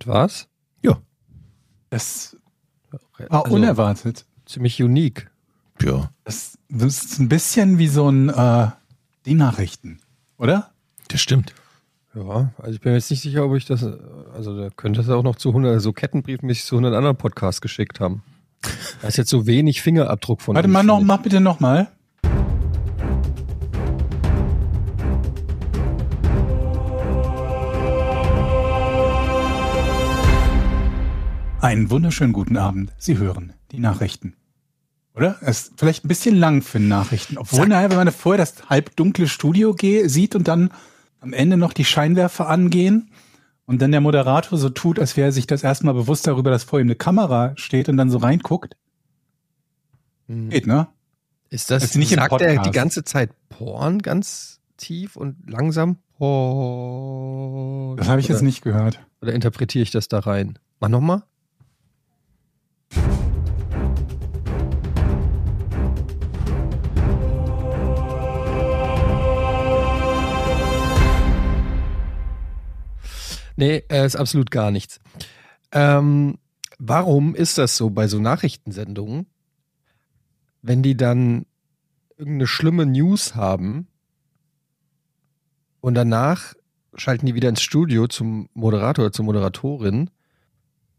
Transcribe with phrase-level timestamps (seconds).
[0.00, 0.48] unerwartet, war's?
[0.82, 1.00] Ja.
[1.90, 2.36] Das
[2.90, 4.26] war also, unerwartet.
[4.46, 5.30] Ziemlich unique.
[5.80, 6.10] Ja.
[6.24, 8.68] Das, das, ist ein bisschen wie so ein äh,
[9.26, 10.00] die Nachrichten,
[10.38, 10.70] oder?
[11.08, 11.54] Das stimmt.
[12.14, 15.08] Ja, also ich bin mir jetzt nicht sicher, ob ich das, also da könnte es
[15.08, 18.22] auch noch zu 100, so kettenbriefmäßig zu 100 anderen Podcasts geschickt haben.
[19.00, 21.60] Da ist jetzt so wenig Fingerabdruck von Warte mal noch, mach bitte noch
[31.60, 32.90] Einen wunderschönen guten Abend.
[32.96, 34.34] Sie hören die Nachrichten.
[35.14, 35.36] Oder?
[35.42, 37.36] Es ist vielleicht ein bisschen lang für Nachrichten.
[37.36, 40.70] Obwohl, naja, wenn man vorher das halbdunkle Studio sieht und dann
[41.20, 43.10] am Ende noch die Scheinwerfer angehen
[43.66, 46.64] und dann der Moderator so tut, als wäre er sich das erstmal bewusst darüber, dass
[46.64, 48.74] vor ihm eine Kamera steht und dann so reinguckt.
[50.28, 50.48] Mhm.
[50.48, 50.88] Geht, ne?
[51.50, 55.98] Ist das, das ist nicht sagt er die ganze Zeit Porn ganz tief und langsam?
[56.16, 57.98] Porn.
[57.98, 59.04] Das habe ich oder, jetzt nicht gehört.
[59.20, 60.58] Oder interpretiere ich das da rein?
[60.78, 61.24] Mach nochmal.
[73.60, 75.00] Nee, äh, ist absolut gar nichts.
[75.70, 76.38] Ähm,
[76.78, 79.26] warum ist das so bei so Nachrichtensendungen,
[80.62, 81.44] wenn die dann
[82.16, 83.86] irgendeine schlimme News haben
[85.82, 86.54] und danach
[86.94, 90.08] schalten die wieder ins Studio zum Moderator oder zur Moderatorin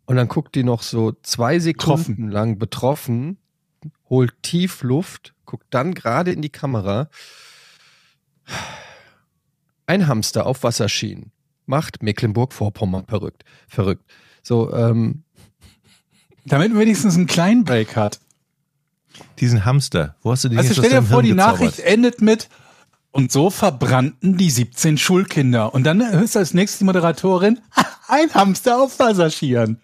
[0.05, 2.29] und dann guckt die noch so zwei Sekunden betroffen.
[2.29, 3.37] lang betroffen,
[4.07, 7.09] holt tief Luft, guckt dann gerade in die Kamera.
[9.87, 11.31] Ein Hamster auf Wasserschienen
[11.71, 13.43] macht Mecklenburg-Vorpommern verrückt.
[13.67, 14.03] Verrückt.
[14.43, 15.23] So, ähm.
[16.45, 18.19] Damit wenigstens einen kleinen Break hat.
[19.39, 20.15] Diesen Hamster.
[20.21, 22.49] Wo hast du den Also stell dir vor, die Nachricht endet mit
[23.11, 25.73] und so verbrannten die 17 Schulkinder.
[25.73, 27.59] Und dann hörst du als nächstes die Moderatorin,
[28.07, 29.81] ein Hamster auf Wasserschieren.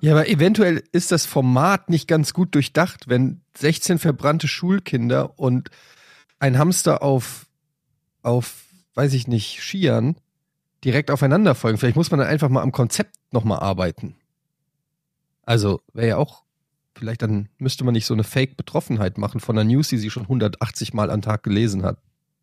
[0.00, 5.70] Ja, aber eventuell ist das Format nicht ganz gut durchdacht, wenn 16 verbrannte Schulkinder und
[6.40, 7.46] ein Hamster auf,
[8.22, 10.16] auf, weiß ich nicht, Skiern
[10.84, 11.78] direkt aufeinander folgen.
[11.78, 14.14] Vielleicht muss man dann einfach mal am Konzept nochmal arbeiten.
[15.42, 16.42] Also wäre ja auch,
[16.94, 20.24] vielleicht dann müsste man nicht so eine Fake-Betroffenheit machen von einer News, die sie schon
[20.24, 21.98] 180 Mal am Tag gelesen hat.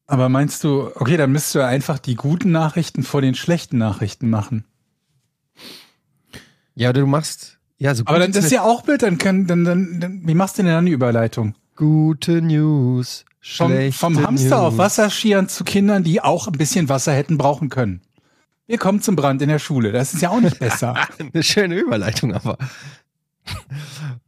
[0.08, 4.30] Aber meinst du, okay, dann müsstest du einfach die guten Nachrichten vor den schlechten Nachrichten
[4.30, 4.66] machen.
[6.76, 9.48] Ja, oder du machst, ja, so Aber dann das ist ja auch Bild, dann kann,
[9.48, 11.56] dann, dann, dann, wie machst du denn dann die Überleitung?
[11.76, 14.74] Gute News, schlechte Vom, vom Hamster News.
[14.74, 18.02] auf Wasserschieren zu Kindern, die auch ein bisschen Wasser hätten brauchen können.
[18.68, 19.92] Wir kommen zum Brand in der Schule.
[19.92, 20.96] Das ist ja auch nicht besser.
[21.20, 22.58] Eine schöne Überleitung, aber.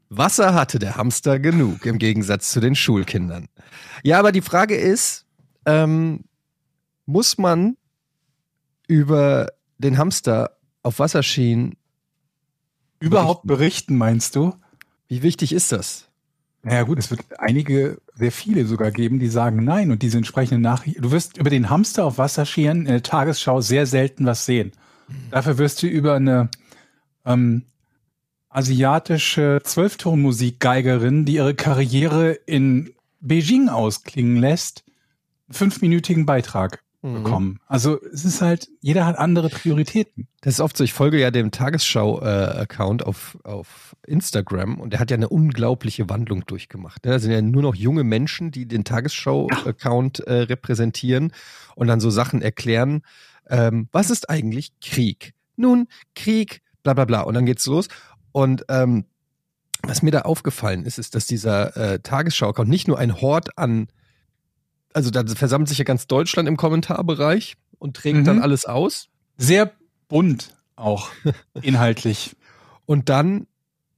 [0.09, 3.47] Wasser hatte der Hamster genug, im Gegensatz zu den Schulkindern.
[4.03, 5.25] Ja, aber die Frage ist,
[5.65, 6.23] ähm,
[7.05, 7.77] muss man
[8.87, 9.47] über
[9.79, 11.75] den Hamster auf Wasserschienen
[12.99, 14.55] überhaupt berichten, meinst du?
[15.07, 16.06] Wie wichtig ist das?
[16.67, 20.61] Naja gut, es wird einige, sehr viele sogar geben, die sagen nein und diese entsprechenden
[20.61, 21.01] Nachrichten.
[21.01, 24.73] Du wirst über den Hamster auf Wasserskiern in der Tagesschau sehr selten was sehen.
[25.31, 26.49] Dafür wirst du über eine
[27.23, 27.63] ähm,
[28.49, 34.83] asiatische Zwölftonmusikgeigerin, die ihre Karriere in Beijing ausklingen lässt,
[35.47, 36.83] einen fünfminütigen Beitrag.
[37.01, 37.59] Bekommen.
[37.67, 40.27] Also es ist halt, jeder hat andere Prioritäten.
[40.41, 44.99] Das ist oft so, ich folge ja dem Tagesschau-Account äh, auf, auf Instagram und der
[44.99, 47.05] hat ja eine unglaubliche Wandlung durchgemacht.
[47.05, 47.11] Ne?
[47.11, 51.33] Da sind ja nur noch junge Menschen, die den Tagesschau-Account äh, repräsentieren
[51.75, 53.03] und dann so Sachen erklären.
[53.49, 55.33] Ähm, was ist eigentlich Krieg?
[55.55, 57.21] Nun, Krieg, bla bla bla.
[57.21, 57.87] Und dann geht's los.
[58.31, 59.05] Und ähm,
[59.83, 63.87] was mir da aufgefallen ist, ist, dass dieser äh, Tagesschau-Account nicht nur ein Hort an
[64.93, 68.25] also da versammelt sich ja ganz Deutschland im Kommentarbereich und trägt mhm.
[68.25, 69.09] dann alles aus.
[69.37, 69.71] Sehr
[70.07, 71.09] bunt auch
[71.61, 72.35] inhaltlich.
[72.85, 73.47] Und dann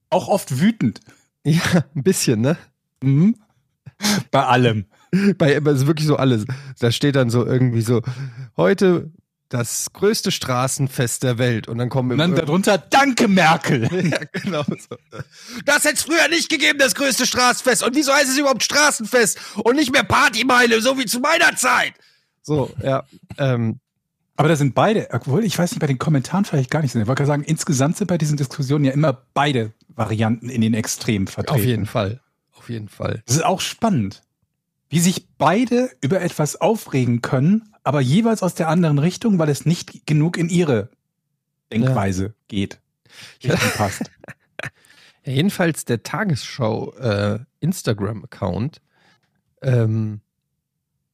[0.08, 1.00] auch oft wütend.
[1.44, 2.56] Ja, ein bisschen, ne?
[3.02, 3.36] Mhm.
[4.30, 4.86] Bei allem.
[5.38, 6.44] Bei also wirklich so alles.
[6.78, 8.02] Da steht dann so irgendwie so,
[8.56, 9.10] heute
[9.50, 11.68] das größte Straßenfest der Welt.
[11.68, 13.82] Und dann kommen Und dann darunter, danke Merkel.
[14.10, 14.96] ja, genau so.
[15.64, 17.82] Das hätte es früher nicht gegeben, das größte Straßenfest.
[17.82, 21.94] Und wieso heißt es überhaupt Straßenfest und nicht mehr Partymeile, so wie zu meiner Zeit?
[22.42, 23.04] So, ja.
[23.38, 23.80] Ähm,
[24.36, 27.02] aber da sind beide, obwohl ich weiß nicht, bei den Kommentaren vielleicht gar nicht sind.
[27.02, 31.26] Ich wollte sagen, insgesamt sind bei diesen Diskussionen ja immer beide Varianten in den Extremen
[31.26, 31.60] vertreten.
[31.60, 32.20] Auf jeden Fall.
[32.56, 33.22] Auf jeden Fall.
[33.26, 34.22] Das ist auch spannend,
[34.88, 39.66] wie sich beide über etwas aufregen können, aber jeweils aus der anderen Richtung, weil es
[39.66, 40.90] nicht genug in ihre
[41.72, 42.34] Denkweise ja.
[42.46, 42.80] geht.
[43.40, 43.56] Ja.
[43.76, 44.08] passt.
[45.26, 48.80] Ja, jedenfalls der Tagesschau äh, Instagram-Account,
[49.62, 50.20] ähm,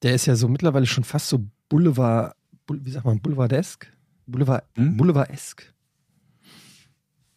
[0.03, 2.35] der ist ja so mittlerweile schon fast so Boulevard,
[2.71, 3.91] wie sagt man, Boulevardesk?
[4.27, 4.95] Boulevard, hm?
[4.95, 5.73] Boulevardesk.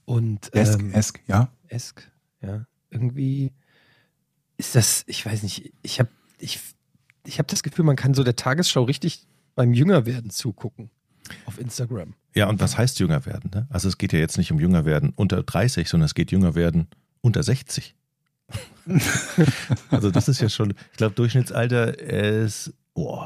[0.04, 1.50] Und Esk, ähm, Esk, ja.
[1.68, 2.12] Esk,
[2.42, 2.66] ja.
[2.90, 3.52] Irgendwie
[4.58, 6.60] ist das, ich weiß nicht, ich habe ich,
[7.26, 10.90] ich hab das Gefühl, man kann so der Tagesschau richtig beim Jüngerwerden zugucken
[11.46, 12.14] auf Instagram.
[12.34, 13.50] Ja, und was heißt jünger werden?
[13.54, 13.66] Ne?
[13.70, 16.54] Also es geht ja jetzt nicht um jünger werden unter 30, sondern es geht jünger
[16.54, 16.88] werden
[17.20, 17.94] unter 60.
[19.90, 23.24] also das ist ja schon, ich glaube, Durchschnittsalter ist oh,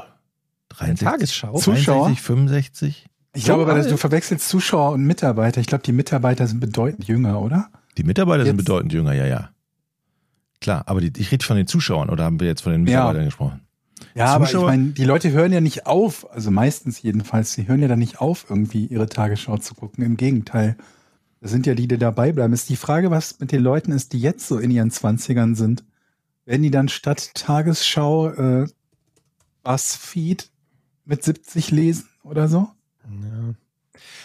[0.69, 1.57] 63, Tagesschau?
[1.59, 2.05] Zuschauer?
[2.07, 3.05] 63, 65.
[3.33, 3.89] Ich So glaube alt?
[3.89, 5.59] du verwechselst Zuschauer und Mitarbeiter.
[5.61, 7.69] Ich glaube, die Mitarbeiter sind bedeutend jünger, oder?
[7.97, 9.49] Die Mitarbeiter sind Jetzt- bedeutend jünger, ja, ja.
[10.61, 12.99] Klar, aber die, ich rede von den Zuschauern oder haben wir jetzt von den Ja.
[12.99, 13.61] Mitarbeitern gesprochen?
[14.13, 17.67] Ja, aber ich Zuschauer- meine, die Leute hören ja nicht auf, also meistens jedenfalls, sie
[17.67, 20.03] hören ja dann nicht auf, irgendwie ihre Tagesschau zu gucken.
[20.03, 20.75] Im Gegenteil.
[21.41, 22.53] Das sind ja die, die dabei bleiben.
[22.53, 25.83] Ist die Frage, was mit den Leuten ist, die jetzt so in ihren Zwanzigern sind.
[26.45, 28.67] Werden die dann statt Tagesschau äh,
[29.63, 30.49] Buzzfeed
[31.05, 32.69] mit 70 lesen oder so?
[33.03, 33.53] Ja.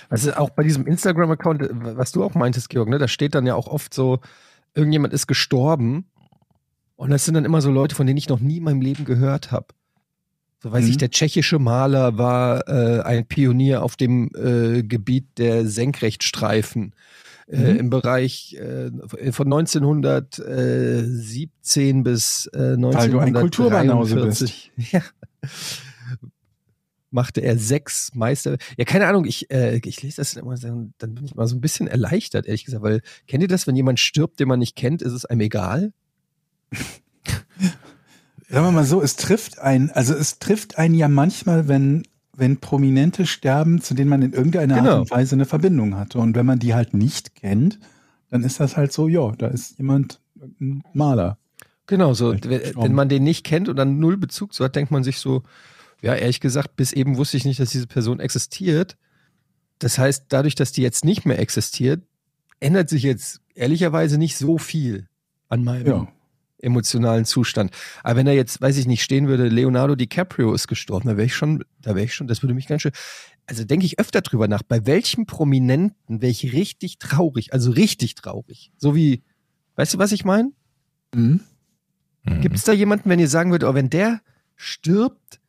[0.08, 3.54] Also auch bei diesem Instagram-Account, was du auch meintest, Georg, ne, da steht dann ja
[3.54, 4.18] auch oft so,
[4.74, 6.06] irgendjemand ist gestorben
[7.00, 9.04] und das sind dann immer so Leute, von denen ich noch nie in meinem Leben
[9.04, 9.66] gehört habe.
[10.62, 10.90] So weiß Mhm.
[10.90, 16.94] ich, der tschechische Maler war äh, ein Pionier auf dem äh, Gebiet der Senkrechtstreifen.
[17.48, 17.78] Äh, Mhm.
[17.80, 18.90] Im Bereich äh,
[19.32, 24.42] von 1917 bis äh, Weil du ein Kulturbanause bist.
[24.42, 24.72] 1943.
[24.92, 25.02] Ja.
[27.12, 28.56] Machte er sechs Meister.
[28.76, 30.68] Ja, keine Ahnung, ich, äh, ich lese das immer, so,
[30.98, 33.74] dann bin ich mal so ein bisschen erleichtert, ehrlich gesagt, weil kennt ihr das, wenn
[33.74, 35.92] jemand stirbt, den man nicht kennt, ist es einem egal?
[38.48, 42.02] Sagen wir mal so, es trifft einen, also es trifft einen ja manchmal, wenn,
[42.36, 44.90] wenn Prominente sterben, zu denen man in irgendeiner Genau.
[44.90, 46.18] Art und Weise eine Verbindung hatte.
[46.18, 47.78] Und wenn man die halt nicht kennt,
[48.28, 50.20] dann ist das halt so, ja, da ist jemand,
[50.60, 51.38] ein Maler.
[51.86, 55.04] Genau, so, wenn man den nicht kennt und dann null Bezug zu hat, denkt man
[55.04, 55.42] sich so,
[56.02, 58.96] ja, ehrlich gesagt, bis eben wusste ich nicht, dass diese Person existiert.
[59.80, 62.02] Das heißt, dadurch, dass die jetzt nicht mehr existiert,
[62.60, 65.08] ändert sich jetzt ehrlicherweise nicht so viel
[65.48, 66.08] an meinem Ja.
[66.62, 67.72] Emotionalen Zustand.
[68.02, 71.26] Aber wenn er jetzt, weiß ich nicht, stehen würde, Leonardo DiCaprio ist gestorben, da wäre
[71.26, 72.92] ich schon, da wäre ich schon, das würde mich ganz schön,
[73.46, 78.14] also denke ich öfter drüber nach, bei welchem Prominenten wäre ich richtig traurig, also richtig
[78.14, 78.72] traurig.
[78.76, 79.22] So wie,
[79.76, 80.52] weißt du, was ich meine?
[81.14, 81.40] Mhm.
[82.24, 82.40] Mhm.
[82.40, 84.20] Gibt es da jemanden, wenn ihr sagen würdet, oh, wenn der
[84.56, 85.40] stirbt,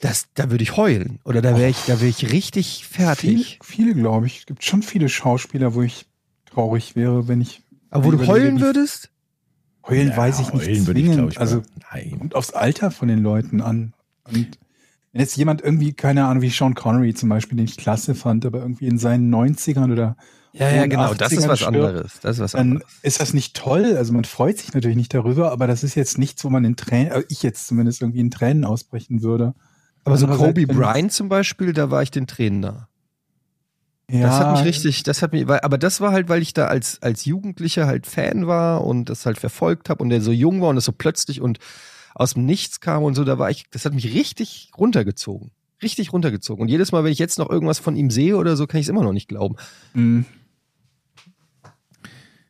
[0.00, 1.18] das, da würde ich heulen.
[1.24, 3.58] Oder da wäre ich, da wäre ich richtig Viele, fertig.
[3.62, 4.40] viele glaube ich.
[4.40, 6.06] Es gibt schon viele Schauspieler, wo ich
[6.46, 9.10] traurig wäre, wenn ich Aber wo du heulen würdest?
[9.88, 11.62] Heulen Ja, weiß ich nicht heulen würde ich, glaube ich, also
[11.92, 12.18] nein.
[12.18, 13.94] kommt aufs Alter von den Leuten an.
[14.24, 14.58] Und
[15.12, 18.44] wenn jetzt jemand irgendwie, keine Ahnung, wie Sean Connery zum Beispiel, den ich klasse fand,
[18.44, 20.16] aber irgendwie in seinen 90ern oder
[20.52, 21.14] Ja, ja, genau.
[21.14, 22.20] Das ist 80ern was stirbt, anderes.
[22.20, 22.92] Das ist was dann anderes.
[23.02, 23.96] ist das nicht toll.
[23.96, 26.76] Also man freut sich natürlich nicht darüber, aber das ist jetzt nichts, wo man in
[26.76, 29.54] Tränen, äh, ich jetzt zumindest irgendwie in Tränen ausbrechen würde.
[30.04, 32.87] Aber so Kobe Bryant zum Beispiel, da war ich den Tränen nah.
[34.10, 36.54] Ja, Das hat mich richtig, das hat mich, weil, aber das war halt, weil ich
[36.54, 40.32] da als, als Jugendlicher halt Fan war und das halt verfolgt habe und der so
[40.32, 41.58] jung war und das so plötzlich und
[42.14, 45.50] aus dem Nichts kam und so, da war ich, das hat mich richtig runtergezogen.
[45.82, 46.62] Richtig runtergezogen.
[46.62, 48.86] Und jedes Mal, wenn ich jetzt noch irgendwas von ihm sehe oder so, kann ich
[48.86, 49.56] es immer noch nicht glauben.
[49.92, 50.22] Mm.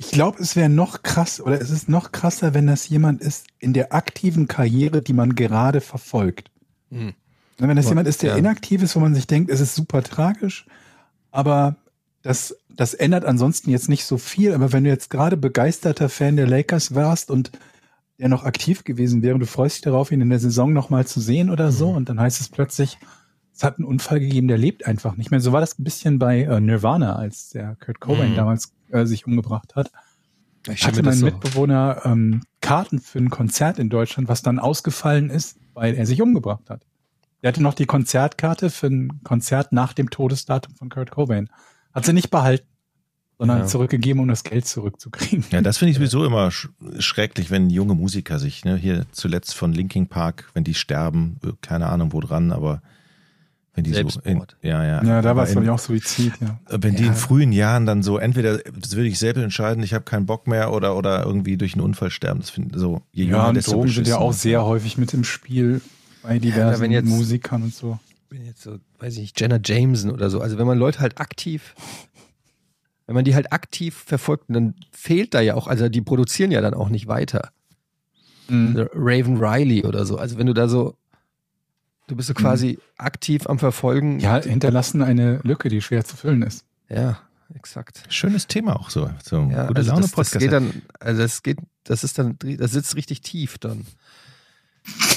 [0.01, 3.49] Ich glaube, es wäre noch krass oder es ist noch krasser, wenn das jemand ist
[3.59, 6.53] in der aktiven Karriere, die man gerade verfolgt.
[6.91, 7.15] Hm.
[7.59, 8.37] Wenn das jemand ist, der ja.
[8.37, 10.67] inaktiv ist, wo man sich denkt, es ist super tragisch,
[11.38, 11.76] aber
[12.23, 14.52] das, das ändert ansonsten jetzt nicht so viel.
[14.52, 17.52] Aber wenn du jetzt gerade begeisterter Fan der Lakers warst und
[18.18, 21.21] der noch aktiv gewesen wäre, du freust dich darauf, ihn in der Saison nochmal zu
[21.21, 21.97] sehen oder so, Mhm.
[21.97, 22.99] und dann heißt es plötzlich,
[23.54, 25.38] es hat einen Unfall gegeben, der lebt einfach nicht mehr.
[25.40, 28.37] So war das ein bisschen bei äh, Nirvana, als der Kurt Cobain Mhm.
[28.37, 29.92] damals äh, sich umgebracht hat.
[30.68, 35.57] Ich hatte mein Mitbewohner ähm, Karten für ein Konzert in Deutschland, was dann ausgefallen ist,
[35.75, 36.83] weil er sich umgebracht hat.
[37.40, 41.49] Er hatte noch die Konzertkarte für ein Konzert nach dem Todesdatum von Kurt Cobain.
[41.95, 42.66] Hat sie nicht behalten,
[43.38, 43.66] sondern Ja.
[43.66, 45.45] zurückgegeben, um das Geld zurückzukriegen.
[45.50, 46.68] Ja, das finde ich sowieso immer sch
[46.99, 51.52] schrecklich, wenn junge Musiker sich, ne, hier zuletzt von Linkin Park, wenn die sterben, äh,
[51.62, 52.83] keine Ahnung wo dran, aber
[53.75, 54.57] wenn die so, in, Selbstmord.
[54.62, 56.59] ja, ja, Ja, da war es ich in- auch Suizid, ja.
[56.68, 57.11] Wenn die Ja.
[57.11, 60.49] in frühen Jahren dann so, entweder, das würde ich selbst entscheiden, ich habe keinen Bock
[60.49, 63.54] mehr oder, oder irgendwie durch einen Unfall sterben, das finde so, je Ja, jünger, und
[63.54, 65.80] desto Drogen sind ja auch sehr häufig mit im Spiel
[66.23, 67.99] bei diversen wenn jetzt- Musikern und so.
[68.29, 70.41] bin jetzt so, weiß ich nicht, Jenna Jameson oder so.
[70.41, 71.75] Also wenn man Leute halt aktiv,
[73.07, 76.61] wenn man die halt aktiv verfolgt, dann fehlt da ja auch, also die produzieren ja
[76.61, 77.51] dann auch nicht weiter.
[78.51, 80.17] Also Raven Riley oder so.
[80.19, 80.97] Also wenn du da so,
[82.07, 84.21] du bist so quasi aktiv am Verfolgen.
[84.21, 86.65] Ja, hinterlassen eine Lücke, die schwer zu füllen ist.
[86.89, 87.19] Ja,
[87.55, 88.03] exakt.
[88.09, 90.39] Schönes Thema auch so, so Ja, gute also Laune das, das Podcast.
[90.39, 93.87] geht dann, also das geht, das ist dann, das sitzt richtig tief dann.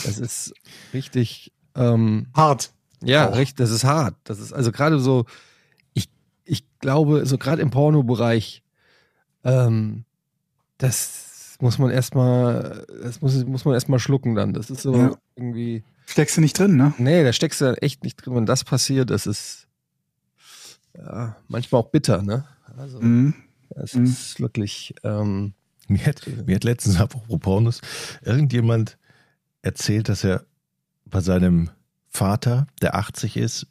[0.03, 0.53] Das ist
[0.93, 2.71] richtig, ähm, Hart.
[3.03, 3.35] Ja, Auch.
[3.37, 4.15] richtig, das ist hart.
[4.23, 5.25] Das ist also gerade so,
[5.93, 6.09] ich,
[6.45, 8.61] ich glaube, so gerade im Pornobereich,
[9.43, 10.05] ähm,
[10.77, 14.53] das muss man erstmal, das muss, muss man erstmal schlucken dann.
[14.53, 15.17] Das ist so Ja.
[15.35, 15.83] irgendwie.
[16.05, 16.93] Steckst du nicht drin, ne?
[16.97, 18.35] Nee, da steckst du echt nicht drin.
[18.35, 19.67] Wenn das passiert, das ist
[20.97, 22.45] ja, manchmal auch bitter, ne?
[22.77, 23.33] Also, Mhm.
[23.69, 24.03] das Mhm.
[24.05, 24.93] ist wirklich.
[25.03, 25.53] Ähm,
[25.87, 27.81] Mir hat, mir hat letztens, apropos Pornos,
[28.23, 28.97] irgendjemand
[29.61, 30.45] erzählt, dass er
[31.05, 31.69] bei seinem
[32.09, 33.67] Vater, der 80 ist,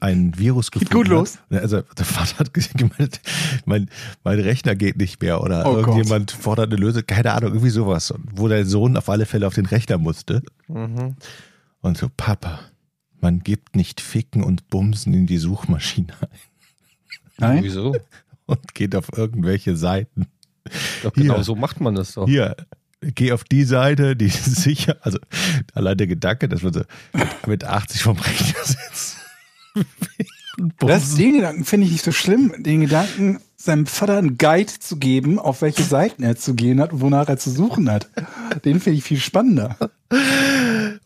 [0.00, 1.38] ein Virus Geht gefunden gut los.
[1.50, 1.60] hat.
[1.62, 3.20] Also der Vater hat gemeint,
[3.66, 3.90] mein,
[4.24, 5.88] mein Rechner geht nicht mehr oder Oh Gott.
[5.88, 9.54] irgendjemand fordert eine Lösung, keine Ahnung, irgendwie sowas, wo der Sohn auf alle Fälle auf
[9.54, 10.42] den Rechner musste.
[10.68, 11.16] mhm.
[11.80, 12.60] Und so, Papa,
[13.20, 16.28] man gibt nicht Ficken und Bumsen in die Suchmaschine ein
[17.38, 17.64] Nein?
[17.64, 17.94] Wieso?
[18.46, 20.26] und geht auf irgendwelche Seiten.
[20.64, 21.44] Ich glaub, genau Hier.
[21.44, 22.26] so macht man das doch.
[22.26, 22.56] Hier,
[23.00, 24.96] geh auf die Seite, die ist sicher.
[25.02, 25.18] Also
[25.74, 26.82] allein der Gedanke, dass man so
[27.46, 29.16] mit 80 vom Rechner sitzt.
[30.78, 32.52] Das, den Gedanken finde ich nicht so schlimm.
[32.58, 36.92] Den Gedanken, seinem Vater einen Guide zu geben, auf welche Seiten er zu gehen hat
[36.92, 38.08] und wonach er zu suchen hat.
[38.64, 39.76] Den finde ich viel spannender.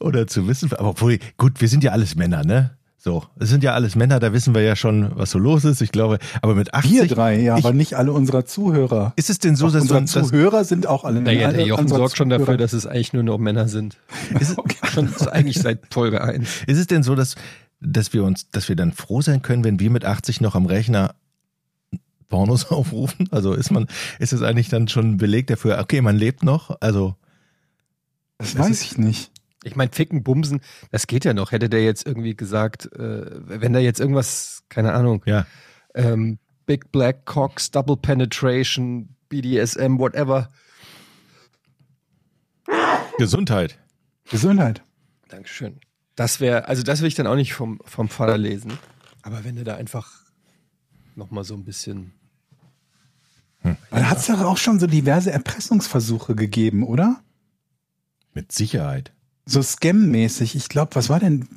[0.01, 2.79] Oder zu wissen, aber obwohl, gut, wir sind ja alles Männer, ne?
[3.05, 5.81] So, es sind ja alles Männer, da wissen wir ja schon, was so los ist.
[5.81, 9.13] Ich glaube, aber mit 80 Wir drei, ja, ich, aber nicht alle unserer Zuhörer.
[9.17, 11.67] ist es denn so, Auch dass unsere das, Zuhörer sind auch alle Naja, alle der
[11.67, 13.97] Jochen sorgt schon dafür, dass es eigentlich nur noch Männer sind.
[14.39, 14.55] ist,
[14.85, 16.63] Schon ist eigentlich seit Folge 1.
[16.69, 17.35] ist es denn so, dass,
[17.81, 20.67] dass wir uns, dass wir dann froh sein können, wenn wir mit 80 noch am
[20.67, 21.17] Rechner
[22.29, 23.29] Pornos aufrufen?
[23.33, 23.89] Also ist man,
[24.21, 26.77] ist es eigentlich dann schon ein Beleg dafür, okay, man lebt noch?
[26.79, 27.17] Also,
[28.39, 29.33] Das weiß ich nicht.
[29.64, 31.52] Ich meine, Ficken, Bumsen, das geht ja noch.
[31.52, 35.47] Hätte der jetzt irgendwie gesagt, äh, wenn da jetzt irgendwas, keine Ahnung, ja.
[35.95, 40.49] ähm, Big Black Cocks, Double Penetration, BDSM, whatever.
[43.19, 43.78] Gesundheit.
[44.31, 44.83] Gesundheit.
[45.28, 45.81] Dankeschön.
[46.16, 48.73] Das wäre, also das will ich dann auch nicht vom, vom Vater lesen.
[49.23, 50.11] Aber wenn du da einfach
[51.16, 52.12] nochmal so ein bisschen.
[53.62, 57.23] Da hat es doch auch schon so diverse Erpressungsversuche gegeben, oder?
[58.35, 59.12] Mit Sicherheit.
[59.47, 60.55] So Scam-mäßig.
[60.55, 61.49] Ich glaube, was war denn?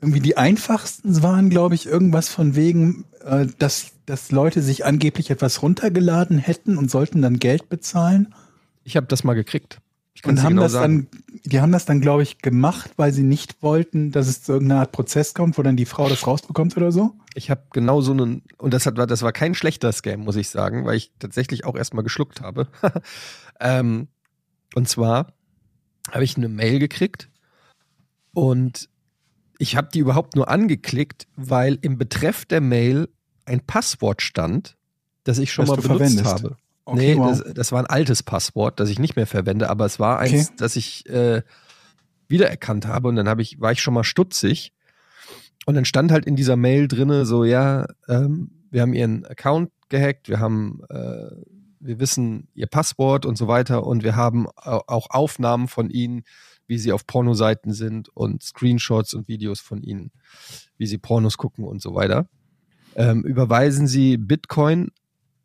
[0.00, 5.30] Irgendwie die einfachsten waren, glaube ich, irgendwas von wegen, äh, dass, dass Leute sich angeblich
[5.30, 8.34] etwas runtergeladen hätten und sollten dann Geld bezahlen.
[8.82, 9.78] Ich habe das mal gekriegt.
[10.14, 11.08] Ich Und haben genau das sagen.
[11.10, 14.52] dann, die haben das dann, glaube ich, gemacht, weil sie nicht wollten, dass es zu
[14.52, 17.14] irgendeiner Art Prozess kommt, wo dann die Frau das rausbekommt oder so.
[17.34, 20.50] Ich habe genau so einen, und das, hat, das war kein schlechter Scam, muss ich
[20.50, 22.66] sagen, weil ich tatsächlich auch erstmal geschluckt habe.
[23.60, 24.08] ähm,
[24.74, 25.32] und zwar
[26.10, 27.28] habe ich eine Mail gekriegt
[28.32, 28.88] und
[29.58, 33.08] ich habe die überhaupt nur angeklickt, weil im Betreff der Mail
[33.44, 34.76] ein Passwort stand,
[35.24, 36.26] das ich schon Das mal benutzt verwendest.
[36.44, 36.56] habe.
[36.86, 37.28] Okay, nee, wow.
[37.30, 40.46] das, das war ein altes Passwort, das ich nicht mehr verwende, aber es war eins,
[40.48, 40.56] Okay.
[40.58, 41.42] das ich äh,
[42.28, 44.72] wiedererkannt habe und dann habe ich, war ich schon mal stutzig.
[45.66, 49.70] Und dann stand halt in dieser Mail drinne so, ja, ähm, wir haben ihren Account
[49.88, 51.30] gehackt, wir haben, äh,
[51.80, 56.22] wir wissen ihr Passwort und so weiter und wir haben au- auch Aufnahmen von ihnen,
[56.66, 60.12] wie sie auf Pornoseiten sind und Screenshots und Videos von ihnen,
[60.76, 62.28] wie sie Pornos gucken und so weiter.
[62.94, 64.90] Ähm, überweisen Sie Bitcoin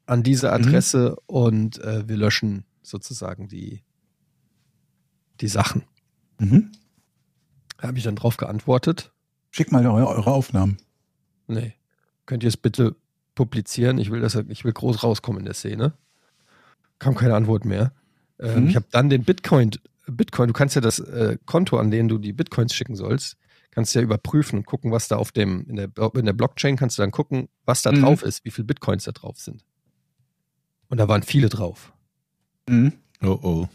[0.07, 3.83] an diese Adresse und äh, wir löschen sozusagen die,
[5.41, 5.83] die Sachen.
[6.39, 6.71] Mhm.
[7.77, 9.11] Da habe ich dann drauf geantwortet.
[9.51, 10.77] Schickt mal eure, eure Aufnahmen.
[11.47, 11.73] Nee.
[12.25, 12.95] Könnt ihr es bitte
[13.35, 13.97] publizieren?
[13.99, 15.93] Ich will, dass er- ich will groß rauskommen in der Szene.
[16.99, 17.91] Kam keine Antwort mehr.
[18.39, 18.69] Ähm, Mhm.
[18.69, 19.71] Ich habe dann den Bitcoin,
[20.07, 23.37] Bitcoin, du kannst ja das äh, Konto, an den du die Bitcoins schicken sollst,
[23.71, 26.77] kannst du ja überprüfen und gucken, was da auf dem, in der, in der Blockchain
[26.77, 28.01] kannst du dann gucken, was da Mhm.
[28.01, 29.63] drauf ist, wie viele Bitcoins da drauf sind.
[30.89, 31.91] Und da waren viele drauf.
[32.69, 32.93] Mhm.
[33.23, 33.67] Oh oh.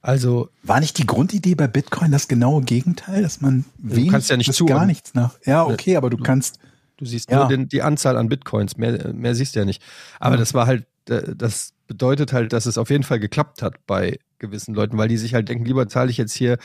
[0.00, 4.36] Also, War nicht die Grundidee bei Bitcoin das genaue Gegenteil, dass man wenig kannst ja
[4.36, 4.78] nicht zuordnen.
[4.78, 5.38] gar nichts nach.
[5.46, 6.58] Ja, okay, aber du Du- kannst.
[6.96, 7.38] Du siehst Ja.
[7.40, 9.82] nur den, die Anzahl an Bitcoins, mehr, mehr siehst du ja nicht.
[10.20, 10.38] Aber Ja.
[10.40, 14.18] das war halt, äh, das bedeutet halt, dass es auf jeden Fall geklappt hat bei
[14.38, 16.58] gewissen Leuten, weil die sich halt denken, lieber zahle ich jetzt hier,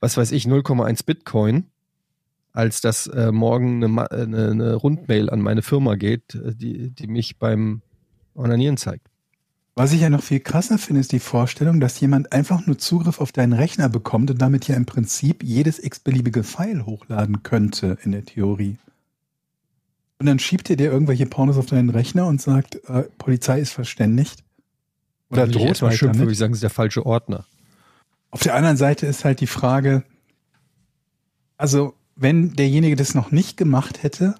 [0.00, 1.70] was weiß ich, 0,1 Bitcoin,
[2.52, 6.90] als dass äh, morgen eine, äh, eine, eine Rundmail an meine Firma geht, äh, die,
[6.90, 7.82] die mich beim
[8.34, 9.08] Onanieren zeigt.
[9.76, 13.20] Was ich ja noch viel krasser finde, ist die Vorstellung, dass jemand einfach nur Zugriff
[13.20, 18.12] auf deinen Rechner bekommt und damit ja im Prinzip jedes x-beliebige File hochladen könnte in
[18.12, 18.78] der Theorie.
[20.20, 23.72] Und dann schiebt er dir irgendwelche Pornos auf deinen Rechner und sagt, äh, Polizei ist
[23.72, 24.43] verständigt.
[25.30, 27.46] Oder droht erstmal halt schimpfen, würde ich sagen, ist der falsche Ordner.
[28.30, 30.04] Auf der anderen Seite ist halt die Frage,
[31.56, 34.34] also wenn derjenige das noch nicht gemacht hätte,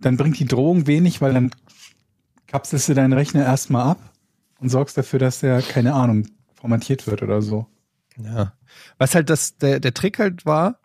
[0.00, 1.50] dann bringt die Drohung wenig, weil dann
[2.46, 4.12] kapselst du deinen Rechner erstmal ab
[4.58, 7.66] und sorgst dafür, dass der, keine Ahnung, formatiert wird oder so.
[8.16, 8.54] Ja.
[8.98, 10.80] Was halt das, der, der Trick halt war,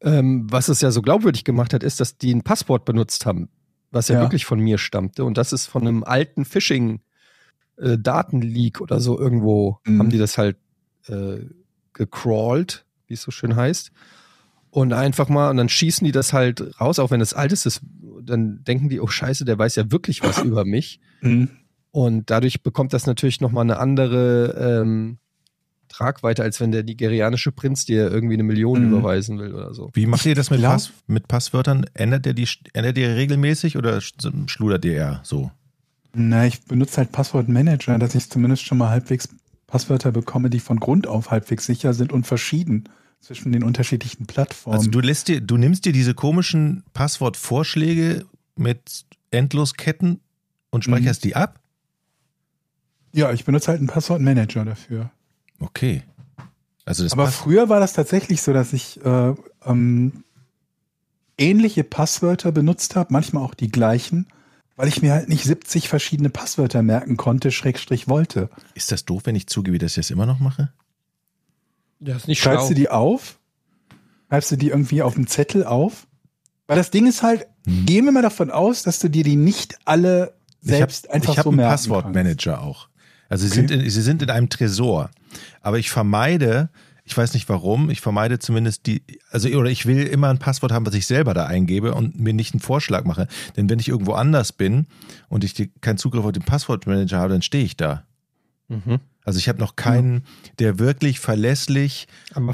[0.00, 3.48] ähm, was es ja so glaubwürdig gemacht hat, ist, dass die ein Passwort benutzt haben
[3.94, 4.20] was ja, Ja.
[4.22, 5.24] wirklich von mir stammte.
[5.24, 6.44] Und das ist von einem alten
[7.76, 9.98] Phishing-Datenleak oder so irgendwo Mhm.
[9.98, 10.56] haben die das halt
[11.08, 11.38] äh,
[11.92, 13.90] gecrawlt, wie es so schön heißt.
[14.70, 17.64] Und einfach mal, und dann schießen die das halt raus, auch wenn es alt ist,
[17.66, 17.80] das,
[18.22, 21.00] dann denken die, oh scheiße, der weiß ja wirklich was über mich.
[21.20, 21.48] Mhm.
[21.92, 25.18] Und dadurch bekommt das natürlich nochmal eine andere ähm,
[25.88, 28.92] Tragweite, als wenn der nigerianische Prinz dir irgendwie eine Million Mhm.
[28.94, 29.90] überweisen will oder so.
[29.92, 31.86] Wie macht ihr das mit, Pass, mit Passwörtern?
[31.94, 35.52] Ändert ihr die ändert ihr regelmäßig oder sch- schludert ihr eher so?
[36.14, 39.28] Na, ich benutze halt Passwortmanager, dass ich zumindest schon mal halbwegs
[39.66, 42.84] Passwörter bekomme, die von Grund auf halbwegs sicher sind und verschieden
[43.20, 44.78] zwischen den unterschiedlichen Plattformen.
[44.78, 50.20] Also du lässt dir, du nimmst dir diese komischen Passwortvorschläge mit Endlosketten
[50.70, 51.60] und speicherst die ab?
[53.12, 55.10] ja, ich benutze halt einen Passwortmanager dafür.
[55.60, 56.02] Okay.
[56.84, 60.24] Also das Aber Pass- früher war das tatsächlich so, dass ich äh, ähm,
[61.38, 64.26] ähnliche Passwörter benutzt habe, manchmal auch die gleichen,
[64.76, 68.48] weil ich mir halt nicht 70 verschiedene Passwörter merken konnte, Schrägstrich wollte.
[68.74, 70.72] ist das doof, wenn ich zugebe, dass ich das immer noch mache?
[72.00, 72.68] Ja, ist nicht Schreibst schlau.
[72.68, 73.38] du die auf?
[74.28, 76.06] Schreibst du die irgendwie auf dem Zettel auf?
[76.66, 77.86] Weil das Ding ist halt, Hm.
[77.86, 81.32] gehen wir mal davon aus, dass du dir die nicht alle selbst ich hab, einfach
[81.32, 82.88] ich hab so einen merken Passwortmanager auch.
[83.28, 83.68] Also sie, Okay.
[83.68, 85.10] sind in, sie sind in einem Tresor.
[85.62, 86.68] Aber ich vermeide,
[87.04, 90.72] ich weiß nicht warum, ich vermeide zumindest die, also oder ich will immer ein Passwort
[90.72, 93.28] haben, was ich selber da eingebe und mir nicht einen Vorschlag mache.
[93.56, 94.86] Denn wenn ich irgendwo anders bin
[95.28, 98.04] und ich keinen Zugriff auf den Passwortmanager habe, dann stehe ich da.
[98.68, 99.00] Mhm.
[99.24, 100.24] Also ich habe noch keinen,
[100.58, 102.08] der wirklich verlässlich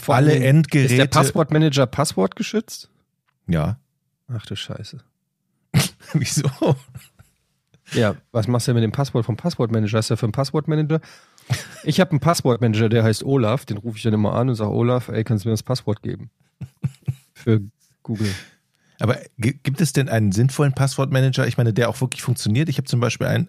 [0.06, 0.94] alle Endgeräte.
[0.94, 2.90] Ist der Passwortmanager passwortgeschützt?
[3.46, 3.78] ja.
[4.32, 5.00] Ach du Scheiße.
[6.12, 6.48] Wieso?
[7.92, 9.98] Ja, was machst du denn mit dem Passwort vom Passwortmanager?
[9.98, 11.00] Hast du für einen Passwortmanager?
[11.84, 13.64] Ich habe einen Passwortmanager, der heißt Olaf.
[13.64, 16.02] Den rufe ich dann immer an und sage, Olaf, ey, kannst du mir das Passwort
[16.02, 16.30] geben?
[17.34, 17.60] Für
[18.02, 18.32] Google.
[18.98, 21.46] Aber gi- gibt es denn einen sinnvollen Passwortmanager?
[21.46, 22.68] Ich meine, der auch wirklich funktioniert.
[22.68, 23.48] Ich habe zum Beispiel ein,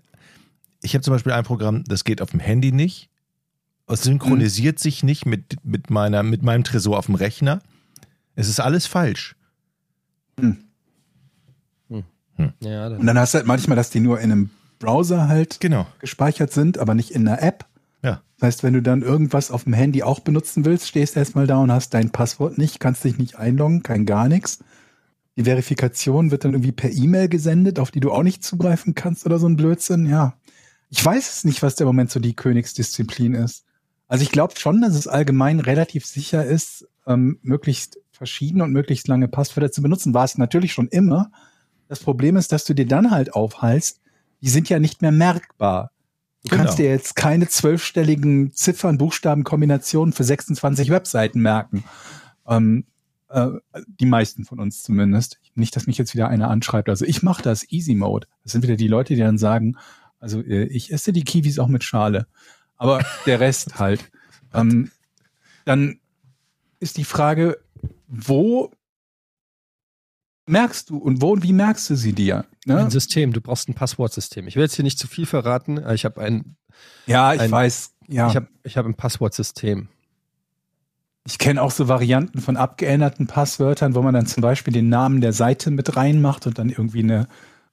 [0.81, 3.09] ich habe zum Beispiel ein Programm, das geht auf dem Handy nicht.
[3.87, 7.61] Es synchronisiert sich nicht mit, mit meiner, mit meinem Tresor auf dem Rechner.
[8.35, 9.35] Es ist alles falsch.
[12.61, 15.59] Ja, Und dann, dann hast du halt manchmal, dass die nur in einem Browser halt
[15.59, 15.85] Genau.
[15.99, 17.65] gespeichert sind, aber nicht in einer App.
[18.03, 18.23] Ja.
[18.37, 21.57] Das heißt, wenn du dann irgendwas auf dem Handy auch benutzen willst, stehst erstmal da
[21.57, 24.59] und hast dein Passwort nicht, kannst dich nicht einloggen, kein gar nichts.
[25.37, 29.25] Die Verifikation wird dann irgendwie per E-Mail gesendet, auf die du auch nicht zugreifen kannst
[29.25, 30.07] oder so ein Blödsinn.
[30.07, 30.35] Ja.
[30.89, 33.63] Ich weiß es nicht, was der Moment so die Königsdisziplin ist.
[34.07, 39.07] Also ich glaube schon, dass es allgemein relativ sicher ist, ähm, möglichst verschiedene und möglichst
[39.07, 40.13] lange Passwörter zu benutzen.
[40.13, 41.31] War es natürlich schon immer.
[41.87, 44.01] Das Problem ist, dass du dir dann halt aufhalst,
[44.41, 45.91] die sind ja nicht mehr merkbar.
[46.43, 46.63] Du Genau.
[46.63, 51.83] kannst dir jetzt keine zwölfstelligen Ziffern, Buchstaben, Kombinationen für 26 Webseiten merken.
[52.47, 52.85] Ähm,
[53.29, 53.49] äh,
[53.87, 55.39] die meisten von uns zumindest.
[55.55, 56.89] Nicht, dass mich jetzt wieder einer anschreibt.
[56.89, 58.27] Also ich mache das Easy Mode.
[58.43, 59.77] Das sind wieder die Leute, die dann sagen,
[60.19, 62.25] also äh, ich esse die Kiwis auch mit Schale.
[62.77, 64.11] Aber der Rest halt.
[64.53, 64.89] Ähm,
[65.65, 65.99] dann
[66.79, 67.59] ist die Frage,
[68.07, 68.71] wo
[70.51, 72.45] merkst du und wo und wie merkst du sie dir?
[72.65, 72.77] Ne?
[72.77, 74.47] ein System, du brauchst ein Passwortsystem.
[74.47, 75.79] Ich will jetzt hier nicht zu viel verraten.
[75.79, 76.55] aber Ich habe ein,
[77.07, 77.91] Ja, ich ein- weiß.
[78.07, 79.87] Ja, ich habe, ich habe ein Passwortsystem.
[81.25, 85.21] ich kenne auch so Varianten von abgeänderten Passwörtern, wo man dann zum Beispiel den Namen
[85.21, 87.27] der Seite mit reinmacht und dann irgendwie eine,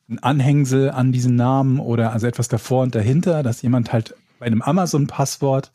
[0.08, 4.46] ein Anhängsel an diesen Namen oder also etwas davor und dahinter, dass jemand halt bei
[4.46, 5.72] einem Amazon-Passwort,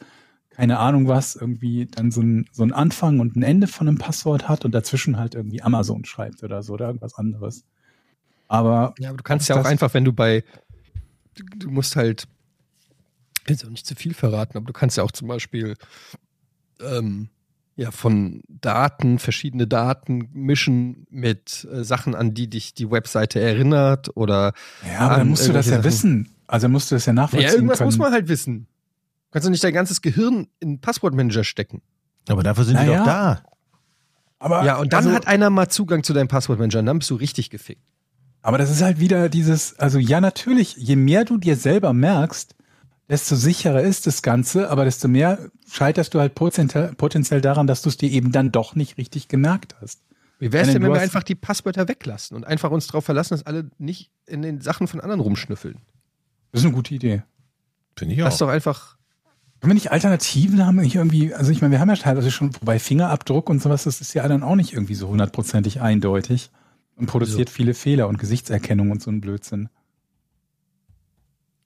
[0.55, 3.97] keine Ahnung was, irgendwie dann so ein, so ein Anfang und ein Ende von einem
[3.97, 7.65] Passwort hat und dazwischen halt irgendwie Amazon schreibt oder so oder irgendwas anderes.
[8.47, 10.43] Aber Ja, aber du kannst ja auch einfach, wenn du bei,
[11.33, 12.27] du, musst halt,
[13.47, 15.75] jetzt auch nicht zu viel verraten, aber du kannst ja auch zum Beispiel
[16.79, 17.29] ähm,
[17.75, 24.15] ja von Daten, verschiedene Daten mischen mit äh, Sachen, an die dich die Webseite erinnert
[24.15, 24.53] oder
[24.87, 26.29] ja, aber dann an musst du das ja irgendwelche wissen.
[26.45, 27.87] Also musst du das ja nachvollziehen ja, irgendwas können.
[27.87, 28.67] muss man halt wissen.
[29.33, 31.81] Du kannst doch nicht dein ganzes Gehirn in Passwortmanager stecken.
[32.29, 32.99] Aber dafür sind die Naja.
[32.99, 33.43] doch da.
[34.37, 37.09] aber, Ja, und dann also- hat einer mal Zugang zu deinem Passwortmanager und dann bist
[37.09, 37.81] du richtig gefickt.
[38.43, 42.53] Aber das ist halt wieder dieses, also ja, natürlich, je mehr du dir selber merkst,
[43.09, 47.89] desto sicherer ist das Ganze, aber desto mehr scheiterst du halt potenziell, daran, dass du
[47.89, 50.03] es dir eben dann doch nicht richtig gemerkt hast.
[50.37, 53.05] Wie wär's Denn denn, du wenn wir einfach die Passwörter weglassen und einfach uns darauf
[53.05, 55.79] verlassen, dass alle nicht in den Sachen von anderen rumschnüffeln?
[56.51, 57.23] Das ist eine gute Idee.
[57.97, 58.47] Finde ich Lass auch.
[58.47, 58.97] doch einfach.
[59.63, 60.75] Können wir nicht Alternativen haben?
[60.75, 64.01] Nicht irgendwie, also ich meine, wir haben ja teilweise schon, wobei Fingerabdruck und sowas, das
[64.01, 66.51] ist ja dann auch nicht irgendwie so hundertprozentig eindeutig
[66.97, 69.69] und produziert viele Fehler und Gesichtserkennung und so ein Blödsinn.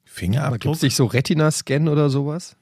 [0.05, 0.59] Fingerabdruck?
[0.59, 2.55] gibt es nicht so Retina-Scan oder sowas?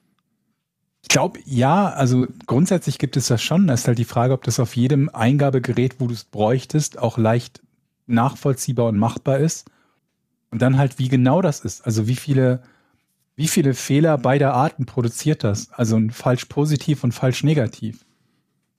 [1.02, 3.68] Ich glaube, ja, also grundsätzlich gibt es das schon.
[3.68, 7.18] Das ist halt die Frage, ob das auf jedem Eingabegerät, wo du es bräuchtest, auch
[7.18, 7.62] leicht
[8.08, 9.70] nachvollziehbar und machbar ist.
[10.50, 11.86] Und dann halt, wie genau das ist.
[11.86, 12.64] Also wie viele,
[13.36, 15.70] wie viele Fehler beider Arten produziert das?
[15.72, 18.06] Also ein falsch positiv und falsch negativ.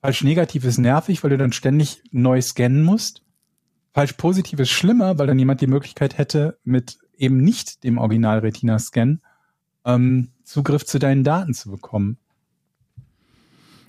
[0.01, 3.23] Falsch negativ ist nervig, weil du dann ständig neu scannen musst.
[3.93, 8.39] Falsch positiv ist schlimmer, weil dann jemand die Möglichkeit hätte, mit eben nicht dem Original
[8.39, 9.19] Retina-Scan
[9.85, 12.17] ähm, Zugriff zu deinen Daten zu bekommen.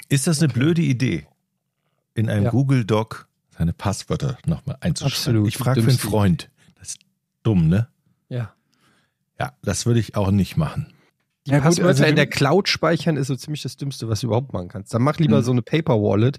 [0.09, 1.27] Ist das eine blöde Idee,
[2.15, 2.51] in einem Ja.
[2.51, 5.13] Google Doc seine Passwörter nochmal einzuschreiben?
[5.15, 6.51] Absolut, Ich frage für einen Freund.
[6.77, 7.01] Das ist
[7.43, 7.89] dumm, ne?
[8.29, 8.55] Ja.
[9.39, 10.93] Ja, das würde ich auch nicht machen.
[11.47, 14.21] Die Ja, gut, Passwörter also in der Cloud speichern ist so ziemlich das Dümmste, was
[14.21, 14.93] du überhaupt machen kannst.
[14.93, 15.43] Dann mach lieber Mhm.
[15.45, 16.39] so eine Paper Wallet,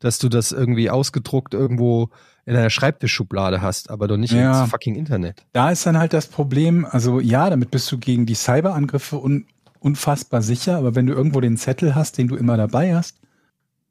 [0.00, 2.08] dass du das irgendwie ausgedruckt irgendwo
[2.46, 4.62] in einer Schreibtischschublade hast, aber doch nicht Ja.
[4.62, 5.44] ins fucking Internet.
[5.52, 9.46] Da ist dann halt das Problem, also ja, damit bist du gegen die Cyberangriffe un
[9.82, 13.16] unfassbar sicher, aber wenn du irgendwo den Zettel hast, den du immer dabei hast,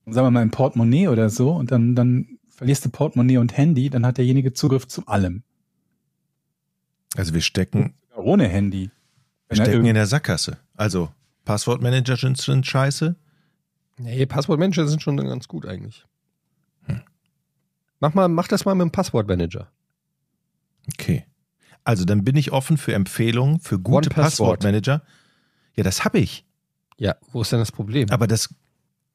[0.06, 3.90] sagen wir mal im Portemonnaie oder so, und dann, dann verlierst du Portemonnaie und Handy,
[3.90, 5.42] dann hat derjenige Zugriff zu allem.
[7.16, 8.86] Also wir stecken, Ohne Handy.
[8.86, 8.92] wir
[9.50, 10.58] Wenn stecken irgend- in der Sackgasse.
[10.76, 11.10] Also
[11.46, 13.16] Passwortmanager sind, sind scheiße.
[13.98, 16.06] Nee, Passwortmanager sind schon ganz gut eigentlich.
[16.86, 17.02] Hm.
[18.00, 19.68] Mach mal, mach das mal mit dem Passwortmanager.
[20.94, 21.26] Okay.
[21.84, 24.10] Also dann bin ich offen für Empfehlungen für gute.
[24.10, 25.02] Passwortmanager.
[25.76, 26.46] Ja, das habe ich.
[26.98, 28.10] Ja, wo ist denn das Problem?
[28.12, 28.54] Aber das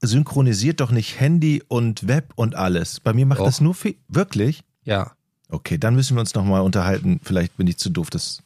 [0.00, 3.00] synchronisiert doch nicht Handy und Web und alles.
[3.00, 3.46] Bei mir macht Doch.
[3.46, 4.64] das nur Fe Wirklich?
[4.84, 5.12] ja,
[5.50, 7.20] Okay, dann müssen wir uns nochmal unterhalten.
[7.22, 8.42] Vielleicht bin ich zu doof, das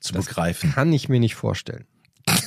[0.00, 0.72] zu Das begreifen.
[0.72, 1.84] kann ich mir nicht vorstellen.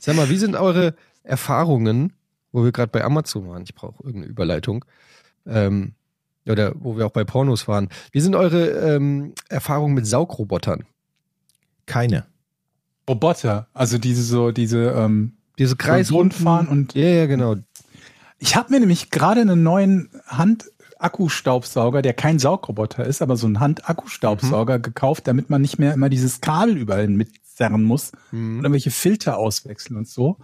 [0.00, 2.12] Sag mal, wie sind eure Erfahrungen,
[2.50, 3.62] wo wir gerade bei Amazon waren?
[3.62, 4.84] Ich brauche irgendeine Überleitung.
[5.46, 5.94] Ähm,
[6.48, 7.88] oder wo wir auch bei Pornos waren.
[8.10, 10.84] Wie sind eure ähm, Erfahrungen mit Saugrobotern?
[11.86, 12.26] Keine.
[13.08, 17.56] Roboter, also diese so, diese, ähm, Diese Kreisrunden fahren und Ja, ja, genau.
[18.38, 20.08] Ich habe mir nämlich gerade einen neuen
[21.02, 26.08] Hand-Akkustaubsauger, der kein Saugroboter ist, aber so ein Hand-Akkustaubsauger gekauft, damit man nicht mehr immer
[26.08, 28.58] dieses Kabel überall mitzerren muss Mhm.
[28.58, 30.38] und irgendwelche Filter auswechseln und so.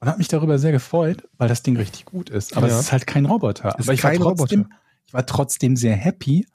[0.00, 2.56] Und habe mich darüber sehr gefreut, weil das Ding richtig gut ist.
[2.56, 2.74] Aber Ja.
[2.74, 3.78] es ist halt kein Roboter.
[3.78, 4.76] Ist aber ich war trotzdem, Roboter.
[5.06, 6.46] ich war trotzdem sehr happy,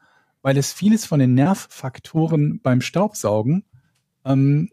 [0.42, 3.64] weil es vieles von den Nervfaktoren beim Staubsaugen
[4.26, 4.70] ähm,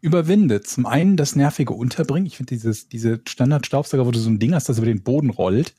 [0.00, 0.66] überwindet.
[0.68, 2.26] Zum einen das nervige Unterbringen.
[2.26, 5.30] Ich finde dieses, diese Standard-Staubsauger, wo du so ein Ding hast, das über den Boden
[5.30, 5.74] rollt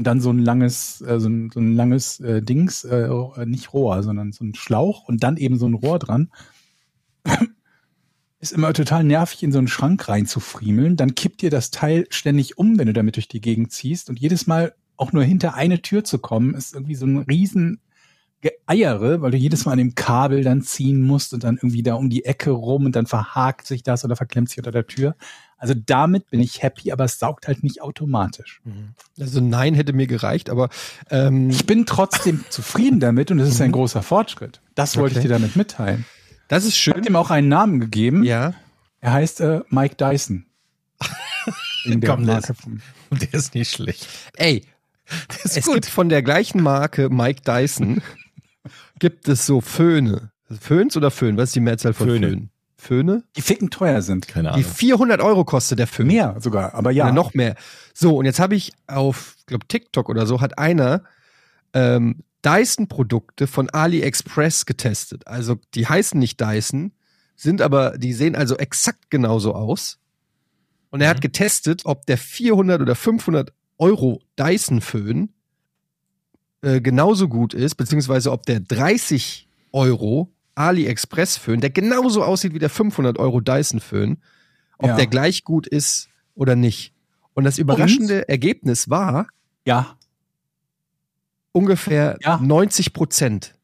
[0.00, 3.06] und dann so ein langes, äh, so ein, so ein langes äh, Dings, äh,
[3.44, 6.30] nicht Rohr, sondern so ein Schlauch und dann eben so ein Rohr dran.
[8.40, 10.96] Ist immer total nervig, in so einen Schrank reinzufriemeln.
[10.96, 14.08] Dann kippt dir das Teil ständig um, wenn du damit durch die Gegend ziehst.
[14.08, 17.82] Und jedes Mal auch nur hinter eine Tür zu kommen, ist irgendwie so ein riesen
[18.40, 21.96] Geeiere, weil du jedes Mal an dem Kabel dann ziehen musst und dann irgendwie da
[21.96, 25.14] um die Ecke rum und dann verhakt sich das oder verklemmt sich unter der Tür.
[25.62, 28.62] Also damit bin ich happy, aber es saugt halt nicht automatisch.
[29.18, 30.70] Also nein hätte mir gereicht, aber
[31.10, 33.72] ähm, Ich bin trotzdem zufrieden damit und es ist ein Mhm.
[33.74, 34.62] großer Fortschritt.
[34.74, 35.18] Das wollte Okay.
[35.20, 36.06] ich dir damit mitteilen.
[36.48, 37.06] das ist Ich habe schön.
[37.06, 38.24] ihm auch einen Namen gegeben.
[38.24, 38.54] Ja.
[39.00, 40.46] Er heißt äh, Mike Dyson.
[41.84, 42.62] Wegen der Komm, das- Marke
[43.10, 44.06] Und der ist nicht schlecht.
[44.36, 44.64] Ey,
[45.44, 45.74] ist es gut.
[45.74, 48.02] gibt von der gleichen Marke Mike Dyson
[48.98, 50.30] gibt es so Föhne.
[50.60, 51.36] Föhns oder Föhn?
[51.36, 52.28] Was ist die Mehrzahl von Föhne.
[52.28, 52.50] Föhn?
[52.80, 53.22] Föhne?
[53.36, 54.26] Die ficken teuer sind.
[54.26, 54.64] Keine Die Ahnung.
[54.74, 56.06] 400 Euro kostet der Föhn.
[56.08, 57.04] Mehr sogar, aber ja.
[57.04, 57.54] Oder noch mehr.
[57.94, 61.04] So, und jetzt habe ich auf, glaube TikTok oder so, hat einer
[61.74, 65.26] ähm, Dyson-Produkte von AliExpress getestet.
[65.26, 66.92] Also die heißen nicht Dyson,
[67.36, 69.98] sind aber, die sehen also exakt genauso aus.
[70.90, 71.22] Und er hat Mhm.
[71.22, 75.32] getestet, ob der 400 oder 500 Euro Dyson-Föhn
[76.62, 82.70] äh, genauso gut ist, beziehungsweise ob der 30 Euro AliExpress-Föhn, der genauso aussieht wie der
[82.70, 84.18] 500 Euro Dyson-Föhn,
[84.78, 84.96] ob Ja.
[84.96, 86.92] der gleich gut ist oder nicht.
[87.34, 89.26] Und das überraschende Ergebnis war
[89.64, 89.96] Ja.
[91.52, 92.38] ungefähr Ja.
[92.42, 93.54] 90 Prozent.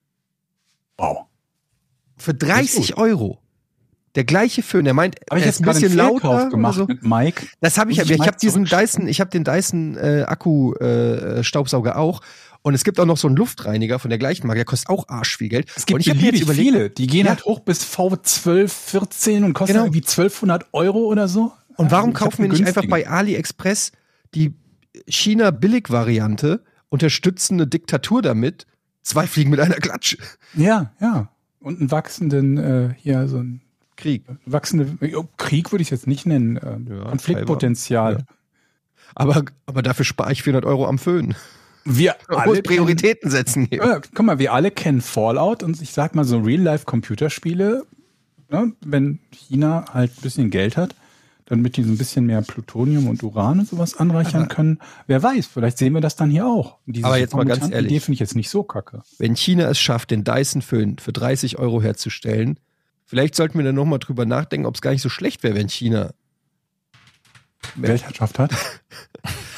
[0.99, 1.27] Wow.
[2.17, 3.41] Für Das ist 30 Euro.
[4.15, 4.87] Der gleiche Föhn.
[4.87, 6.87] Er meint, Habe ich jetzt ein bisschen lauter gemacht so.
[6.87, 7.47] mit Mike.
[7.61, 8.65] Das habe ich, aber ich ich habe diesen?
[8.65, 12.23] Dyson, ich habe den Dyson äh, Akku äh, Staubsauger auch.
[12.67, 15.09] Und es gibt auch noch so einen Luftreiniger von der gleichen Marke, der kostet auch
[15.09, 15.69] arsch viel Geld.
[15.77, 16.91] Es gibt und ich beliebig überlegt, viele.
[16.91, 17.31] Die gehen Ja.
[17.31, 19.85] halt hoch bis V12, 14 und kosten Genau.
[19.85, 21.53] irgendwie 1200 Euro oder so.
[21.77, 23.93] Und warum hab kaufen wir nicht einfach bei AliExpress
[24.35, 24.53] die
[25.07, 28.67] China-Billig-Variante, unterstützen eine Diktatur damit,
[29.03, 30.19] zwei Fliegen mit einer Klatsche.
[30.55, 31.29] Ja, ja.
[31.61, 33.61] Und einen wachsenden, äh, hier so ein
[33.95, 34.25] Krieg.
[34.45, 38.13] wachsende, oh, Krieg würde ich jetzt nicht nennen, äh, Ja, Konfliktpotenzial.
[38.15, 38.25] Ja.
[39.15, 41.37] Aber, aber dafür spare ich 400 Euro am Föhn.
[41.87, 43.79] Wir alle Prioritäten setzen hier.
[43.79, 47.87] Ja, guck mal, wir alle kennen Fallout und ich sag mal so Real-Life-Computerspiele,
[48.51, 50.97] ne, wenn China halt ein bisschen Geld hat,
[51.47, 54.81] damit die so ein bisschen mehr Plutonium und Uran und sowas anreichern können.
[55.07, 56.79] Wer weiß, vielleicht sehen wir das dann hier auch.
[56.87, 57.93] Diese Aber jetzt mal ganz ehrlich.
[57.93, 59.03] Idee finde ich jetzt nicht so kacke.
[59.19, 62.59] Wenn China es schafft, den Dyson-Föhn für 30 Euro herzustellen,
[63.05, 65.69] vielleicht sollten wir dann nochmal drüber nachdenken, ob es gar nicht so schlecht wäre, wenn
[65.69, 66.11] China.
[67.77, 68.51] Weltherrschaft hat.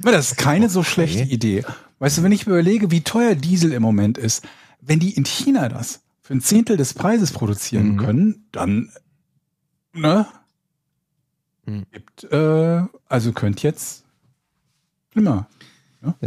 [0.00, 1.64] Das ist keine so schlechte Idee.
[1.98, 4.44] Weißt du, wenn ich mir überlege, wie teuer Diesel im Moment ist,
[4.80, 7.96] wenn die in China das für ein Zehntel des Preises produzieren Mhm.
[7.98, 8.90] können, dann,
[9.92, 10.26] ne?
[11.66, 11.84] Mhm.
[11.92, 14.04] Gibt, äh, also könnt jetzt
[15.12, 15.48] schlimmer.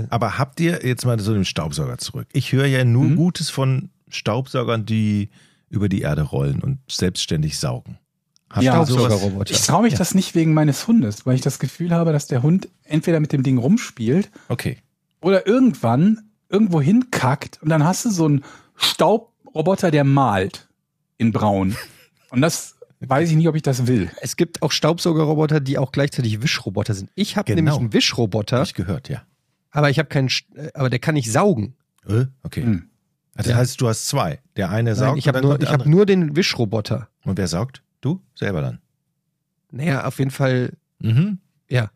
[0.10, 2.28] Aber habt ihr jetzt mal so den Staubsauger zurück?
[2.32, 3.16] Ich höre ja nur Mhm.
[3.18, 5.30] Gutes von Staubsaugern, die
[5.70, 7.98] über die Erde rollen und selbstständig saugen.
[8.62, 8.74] Ja?
[8.86, 9.52] Staubsaugerroboter.
[9.52, 10.00] Ich traue mich Ja.
[10.00, 13.32] das nicht wegen meines Hundes, weil ich das Gefühl habe, dass der Hund entweder mit
[13.34, 14.78] dem Ding rumspielt Okay.
[15.22, 18.44] oder irgendwann irgendwo hinkackt und dann hast du so einen
[18.76, 20.68] Staubroboter, der malt
[21.18, 21.76] in braun.
[22.30, 24.10] Und das weiß ich nicht, ob ich das will.
[24.22, 27.10] Es gibt auch Staubsaugerroboter, die auch gleichzeitig Wischroboter sind.
[27.16, 27.58] Ich habe Genau.
[27.58, 29.24] nämlich einen Wischroboter, Hab ich gehört, ja.
[29.72, 30.30] aber ich habe keinen,
[30.74, 31.76] aber der kann nicht saugen.
[32.08, 32.64] Äh, Okay.
[32.64, 32.90] Hm.
[33.38, 34.40] Also das heißt, du hast zwei.
[34.56, 37.10] Der eine saugt Nein, ich habe nur, ich hab nur den Wischroboter.
[37.26, 37.82] Und wer saugt?
[38.06, 38.22] Du?
[38.36, 38.80] Selber dann.
[39.72, 41.40] Naja, auf jeden Fall, Mhm.
[41.70, 41.90] ja.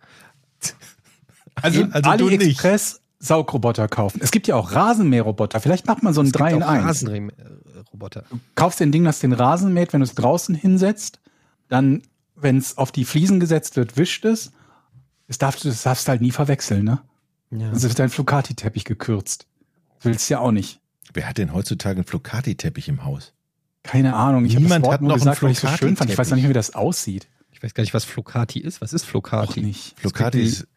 [1.56, 2.42] Also, also du nicht.
[2.42, 4.22] AliExpress Saugroboter kaufen.
[4.24, 5.60] Es gibt ja auch Rasenmäherroboter.
[5.60, 6.86] Vielleicht macht man so einen Es gibt 3 in auch 1.
[6.86, 8.24] Rasenroboter.
[8.30, 11.20] Du kaufst den Ding, das den Rasen mäht, wenn du es draußen hinsetzt.
[11.68, 12.02] Dann,
[12.36, 14.52] wenn es auf die Fliesen gesetzt wird, wischt es.
[15.28, 17.02] Das darfst du das darfst du halt nie verwechseln, ne?
[17.52, 17.70] Ja.
[17.70, 19.46] Also wird dein Flocati-Teppich gekürzt.
[19.98, 20.80] Das willst du ja auch nicht.
[21.14, 23.34] Wer hat denn heutzutage einen Flocati-Teppich im Haus?
[23.90, 24.46] Keine Ahnung.
[24.46, 26.10] Ich Niemand Wort hat nur noch gesagt, weil ich so schön fand.
[26.12, 27.28] Ich weiß noch nicht, wie das aussieht.
[27.52, 28.82] Ich weiß gar nicht, was Flocati ist.
[28.82, 29.62] Was ist Auch Flocati?
[29.62, 30.00] nicht.
[30.00, 30.68] Flocati ist,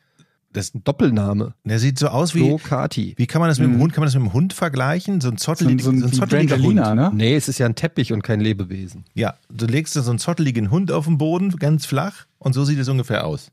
[0.53, 1.55] das, Ein Doppelname.
[1.65, 3.15] der sieht so aus wie, Flocati.
[3.17, 3.81] wie kann man das mit dem Mhm.
[3.81, 5.21] Hund, kann man das mit dem Hund vergleichen?
[5.21, 6.75] So ein So ein, zotteliger, so ein, so ein zotteliger Hund.
[6.77, 7.11] ne?
[7.15, 9.05] Nee, es ist ja ein Teppich und kein Lebewesen.
[9.15, 12.79] Ja, du legst so einen zotteligen Hund auf den Boden, ganz flach, und so sieht
[12.79, 13.51] es ungefähr aus.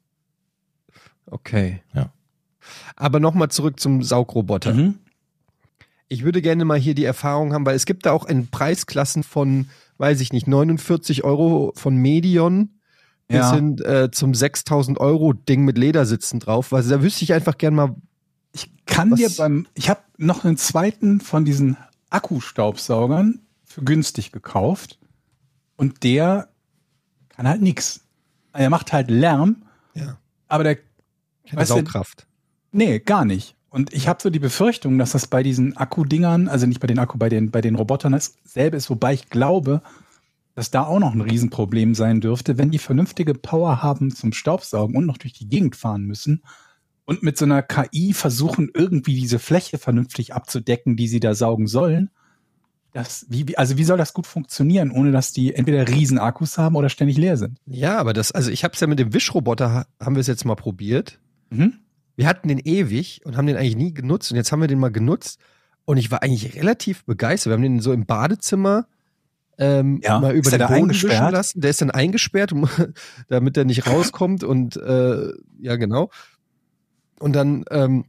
[1.26, 1.82] Okay.
[1.94, 2.12] Ja.
[2.96, 4.74] Aber nochmal zurück zum Saugroboter.
[4.74, 4.96] Mhm.
[6.10, 9.24] Ich würde gerne mal hier die Erfahrung haben, weil es gibt da auch in Preisklassen
[9.24, 12.80] von, weiß ich nicht, 49 Euro von Medion
[13.28, 13.54] bis Ja.
[13.54, 16.74] hin äh, zum 6000 Euro Ding mit Ledersitzen drauf.
[16.74, 17.96] Also da wüsste ich einfach gern mal,
[18.54, 21.78] Ich kann dir beim, ich habe noch einen zweiten von diesen
[22.10, 24.98] Akkustaubsaugern für günstig gekauft
[25.76, 26.50] und der
[27.30, 28.02] kann halt nix.
[28.54, 30.18] Er macht halt Lärm, ja,
[30.48, 32.26] aber der, keine Weißt du- Saugkraft.
[32.72, 33.56] nee, gar nicht.
[33.70, 36.98] Und ich habe so die Befürchtung, dass das bei diesen Akkudingern, also nicht bei den
[37.00, 39.82] Akku, bei den, bei den Robotern dasselbe ist, wobei ich glaube,
[40.56, 44.96] dass da auch noch ein Riesenproblem sein dürfte, wenn die vernünftige Power haben zum Staubsaugen
[44.96, 46.42] und noch durch die Gegend fahren müssen
[47.06, 51.68] und mit so einer KI versuchen, irgendwie diese Fläche vernünftig abzudecken, die sie da saugen
[51.68, 52.10] sollen.
[52.92, 56.90] Das, wie, also wie soll das gut funktionieren, ohne dass die entweder Riesenakkus haben oder
[56.90, 57.60] ständig leer sind?
[57.68, 60.28] Ja, aber das, also ich habe es ja mit dem Wischroboter, ha- haben wir es
[60.28, 61.20] jetzt mal probiert.
[61.52, 61.74] Mhm.
[62.20, 64.78] Wir hatten den ewig und haben den eigentlich nie genutzt und jetzt haben wir den
[64.78, 65.40] mal genutzt
[65.86, 67.52] und ich war eigentlich relativ begeistert.
[67.52, 68.88] Wir haben den so im Badezimmer
[69.58, 71.62] ähm, Ja, mal über den Boden wischen lassen.
[71.62, 72.54] Der ist dann eingesperrt,
[73.30, 76.10] damit er nicht rauskommt und äh, ja genau.
[77.20, 78.04] Und dann ähm,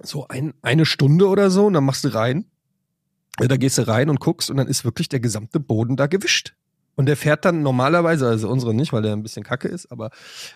[0.00, 2.44] so ein, eine Stunde oder so und dann machst du rein.
[3.40, 6.06] Ja, da gehst du rein und guckst und dann ist wirklich der gesamte Boden da
[6.06, 6.54] gewischt.
[6.94, 10.10] Und der fährt dann normalerweise, also unsere nicht, weil der ein bisschen kacke ist, aber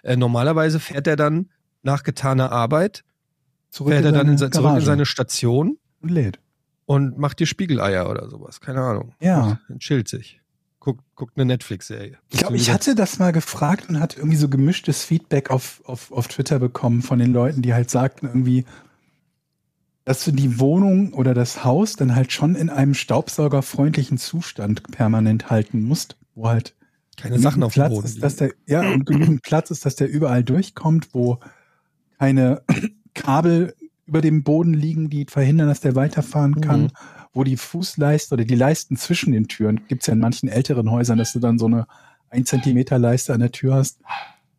[0.05, 1.49] äh, normalerweise fährt er dann
[1.83, 3.05] nach getaner Arbeit,
[3.71, 6.41] Zurück fährt er dann in, zurück in seine Station und lädt.
[6.87, 8.61] und macht dir Spiegeleier oder sowas.
[8.61, 9.15] Keine Ahnung.
[9.21, 9.61] Ja.
[9.69, 10.41] Dann chillt sich.
[10.81, 12.19] Guckt, guckt eine Netflix-Serie.
[12.31, 16.13] Ich glaube, ich hatte das mal gefragt und hatte irgendwie so gemischtes Feedback auf, auf,
[16.13, 18.65] auf Twitter bekommen von den Leuten, die halt sagten irgendwie,
[20.05, 25.51] dass du die Wohnung oder das Haus dann halt schon in einem staubsaugerfreundlichen Zustand permanent
[25.51, 26.75] halten musst, wo halt
[27.19, 28.07] keine Sachen auf dem Platz Boden.
[28.07, 31.41] ist, dass der, ja, und genügend Platz ist, dass der überall durchkommt, wo
[32.19, 32.63] keine
[33.15, 33.75] Kabel
[34.07, 36.91] über dem Boden liegen, die verhindern, dass der weiterfahren kann, Mhm.
[37.35, 41.19] wo die Fußleiste oder die Leisten zwischen den Türen, gibt's ja in manchen älteren Häusern,
[41.19, 41.87] dass du dann so eine
[42.31, 44.01] ein Zentimeter Leiste an der Tür hast.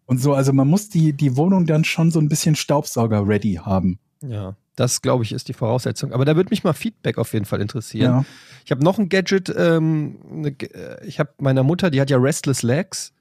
[0.08, 4.00] Und so, also man muss die, die Wohnung dann schon so ein bisschen Staubsauger-ready haben.
[4.28, 6.14] ja, das glaube ich ist die Voraussetzung.
[6.14, 8.12] Aber da würde mich mal Feedback auf jeden Fall interessieren.
[8.12, 8.26] Ja.
[8.66, 9.54] Ich habe noch ein Gadget.
[9.56, 13.12] Ähm, ne, äh, ich habe meiner Mutter, die hat ja Restless Legs.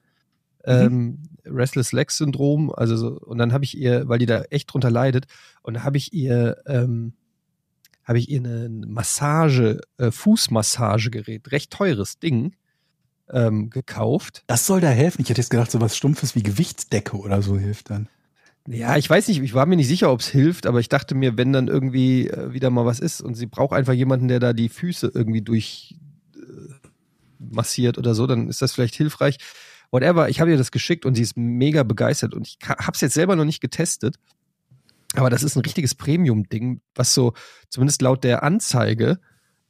[0.65, 1.19] Ähm,
[1.51, 2.73] Restless Legs Syndrom.
[2.73, 5.27] Also so, und dann habe ich ihr, weil die da echt drunter leidet,
[5.63, 7.15] und da habe ich ihr, ähm,
[8.05, 12.55] habe ich ihr eine Massage, äh, Fußmassagegerät, recht teures Ding,
[13.31, 14.45] ähm, gekauft.
[14.47, 15.23] Das soll da helfen.
[15.23, 18.09] Ich hätte jetzt gedacht, so was Stumpfes wie Gewichtsdecke oder so hilft dann.
[18.67, 21.15] Ja, ich weiß nicht, ich war mir nicht sicher, ob es hilft, aber ich dachte
[21.15, 24.41] mir, wenn dann irgendwie äh, wieder mal was ist und sie braucht einfach jemanden, der
[24.41, 25.97] da die Füße irgendwie durch
[26.37, 26.75] äh,
[27.39, 29.39] massiert oder so, dann ist das vielleicht hilfreich.
[29.91, 30.29] Whatever.
[30.29, 33.15] Ich habe ihr das geschickt und sie ist mega begeistert und ich habe es jetzt
[33.15, 34.17] selber noch nicht getestet.
[35.15, 37.33] Aber das ist ein richtiges Premium-Ding, was so,
[37.71, 39.19] zumindest laut der Anzeige,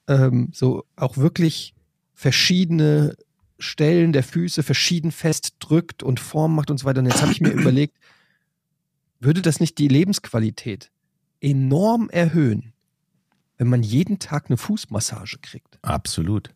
[0.09, 1.75] ähm, so auch wirklich
[2.15, 3.15] verschiedene
[3.61, 7.01] Stellen der Füße verschieden fest drückt und Form macht und so weiter.
[7.01, 7.97] Und jetzt habe ich mir überlegt,
[9.21, 10.91] würde das nicht die Lebensqualität
[11.41, 12.73] enorm erhöhen,
[13.57, 15.79] wenn man jeden Tag eine Fußmassage kriegt?
[15.83, 16.51] Absolut.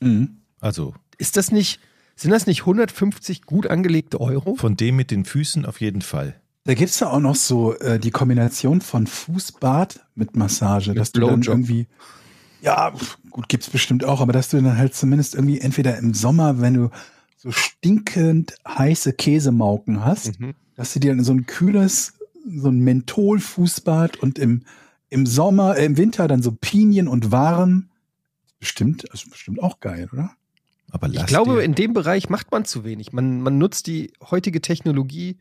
[0.00, 0.38] Mhm.
[0.60, 1.80] Also Ist das nicht,
[2.16, 4.54] sind das nicht 150 gut angelegte Euro?
[4.56, 6.40] von dem mit den Füßen auf jeden Fall.
[6.64, 11.12] Da gibt's ja auch noch so äh, die Kombination von Fußbad mit Massage, Mit dass
[11.12, 11.86] du dann irgendwie,
[12.60, 12.92] ja,
[13.30, 16.74] gut, gibt's bestimmt auch, aber dass du dann halt zumindest irgendwie entweder im Sommer, wenn
[16.74, 16.90] du
[17.36, 20.54] so stinkend heiße Käsemauken hast, Mhm.
[20.74, 22.14] dass du dir dann so ein kühles,
[22.56, 24.62] so ein Menthol-Fußbad und im,
[25.10, 27.90] im Sommer, äh, im Winter dann so Pinien und warm.
[28.58, 30.30] Bestimmt, also bestimmt auch geil, oder?
[30.90, 33.12] Aber Ich glaube, dir, in dem Bereich macht man zu wenig.
[33.12, 35.38] Man, man nutzt die heutige Technologie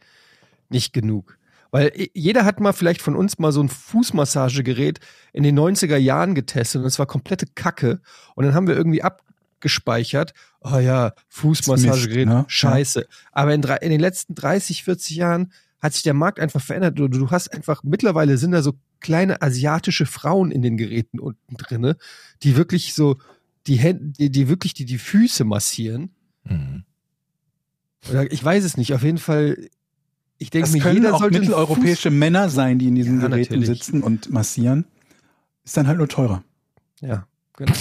[0.70, 1.38] nicht genug.
[1.72, 5.00] Weil jeder hat mal vielleicht von uns mal so ein Fußmassagegerät
[5.34, 8.00] in den 90er Jahren getestet und es war komplette Kacke.
[8.36, 12.46] Und dann haben wir irgendwie abgespeichert, oh ja, Fußmassagegerät, ne?
[12.48, 13.08] scheiße.
[13.32, 16.98] Aber in, in den letzten 30, 40 Jahren hat sich der Markt einfach verändert.
[16.98, 21.58] Du, du hast einfach, mittlerweile sind da so kleine asiatische Frauen in den Geräten unten
[21.58, 21.98] drinne,
[22.42, 23.18] die wirklich so
[23.68, 26.10] die Hände, die, die wirklich die, die Füße massieren.
[26.44, 26.84] Mhm.
[28.10, 28.94] Oder ich weiß es nicht.
[28.94, 29.58] Auf jeden Fall,
[30.38, 33.60] ich denke mir, können jeder auch sollte mitteleuropäische Männer sein, die in diesen Ja, Geräten
[33.60, 33.80] natürlich.
[33.84, 34.86] sitzen und massieren.
[35.64, 36.44] Ist dann halt nur teurer.
[37.00, 37.74] Fuß, ja, genau.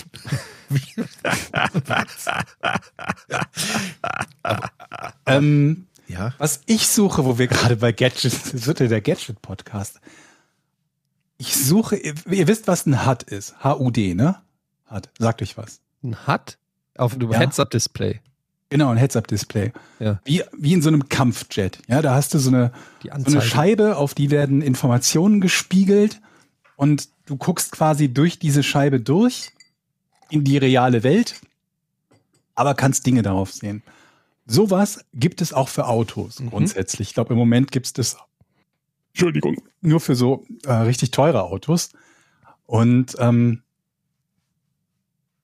[5.26, 6.34] Ähm, Ja.
[6.38, 10.00] was ich suche, wo wir gerade bei Gadgets, das wird ja der Gadget-Podcast.
[11.38, 13.54] Ich suche, ihr, ihr wisst, was ein HUD ist.
[13.62, 14.36] H-U-D, ne?
[14.94, 15.80] HUD, sagt euch was.
[16.02, 16.58] Ein HUD
[16.96, 17.38] auf dem Ja.
[17.40, 18.20] Heads-Up-Display.
[18.70, 19.72] Genau, ein Heads-Up-Display.
[20.00, 20.20] Ja.
[20.24, 21.78] Wie, wie in so einem Kampfjet.
[21.88, 26.20] Ja, da hast du so eine, Die so eine Scheibe, auf die werden Informationen gespiegelt
[26.76, 29.50] und du guckst quasi durch diese Scheibe durch
[30.30, 31.40] in die reale Welt,
[32.54, 33.82] aber kannst Dinge darauf sehen.
[34.46, 36.50] Sowas gibt es auch für Autos Mhm.
[36.50, 37.08] grundsätzlich.
[37.08, 38.16] Ich glaube, im Moment gibt es das,
[39.12, 41.90] Entschuldigung, nur für so äh, richtig teure Autos.
[42.66, 43.62] Und ähm,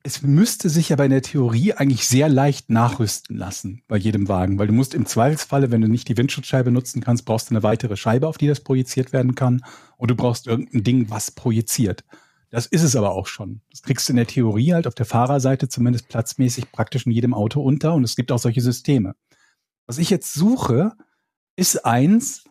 [0.02, 4.58] es müsste sich aber in der Theorie eigentlich sehr leicht nachrüsten lassen bei jedem Wagen,
[4.58, 7.62] weil du musst im Zweifelsfalle, wenn du nicht die Windschutzscheibe nutzen kannst, brauchst du eine
[7.62, 9.62] weitere Scheibe, auf die das projiziert werden kann.
[9.98, 12.04] Und du brauchst irgendein Ding, was projiziert.
[12.48, 13.60] Das ist es aber auch schon.
[13.70, 17.34] Das kriegst du in der Theorie halt auf der Fahrerseite zumindest platzmäßig praktisch in jedem
[17.34, 19.14] Auto unter und es gibt auch solche Systeme.
[19.86, 20.92] Was ich jetzt suche,
[21.56, 22.44] ist eins,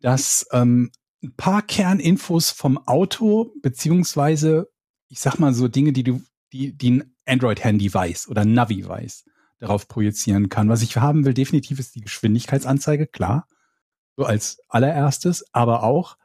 [0.00, 0.90] das ähm,
[1.22, 4.68] ein paar Kerninfos vom Auto, beziehungsweise,
[5.08, 6.22] ich sag mal so Dinge, die du,
[6.56, 9.24] die, die ein Android-Handy weiß oder Navi weiß,
[9.58, 10.68] darauf projizieren kann.
[10.68, 13.46] Was ich haben will, definitiv ist die Geschwindigkeitsanzeige, klar.
[14.16, 16.16] So als allererstes, aber auch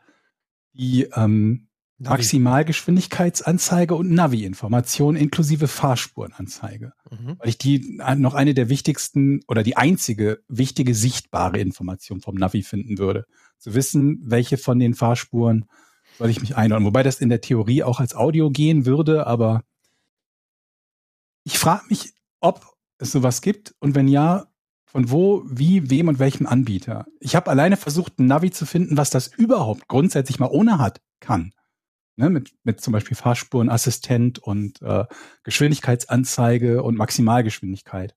[0.74, 1.68] die ähm,
[1.98, 2.14] Navi.
[2.16, 7.36] Maximalgeschwindigkeitsanzeige und Navi-Information inklusive Fahrspurenanzeige Mhm.
[7.40, 12.64] weil ich die noch eine der wichtigsten oder die einzige wichtige sichtbare Information vom Navi
[12.64, 13.26] finden würde.
[13.58, 15.66] Zu wissen, welche von den Fahrspuren
[16.18, 16.88] soll ich mich einordnen.
[16.88, 19.64] Wobei das in der Theorie auch als Audio gehen würde, aber
[21.44, 22.66] ich frage mich, ob
[22.98, 24.48] es sowas gibt und wenn ja,
[24.86, 27.06] von wo, wie, wem und welchem Anbieter.
[27.22, 31.00] Ich habe alleine versucht, ein Navi zu finden, was das überhaupt grundsätzlich mal ohne hat,
[31.22, 31.54] kann.
[32.18, 35.06] Ne, mit, mit zum Beispiel Fahrspurenassistent und äh,
[35.44, 38.16] Geschwindigkeitsanzeige und Maximalgeschwindigkeit.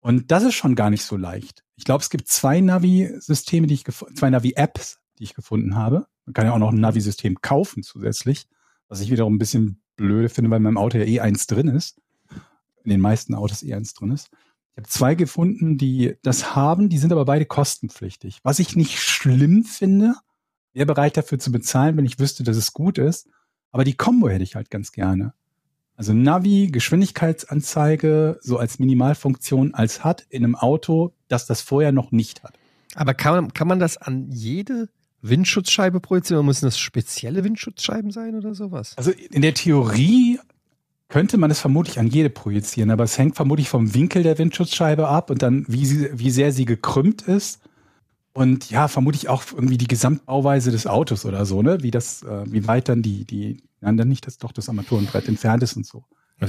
[0.00, 1.64] Und das ist schon gar nicht so leicht.
[1.76, 6.06] Ich glaube, es gibt zwei Navi-Systeme, die ich zwei Navi-Apps, die ich gefunden habe.
[6.24, 8.48] Man kann ja auch noch ein Navi-System kaufen zusätzlich,
[8.88, 11.68] was ich wiederum ein bisschen blöde finde, weil in meinem Auto ja eh eins drin
[11.68, 12.00] ist.
[12.84, 14.30] In den meisten Autos eh eins drin ist.
[14.72, 18.40] Ich habe zwei gefunden, die das haben, die sind aber beide kostenpflichtig.
[18.42, 20.14] Was ich nicht schlimm finde,
[20.72, 23.28] wäre bereit dafür zu bezahlen, wenn ich wüsste, dass es gut ist.
[23.70, 25.32] Aber die Combo hätte ich halt ganz gerne.
[25.96, 32.10] Also Navi, Geschwindigkeitsanzeige, so als Minimalfunktion als hat in einem Auto, das das vorher noch
[32.10, 32.58] nicht hat.
[32.96, 34.88] Aber kann man, kann man das an jede
[35.22, 36.40] Windschutzscheibe projizieren?
[36.40, 38.94] Oder müssen das spezielle Windschutzscheiben sein oder sowas?
[38.96, 40.40] Also in der Theorie
[41.08, 45.08] könnte man es vermutlich an jede projizieren, aber es hängt vermutlich vom Winkel der Windschutzscheibe
[45.08, 47.60] ab und dann, wie, sie, wie sehr sie gekrümmt ist.
[48.32, 51.82] Und ja, vermutlich auch irgendwie die Gesamtbauweise des Autos oder so, ne?
[51.82, 55.28] Wie das, äh, wie weit dann die, die, nein, dann nicht, dass doch das Armaturenbrett
[55.28, 56.04] entfernt ist und so.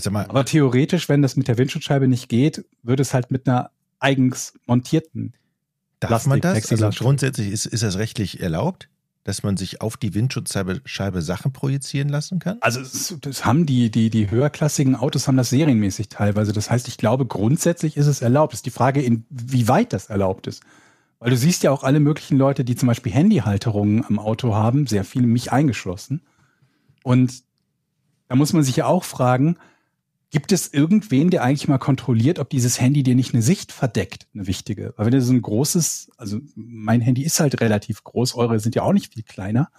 [0.09, 3.69] Mal, Aber theoretisch, wenn das mit der Windschutzscheibe nicht geht, würde es halt mit einer
[3.99, 5.33] eigens montierten.
[5.99, 6.81] darf man Plastik, das?
[6.81, 8.89] Also grundsätzlich ist, ist das rechtlich erlaubt?
[9.25, 12.57] Dass man sich auf die Windschutzscheibe Scheibe Sachen projizieren lassen kann?
[12.61, 16.53] Also das, das haben die, die, die höherklassigen Autos haben das serienmäßig teilweise.
[16.53, 18.53] Das heißt, ich glaube, grundsätzlich ist es erlaubt.
[18.53, 20.61] Es ist die Frage, inwieweit das erlaubt ist.
[21.19, 24.85] Weil du siehst ja auch alle möglichen Leute, die zum Beispiel Handyhalterungen am Auto haben,
[24.85, 26.21] sehr viele, mich eingeschlossen.
[27.03, 27.43] Und
[28.27, 29.57] da muss man sich ja auch fragen,
[30.31, 34.27] Gibt es irgendwen, der eigentlich mal kontrolliert, ob dieses Handy dir nicht eine Sicht verdeckt,
[34.33, 34.93] eine wichtige?
[34.97, 38.75] Weil wenn du so ein großes, also mein Handy ist halt relativ groß, eure sind
[38.75, 39.69] ja auch nicht viel kleiner.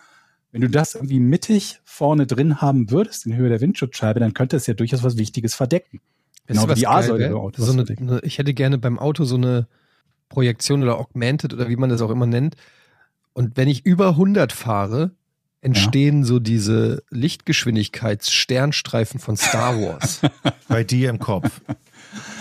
[0.52, 4.56] Wenn du das irgendwie mittig vorne drin haben würdest, in Höhe der Windschutzscheibe, dann könnte
[4.56, 6.00] es ja durchaus was Wichtiges verdecken.
[6.46, 7.62] Genau wie die A-Säule im Auto.
[7.62, 9.66] So eine, eine, ich hätte gerne beim Auto so eine
[10.28, 12.56] Projektion oder Augmented oder wie man das auch immer nennt.
[13.32, 15.10] Und wenn ich über 100 fahre,
[15.66, 16.26] entstehen ja.
[16.26, 20.20] so diese Lichtgeschwindigkeitssternstreifen von Star Wars.
[20.68, 21.60] Bei dir im Kopf.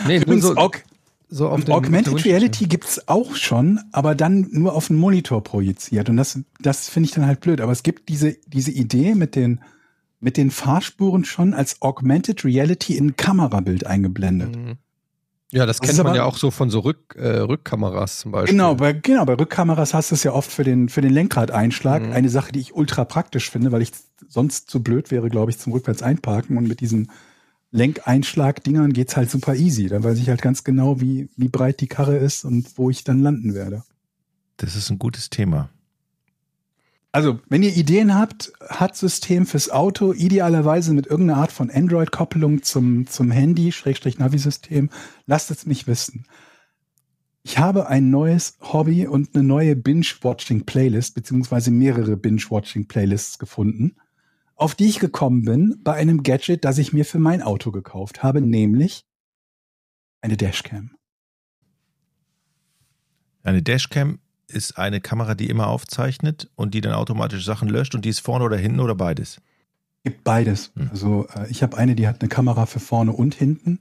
[0.07, 0.83] Nee, Übrigens, so, Aug
[1.27, 6.09] so auf Augmented Reality gibt's auch schon, aber dann nur auf den Monitor projiziert.
[6.09, 7.61] Und das, das finde ich dann halt blöd.
[7.61, 9.61] Aber es gibt diese, diese Idee mit den,
[10.19, 14.55] mit den Fahrspuren schon als Augmented Reality in Kamerabild eingeblendet.
[14.55, 14.77] Mhm.
[15.51, 18.31] Ja, das, das kennt man aber, ja auch so von so Rück, äh, Rückkameras zum
[18.31, 18.53] Beispiel.
[18.53, 22.03] Genau, bei, genau, bei Rückkameras hast du es ja oft für den, für den Lenkradeinschlag.
[22.03, 22.11] Mhm.
[22.13, 23.91] Eine Sache, die ich ultra praktisch finde, weil ich
[24.27, 26.57] sonst zu blöd wäre, glaube ich, zum rückwärts einparken.
[26.57, 27.11] Und mit diesen
[27.71, 29.87] Lenkeinschlag-Dingern geht's halt super easy.
[29.87, 33.03] Da weiß ich halt ganz genau, wie, wie breit die Karre ist und wo ich
[33.03, 33.83] dann landen werde.
[34.57, 35.69] Das ist ein gutes Thema.
[37.15, 43.07] Also, wenn ihr Ideen habt, HUD-System fürs Auto, idealerweise mit irgendeiner Art von Android-Kopplung zum,
[43.07, 44.89] zum Handy, Schrägstrich Navi-System,
[45.25, 46.25] lasst es mich wissen.
[47.41, 53.95] Ich habe ein neues Hobby und eine neue Binge-Watching-Playlist, beziehungsweise mehrere Binge-Watching-Playlists gefunden,
[54.57, 58.23] auf die ich gekommen bin bei einem Gadget, das ich mir für mein Auto gekauft
[58.23, 59.05] habe, nämlich
[60.19, 60.91] eine Dashcam.
[63.41, 64.19] Eine Dashcam
[64.55, 68.19] ist eine Kamera, die immer aufzeichnet und die dann automatisch Sachen löscht und die ist
[68.19, 69.41] vorne oder hinten oder beides?
[70.03, 70.71] Gibt beides.
[70.75, 70.89] Hm.
[70.91, 73.79] Also äh, ich habe eine, die hat eine Kamera für vorne und hinten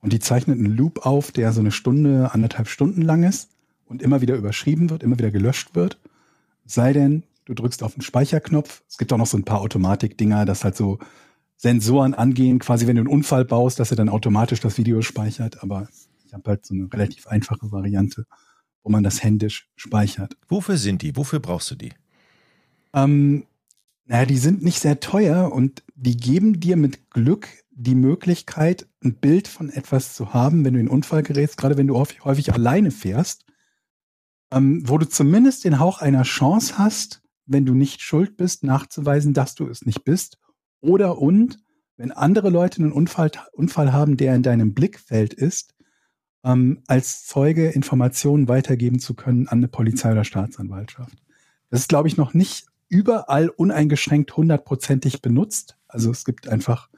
[0.00, 3.50] und die zeichnet einen Loop auf, der so eine Stunde, anderthalb Stunden lang ist
[3.86, 5.98] und immer wieder überschrieben wird, immer wieder gelöscht wird.
[6.64, 8.82] Sei denn, du drückst auf den Speicherknopf.
[8.88, 10.98] Es gibt auch noch so ein paar Automatik-Dinger, dass halt so
[11.56, 15.62] Sensoren angehen, quasi wenn du einen Unfall baust, dass er dann automatisch das Video speichert.
[15.62, 15.88] Aber
[16.26, 18.26] ich habe halt so eine relativ einfache Variante
[18.82, 20.36] wo man das händisch speichert.
[20.48, 21.16] Wofür sind die?
[21.16, 21.92] Wofür brauchst du die?
[22.94, 23.46] Ähm,
[24.06, 29.14] naja, die sind nicht sehr teuer und die geben dir mit Glück die Möglichkeit, ein
[29.14, 32.24] Bild von etwas zu haben, wenn du in einen Unfall gerätst, gerade wenn du häufig,
[32.24, 33.44] häufig alleine fährst,
[34.50, 39.32] ähm, wo du zumindest den Hauch einer Chance hast, wenn du nicht schuld bist, nachzuweisen,
[39.32, 40.38] dass du es nicht bist.
[40.80, 41.58] Oder und,
[41.96, 45.74] wenn andere Leute einen Unfall, Unfall haben, der in deinem Blickfeld ist,
[46.44, 51.16] ähm, als Zeuge Informationen weitergeben zu können an eine Polizei oder Staatsanwaltschaft.
[51.70, 55.78] Das ist, glaube ich, noch nicht überall uneingeschränkt hundertprozentig benutzt.
[55.88, 56.90] Also es gibt einfach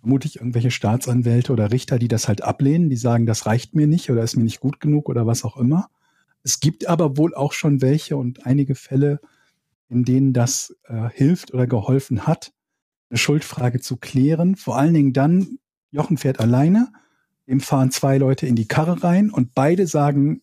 [0.00, 4.10] vermutlich irgendwelche Staatsanwälte oder Richter, die das halt ablehnen, die sagen, das reicht mir nicht
[4.10, 5.90] oder ist mir nicht gut genug oder was auch immer.
[6.42, 9.20] Es gibt aber wohl auch schon welche und einige Fälle,
[9.88, 12.52] in denen das äh, hilft oder geholfen hat,
[13.10, 14.56] eine Schuldfrage zu klären.
[14.56, 15.58] Vor allen Dingen dann,
[15.90, 16.92] Jochen fährt alleine
[17.50, 20.40] dem fahren zwei Leute in die Karre rein und beide sagen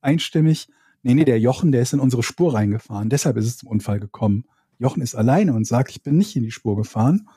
[0.00, 0.68] einstimmig,
[1.02, 3.08] nee, nee, der Jochen, der ist in unsere Spur reingefahren.
[3.08, 4.44] Deshalb ist es zum Unfall gekommen.
[4.78, 7.28] Jochen ist alleine und sagt, ich bin nicht in die Spur gefahren.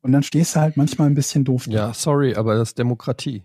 [0.00, 1.66] Und dann stehst du halt manchmal ein bisschen doof.
[1.66, 3.42] Ja, sorry, aber das ist Demokratie.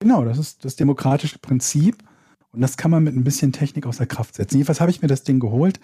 [0.00, 2.02] Genau, das ist das demokratische Prinzip.
[2.50, 4.56] Und das kann man mit ein bisschen Technik außer Kraft setzen.
[4.56, 5.78] Jedenfalls habe ich mir das Ding geholt.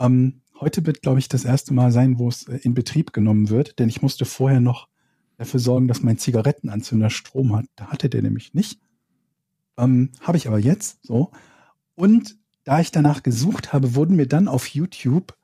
[0.00, 3.50] Ähm, heute wird, glaube ich, das erste Mal sein, wo es äh, in Betrieb genommen
[3.50, 4.88] wird, denn ich musste vorher noch
[5.40, 7.64] dafür sorgen, dass mein Zigarettenanzünder Strom hat.
[7.74, 8.78] Da hatte der nämlich nicht.
[9.78, 11.30] Ähm, habe ich aber jetzt so.
[11.94, 15.34] Und da ich danach gesucht habe, wurden mir dann auf YouTube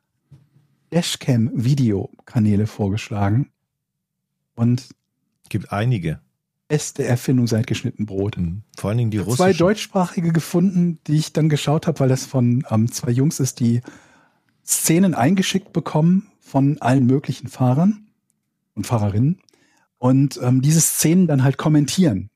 [0.93, 3.51] Dashcam-Videokanäle vorgeschlagen.
[4.55, 4.91] Und
[5.49, 6.21] gibt einige.
[6.69, 8.37] Beste Erfindung seit geschnitten Brot.
[8.37, 8.65] Mhm.
[8.77, 9.37] Vor allen Dingen die russischen.
[9.37, 13.61] Zwei deutschsprachige gefunden, die ich dann geschaut habe, weil das von ähm, zwei Jungs ist,
[13.61, 13.81] die
[14.63, 18.09] Szenen eingeschickt bekommen von allen möglichen Fahrern
[18.75, 19.41] und Fahrerinnen
[19.99, 22.31] und ähm, diese Szenen dann halt kommentieren.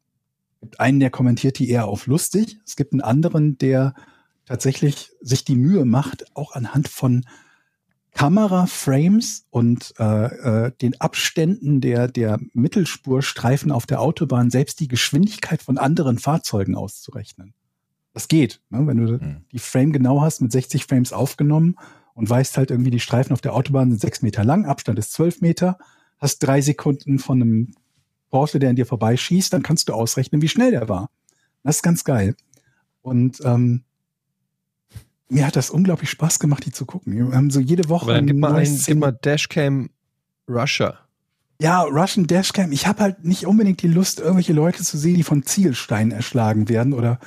[0.55, 2.59] Es gibt einen, der kommentiert die eher auf lustig.
[2.67, 3.95] Es gibt einen anderen, der
[4.45, 7.25] tatsächlich sich die Mühe macht, auch anhand von
[8.13, 15.63] Kameraframes und äh, äh, den Abständen der, der Mittelspurstreifen auf der Autobahn selbst die Geschwindigkeit
[15.63, 17.55] von anderen Fahrzeugen auszurechnen.
[18.13, 18.87] Das geht, ne?
[18.87, 19.45] wenn du mhm.
[19.53, 21.77] die Frame genau hast, mit 60 Frames aufgenommen
[22.15, 25.13] und weißt halt irgendwie, die Streifen auf der Autobahn sind sechs Meter lang, Abstand ist
[25.13, 25.79] zwölf Meter
[26.21, 27.75] hast drei Sekunden von einem
[28.31, 31.11] Porsche, der an dir vorbeischießt, dann kannst du ausrechnen, wie schnell der war.
[31.65, 32.37] Das ist ganz geil.
[33.03, 33.83] Und ähm,
[35.29, 37.15] mir hat das unglaublich Spaß gemacht, die zu gucken.
[37.17, 39.91] Wir haben so jede Woche Aber dann gib mal, neues ein, gib Szenen- mal Dashcam
[40.49, 40.99] Russia.
[41.61, 42.73] Ja, Russian Dashcam.
[42.73, 46.69] Ich habe halt nicht unbedingt die Lust, irgendwelche Leute zu sehen, die von Ziegelsteinen erschlagen
[46.69, 47.21] werden oder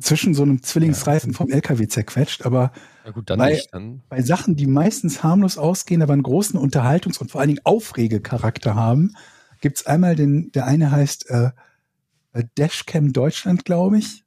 [0.00, 2.46] zwischen so einem Zwillingsreifen vom LKW zerquetscht.
[2.46, 2.72] Aber
[3.06, 3.72] Na gut, dann Weil- nicht.
[3.72, 4.02] Dann.
[4.08, 8.74] bei Sachen, die meistens harmlos ausgehen, aber einen großen Unterhaltungs- und vor allen Dingen Aufregecharakter
[8.74, 9.14] haben,
[9.60, 11.50] gibt's einmal den, der eine heißt äh,
[12.32, 14.24] äh, Dashcam Deutschland, glaube ich.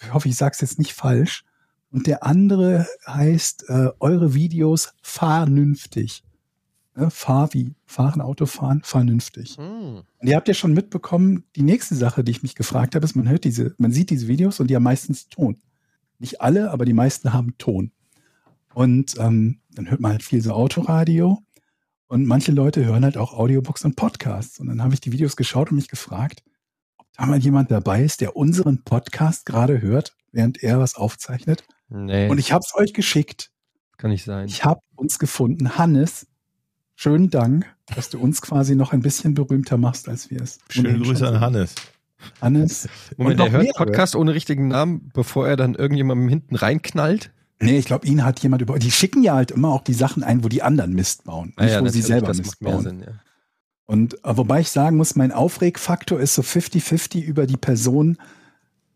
[0.00, 1.44] Ich hoffe, ich sage es jetzt nicht falsch.
[1.90, 6.22] Und der andere heißt äh, Eure Videos fahrnünftig.
[6.94, 9.56] Ne, fahr wie fahren, Auto fahren, vernünftig.
[9.56, 10.02] Hm.
[10.18, 13.16] Und ihr habt ja schon mitbekommen, die nächste Sache, die ich mich gefragt habe, ist,
[13.16, 15.60] man hört diese, man sieht diese Videos und die haben meistens Ton.
[16.20, 17.90] Nicht alle, aber die meisten haben Ton.
[18.74, 21.38] Und ähm, dann hört man halt viel so Autoradio.
[22.06, 24.60] Und manche Leute hören halt auch Audiobooks und Podcasts.
[24.60, 26.42] Und dann habe ich die Videos geschaut und mich gefragt,
[26.98, 31.64] ob da mal jemand dabei ist, der unseren Podcast gerade hört, während er was aufzeichnet.
[31.88, 33.50] Nee, Und ich habe es euch geschickt.
[33.96, 34.46] kann nicht sein.
[34.46, 35.76] Ich habe uns gefunden.
[35.78, 36.26] Hannes,
[36.96, 40.58] schönen Dank, dass du uns quasi noch ein bisschen berühmter machst, als wir es.
[40.70, 41.40] Schöne Grüße schon an sind.
[41.40, 41.74] Hannes.
[42.40, 42.88] Hannes.
[43.16, 43.74] Moment, noch hört.
[43.74, 47.32] Podcast ohne richtigen Namen, bevor er dann irgendjemandem hinten reinknallt?
[47.62, 48.78] Nee, ich glaube, ihn hat jemand über.
[48.78, 51.52] Die schicken ja halt immer auch die Sachen ein, wo die anderen Mist bauen.
[51.56, 52.82] Ah Nicht, ja, wo sie selber Mist bauen.
[52.82, 53.12] Sinn, ja.
[53.86, 58.18] Und äh, wobei ich sagen muss, mein Aufregfaktor ist so 50-50 über die Person,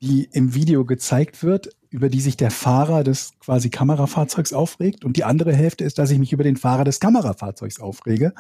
[0.01, 5.05] die im Video gezeigt wird, über die sich der Fahrer des quasi Kamerafahrzeugs aufregt.
[5.05, 8.35] Und die andere Hälfte ist, dass ich mich über den Fahrer des Kamerafahrzeugs aufrege,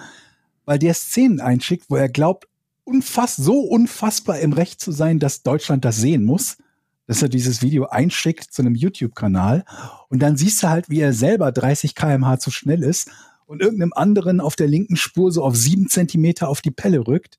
[0.65, 2.49] weil der Szenen einschickt, wo er glaubt,
[2.85, 6.59] unfass, so unfassbar im Recht zu sein, dass Deutschland das sehen muss,
[7.07, 9.65] dass er dieses Video einschickt zu einem YouTube-Kanal.
[10.09, 13.11] Und dann siehst du halt, wie er selber 30 kmh zu schnell ist
[13.47, 17.39] und irgendeinem anderen auf der linken Spur so auf sieben Zentimeter auf die Pelle rückt.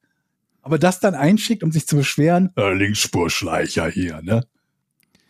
[0.62, 4.46] Aber das dann einschickt, um sich zu beschweren, äh, Linksspurschleicher hier, ne?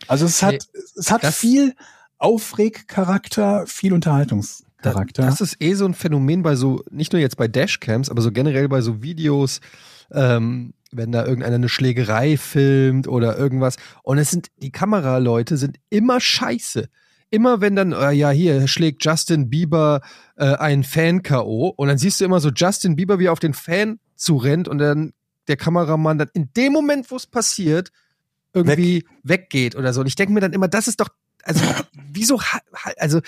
[0.06, 1.74] Also es hat, es hat viel
[2.18, 5.22] Aufregcharakter, viel Unterhaltungscharakter.
[5.22, 8.32] das ist eh so ein Phänomen bei so, nicht nur jetzt bei Dashcams, aber so
[8.32, 9.60] generell bei so Videos,
[10.12, 13.76] ähm, wenn da irgendeiner eine Schlägerei filmt oder irgendwas.
[14.02, 16.88] Und es sind, die Kameraleute sind immer scheiße.
[17.30, 20.00] Immer wenn dann, äh, ja, hier schlägt Justin Bieber
[20.36, 21.68] äh, einen Fan K.O.
[21.76, 24.78] und dann siehst du immer so Justin Bieber, wie er auf den Fan zurennt und
[24.78, 25.12] dann
[25.46, 27.90] der Kameramann dann in dem Moment, wo es passiert,
[28.54, 30.00] irgendwie weggeht oder so.
[30.00, 31.08] Und ich denke mir dann immer, das ist doch,
[31.42, 32.40] also, wieso,
[32.96, 33.20] also,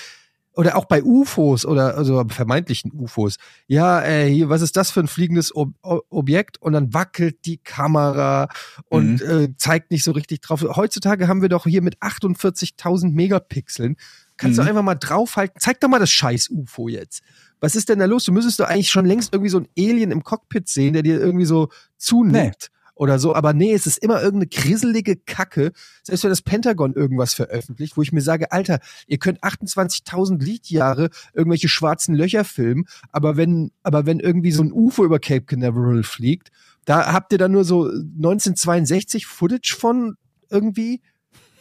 [0.55, 3.37] oder auch bei UFOs oder also vermeintlichen UFOs.
[3.67, 6.61] Ja, äh, hier, was ist das für ein fliegendes Ob Objekt?
[6.61, 8.49] Und dann wackelt die Kamera
[8.89, 10.63] und äh, zeigt nicht so richtig drauf.
[10.63, 13.97] Heutzutage haben wir doch hier mit 48.000 Megapixeln.
[14.37, 14.63] Kannst Mhm.
[14.65, 15.61] du einfach mal draufhalten.
[15.61, 17.23] Zeig doch mal das scheiß UFO jetzt.
[17.61, 18.25] Was ist denn da los?
[18.25, 21.21] Du müsstest doch eigentlich schon längst irgendwie so ein Alien im Cockpit sehen, der dir
[21.21, 22.71] irgendwie so zunickt.
[23.01, 25.73] Oder so, aber nee, es ist immer irgendeine grisselige Kacke.
[26.03, 31.09] Selbst wenn das Pentagon irgendwas veröffentlicht, wo ich mir sage, Alter, ihr könnt 28.000 Lichtjahre
[31.33, 36.03] irgendwelche schwarzen Löcher filmen, aber wenn, aber wenn irgendwie so ein UFO über Cape Canaveral
[36.03, 36.51] fliegt,
[36.85, 40.17] da habt ihr dann nur so 1962 Footage von
[40.51, 41.01] irgendwie?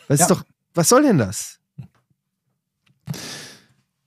[0.10, 0.26] Das Ja.
[0.26, 1.62] ist doch, was soll denn das?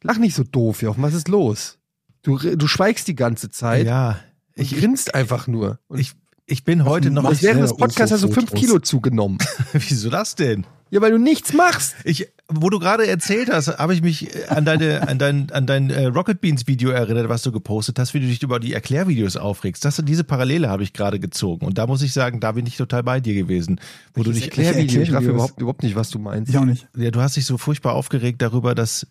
[0.03, 1.79] Lach nicht so doof, Jochen, was ist los?
[2.21, 4.21] Du, du schweigst die ganze Zeit Ja,
[4.55, 5.79] ich, grinst einfach nur.
[5.89, 6.13] Und ich,
[6.53, 7.23] ich bin heute noch.
[7.23, 8.53] mach das während des Podcasts hast du fünf.
[8.53, 9.39] Kilo zugenommen.
[9.73, 10.67] Wieso das denn?
[10.91, 11.95] Ja, weil du nichts machst.
[12.05, 15.67] Ich, wo du gerade erzählt hast, habe ich mich äh, an deine, an dein, an
[15.67, 18.75] dein äh, Rocket Beans Video erinnert, was du gepostet hast, wie du dich über die
[18.75, 19.83] Erklärvideos aufregst.
[19.87, 21.65] Das, diese Parallele habe ich gerade gezogen.
[21.65, 23.81] Und da muss ich sagen, da bin ich total bei dir gewesen.
[24.13, 26.51] Wo du Das dich, Erklärvideo, ich überhaupt, überhaupt nicht, was du meinst.
[26.51, 26.87] ich auch nicht.
[26.95, 29.07] ja, du hast dich so furchtbar aufgeregt darüber, dass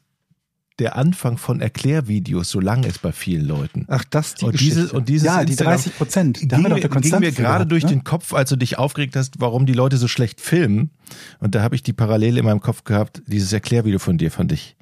[0.80, 3.86] der Anfang von Erklärvideos so lang ist bei vielen Leuten.
[3.88, 4.76] Ach, das die Und Geschichte.
[4.76, 6.38] dieses, und dieses Ja, die Instagram- 30 Prozent.
[6.38, 7.90] Da ging haben wir doch mir, ging mir gerade gehabt, durch ne?
[7.90, 10.90] den Kopf, als du dich aufgeregt hast, warum die Leute so schlecht filmen.
[11.40, 13.22] Und da habe ich die Parallele in meinem Kopf gehabt.
[13.28, 14.76] Dieses Erklärvideo von dir fand ich.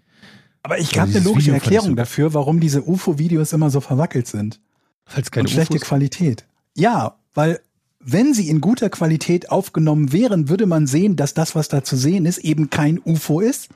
[0.63, 4.27] Aber ich Ja, habe eine logische Video Erklärung dafür, warum diese UFO-Videos immer so verwackelt
[4.27, 4.59] sind.
[5.13, 6.45] Weil es keine und schlechte UFOs Qualität.
[6.75, 7.59] Ja, weil
[7.99, 11.97] wenn sie in guter Qualität aufgenommen wären, würde man sehen, dass das, was da zu
[11.97, 13.69] sehen ist, eben kein UFO ist.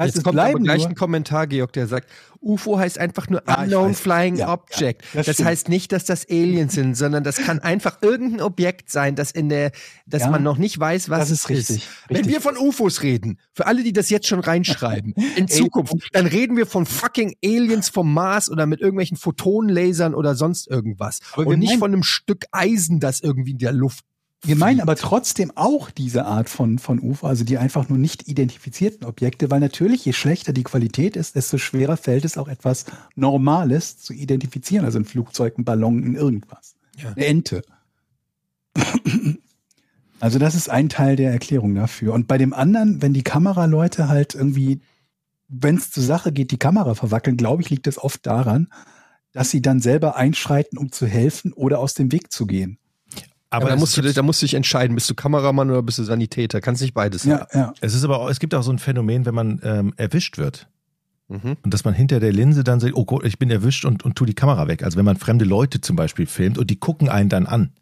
[0.00, 2.08] Heißt, Jetzt es kommt aber gleich nur, ein Kommentar, Georg, der sagt,
[2.40, 3.94] UFO heißt einfach nur Ja, Unknown.
[3.94, 5.02] Flying Ja, Object.
[5.12, 8.90] ja, das das heißt nicht, dass das Aliens sind, sondern das kann einfach irgendein Objekt
[8.90, 9.72] sein, das in der,
[10.06, 12.34] dass man noch nicht weiß, was das es ist richtig, Wenn richtig.
[12.34, 16.56] wir von UFOs reden, für alle, die das jetzt schon reinschreiben, in Zukunft, dann reden
[16.56, 21.20] wir von fucking Aliens vom Mars oder mit irgendwelchen Photonlasern oder sonst irgendwas.
[21.34, 24.04] Aber Und nicht meinen- von einem Stück Eisen, das irgendwie in der Luft
[24.42, 28.28] wir meinen aber trotzdem auch diese Art von, von UFO, also die einfach nur nicht
[28.28, 32.86] identifizierten Objekte, weil natürlich, je schlechter die Qualität ist, desto schwerer fällt es auch etwas
[33.16, 36.74] Normales zu identifizieren, also ein Flugzeug, ein Ballon, ein irgendwas.
[36.96, 37.12] Ja.
[37.12, 37.62] Eine Ente.
[40.20, 42.12] Also das ist ein Teil der Erklärung dafür.
[42.12, 44.82] Und bei dem anderen, wenn die Kameraleute halt irgendwie
[45.50, 48.68] wenn es zur Sache geht, die Kamera verwackeln, glaube ich, liegt es oft daran,
[49.32, 52.78] dass sie dann selber einschreiten, um zu helfen oder aus dem Weg zu gehen.
[53.50, 55.98] Aber ja, da, musst du, da musst du dich entscheiden, bist du Kameramann oder bist
[55.98, 56.60] du Sanitäter?
[56.60, 57.32] Kannst nicht beides sein.
[57.32, 57.74] Ja, ja.
[57.80, 60.68] Es ist aber auch, es gibt auch so ein Phänomen, wenn man ähm, erwischt wird.
[61.26, 61.56] Mhm.
[61.62, 64.16] Und dass man hinter der Linse dann sagt, oh Gott, ich bin erwischt und, und
[64.16, 64.84] tu die Kamera weg.
[64.84, 67.72] Also wenn man fremde Leute zum Beispiel filmt und die gucken einen dann an.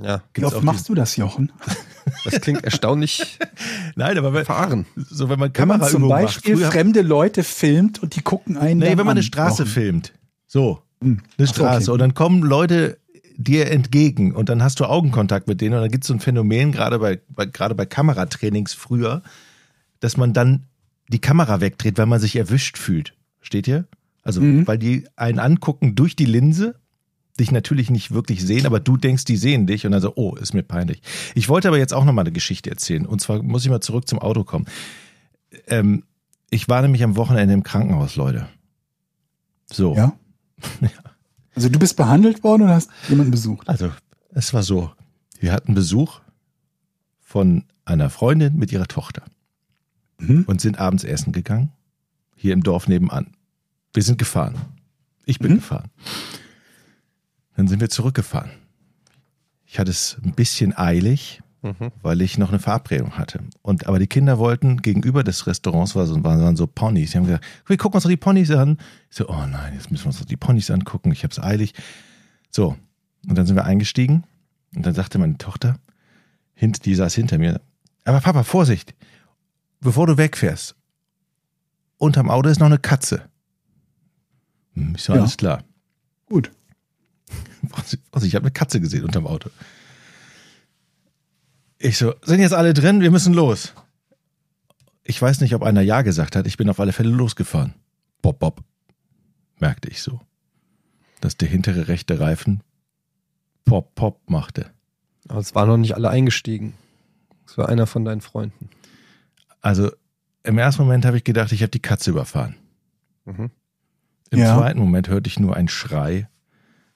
[0.00, 0.22] Ja.
[0.34, 1.52] Wie oft machst du das, Jochen?
[2.24, 3.36] Das klingt erstaunlich.
[3.96, 4.86] Nein, aber wenn, fahren.
[4.94, 8.56] So, wenn man Kamera wenn man zum Beispiel macht, fremde Leute filmt und die gucken
[8.56, 8.78] einen.
[8.78, 9.72] Nee, wenn man eine Straße Jochen.
[9.72, 10.12] filmt.
[10.46, 10.82] So.
[11.02, 11.20] Hm.
[11.36, 11.90] Eine Straße.
[11.90, 11.90] Okay.
[11.90, 12.98] Und dann kommen Leute
[13.36, 16.20] dir entgegen und dann hast du Augenkontakt mit denen und dann gibt es so ein
[16.20, 19.22] Phänomen, gerade bei, bei, gerade bei Kameratrainings früher,
[20.00, 20.64] dass man dann
[21.08, 23.14] die Kamera wegdreht, weil man sich erwischt fühlt.
[23.40, 23.86] Steht ihr?
[24.22, 24.66] Also, mhm.
[24.66, 26.74] weil die einen angucken durch die Linse,
[27.38, 30.34] dich natürlich nicht wirklich sehen, aber du denkst, die sehen dich und dann so, oh,
[30.36, 31.02] ist mir peinlich.
[31.34, 34.08] Ich wollte aber jetzt auch nochmal eine Geschichte erzählen und zwar muss ich mal zurück
[34.08, 34.66] zum Auto kommen.
[35.68, 36.04] Ähm,
[36.50, 38.48] ich war nämlich am Wochenende im Krankenhaus, Leute.
[39.70, 39.94] So.
[39.94, 40.12] Ja?
[41.56, 43.68] Also du bist behandelt worden oder hast jemanden besucht?
[43.68, 43.90] Also
[44.30, 44.92] es war so,
[45.40, 46.20] wir hatten Besuch
[47.22, 49.22] von einer Freundin mit ihrer Tochter
[50.18, 50.44] mhm.
[50.46, 51.72] und sind abends essen gegangen,
[52.34, 53.34] hier im Dorf nebenan.
[53.94, 54.56] Wir sind gefahren.
[55.24, 55.56] Ich bin mhm.
[55.56, 55.90] gefahren.
[57.56, 58.50] Dann sind wir zurückgefahren.
[59.64, 61.92] Ich hatte es ein bisschen eilig, mhm.
[62.02, 63.40] weil ich noch eine Verabredung hatte.
[63.62, 67.12] Und aber die Kinder wollten gegenüber des Restaurants war so, waren so Ponys.
[67.12, 68.78] Sie haben gesagt, wir gucken uns doch die Ponys an.
[69.10, 71.12] Ich so, oh nein, jetzt müssen wir uns doch die Ponys angucken.
[71.12, 71.74] Ich habe es eilig.
[72.50, 72.76] So
[73.28, 74.24] und dann sind wir eingestiegen
[74.74, 75.78] und dann sagte meine Tochter,
[76.60, 77.60] die saß hinter mir,
[78.04, 78.94] aber Papa, Vorsicht,
[79.80, 80.76] bevor du wegfährst,
[81.98, 83.28] unterm Auto ist noch eine Katze.
[84.74, 85.20] Hm, ich so, ja.
[85.20, 85.62] alles klar.
[86.26, 86.50] Gut.
[88.22, 89.50] Ich habe eine Katze gesehen unterm Auto.
[91.86, 93.00] Ich so, sind jetzt alle drin?
[93.00, 93.72] Wir müssen los.
[95.04, 96.44] Ich weiß nicht, ob einer Ja gesagt hat.
[96.48, 97.74] Ich bin auf alle Fälle losgefahren.
[98.22, 98.64] Bob, Bob.
[99.60, 100.20] Merkte ich so.
[101.20, 102.64] Dass der hintere rechte Reifen
[103.64, 104.72] Pop, Pop machte.
[105.28, 106.74] Aber es waren noch nicht alle eingestiegen.
[107.46, 108.68] Es war einer von deinen Freunden.
[109.60, 109.92] Also
[110.42, 112.56] im ersten Moment habe ich gedacht, ich habe die Katze überfahren.
[113.26, 113.52] Mhm.
[114.30, 114.58] Im ja.
[114.58, 116.28] zweiten Moment hörte ich nur einen Schrei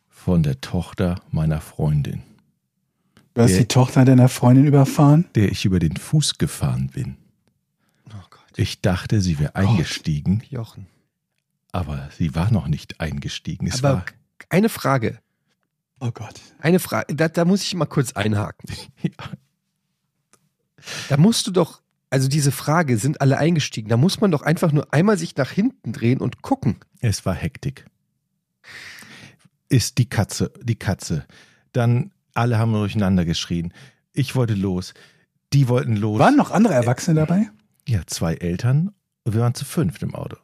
[0.08, 2.24] von der Tochter meiner Freundin.
[3.34, 5.26] Du hast der, die Tochter deiner Freundin überfahren?
[5.34, 7.16] Der ich über den Fuß gefahren bin.
[8.08, 8.40] Oh Gott.
[8.56, 10.42] Ich dachte, sie wäre eingestiegen.
[10.48, 10.86] Jochen.
[11.72, 13.68] Aber sie war noch nicht eingestiegen.
[13.68, 14.04] Es aber war
[14.48, 15.20] eine Frage.
[16.00, 16.40] Oh Gott.
[16.58, 18.74] Eine Frage, da, da muss ich mal kurz einhaken.
[19.02, 19.10] ja.
[21.08, 23.88] Da musst du doch, also diese Frage, sind alle eingestiegen?
[23.88, 26.76] Da muss man doch einfach nur einmal sich nach hinten drehen und gucken.
[27.00, 27.86] Es war Hektik.
[29.68, 31.26] Ist die Katze, die Katze.
[31.72, 32.10] Dann
[32.40, 33.72] alle haben durcheinander geschrien.
[34.12, 34.94] Ich wollte los.
[35.52, 36.18] Die wollten los.
[36.18, 37.50] Waren noch andere Erwachsene dabei?
[37.86, 38.92] Ja, zwei Eltern.
[39.24, 40.36] Wir waren zu fünft im Auto.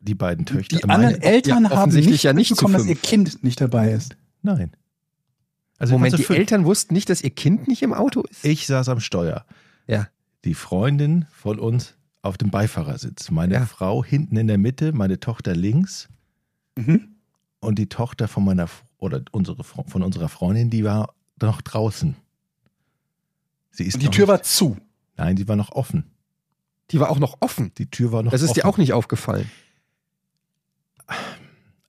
[0.00, 0.78] Die beiden Töchter.
[0.78, 4.16] Die anderen Eltern ja, haben nicht ja nicht bekommen, dass ihr Kind nicht dabei ist.
[4.42, 4.72] Nein.
[5.78, 6.38] Also Moment, die fünf.
[6.38, 8.44] Eltern wussten nicht, dass ihr Kind nicht im Auto ist?
[8.44, 9.44] Ich saß am Steuer.
[9.86, 10.08] Ja.
[10.44, 13.30] Die Freundin von uns auf dem Beifahrersitz.
[13.30, 13.66] Meine ja.
[13.66, 16.08] Frau hinten in der Mitte, meine Tochter links.
[16.76, 17.16] Mhm.
[17.60, 18.68] Und die Tochter von meiner
[18.98, 22.16] oder unsere von unserer Freundin, die war noch draußen.
[23.70, 24.76] Sie ist Und die Tür nicht, war zu.
[25.16, 26.10] Nein, die war noch offen.
[26.90, 27.72] Die war auch noch offen.
[27.78, 28.60] Die Tür war noch Das ist offen.
[28.60, 29.50] dir auch nicht aufgefallen.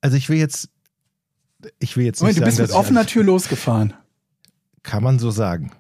[0.02, 0.70] Also ich will jetzt
[1.80, 3.94] ich will jetzt nicht Moment, sagen, du bist mit offener Tür losgefahren.
[4.84, 5.72] Kann man so sagen.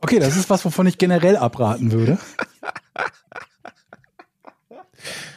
[0.00, 2.18] okay, das ist was, wovon ich generell abraten würde.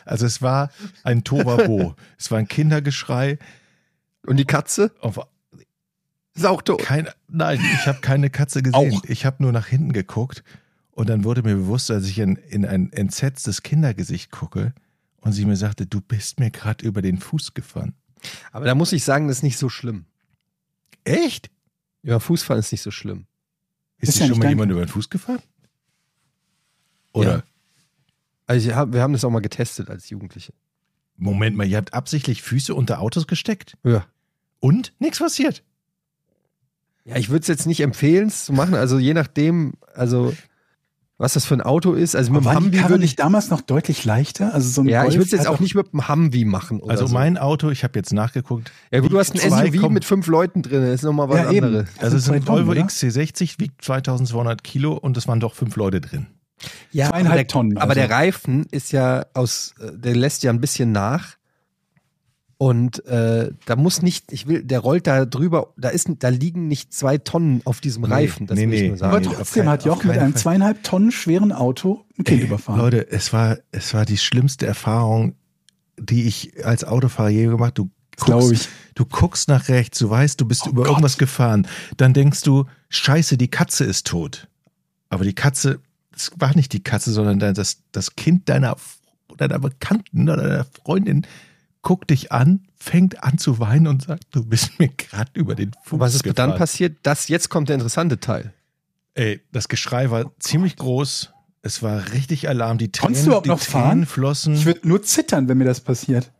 [0.05, 0.71] Also es war
[1.03, 1.95] ein Tovabo.
[2.17, 3.37] es war ein Kindergeschrei.
[4.27, 4.91] Und die Katze?
[4.99, 5.19] Auf,
[6.35, 6.81] ist auch tot.
[6.83, 8.99] Kein, nein, ich habe keine Katze gesehen.
[8.99, 9.03] Auch.
[9.05, 10.43] Ich habe nur nach hinten geguckt
[10.91, 14.73] und dann wurde mir bewusst, als ich in, in ein entsetztes Kindergesicht gucke
[15.21, 17.95] und sie mir sagte, du bist mir gerade über den Fuß gefahren.
[18.51, 20.05] Aber da muss ich sagen, das ist nicht so schlimm.
[21.05, 21.49] Echt?
[22.03, 23.25] Ja, Fußfahren ist nicht so schlimm.
[23.97, 25.41] Ist, ist ja schon mal jemand über den Fuß gefahren?
[27.13, 27.37] Oder?
[27.37, 27.43] Ja.
[28.45, 30.53] Also wir haben das auch mal getestet als Jugendliche.
[31.15, 33.75] Moment mal, ihr habt absichtlich Füße unter Autos gesteckt?
[33.83, 34.05] Ja.
[34.59, 34.93] Und?
[34.99, 35.63] Nichts passiert.
[37.05, 38.75] Ja, ich würde es jetzt nicht empfehlen, es zu machen.
[38.75, 40.33] Also je nachdem, also
[41.17, 42.15] was das für ein Auto ist.
[42.15, 44.53] Also mit dem Humvee würde ich damals noch deutlich leichter.
[44.53, 46.81] Also so ein ja, Golf ich würde es jetzt auch nicht mit dem Humvee machen.
[46.87, 47.13] also so.
[47.13, 48.71] mein Auto, ich habe jetzt nachgeguckt.
[48.91, 50.81] Ja gut, du hast ein SUV mit fünf Leuten drin.
[50.81, 51.87] Das ist nochmal was ja, anderes.
[51.97, 56.01] Also es ist ein Volvo XC60, wiegt 2200 Kilo und es waren doch fünf Leute
[56.01, 56.27] drin.
[56.91, 57.77] Ja, aber der, Tonnen.
[57.77, 57.83] Also.
[57.83, 61.36] Aber der Reifen ist ja aus, äh, der lässt ja ein bisschen nach.
[62.59, 66.67] Und äh, da muss nicht, ich will, der rollt da drüber, da ist, da liegen
[66.67, 68.47] nicht zwei Tonnen auf diesem Reifen.
[68.47, 69.13] Das nee, will ich nur sagen.
[69.15, 70.41] Aber trotzdem keinen- hat Joch auf mit einem Fall.
[70.41, 72.79] zweieinhalb Tonnen schweren Auto ein Kind Ey, überfahren.
[72.79, 75.35] Leute, es war, es war die schlimmste Erfahrung,
[75.99, 77.89] die ich als Autofahrer je gemacht habe.
[78.19, 78.67] Du guckst, ich.
[78.95, 80.93] du guckst nach rechts, du weißt, du bist Oh über Gott.
[80.93, 81.67] irgendwas gefahren.
[81.97, 84.47] Dann denkst du, scheiße, die Katze ist tot.
[85.09, 85.79] Aber die Katze,
[86.15, 88.75] es war nicht die Katze, sondern dein- das, das Kind deiner,
[89.37, 91.27] deiner Bekannten oder deiner Freundin
[91.81, 95.71] guckt dich an, fängt an zu weinen und sagt, du bist mir gerade über den
[95.83, 96.49] Fuß was ist gefahren.
[96.51, 96.97] dann passiert?
[97.03, 98.53] Das, jetzt kommt der interessante Teil.
[99.15, 101.31] Ey, das Geschrei war ziemlich groß.
[101.63, 102.77] Es war richtig Alarm.
[102.77, 104.05] Die Tränen, Konntest du überhaupt die noch Tränen fahren?
[104.05, 104.53] flossen.
[104.53, 106.31] Ich würde nur zittern, wenn mir das passiert.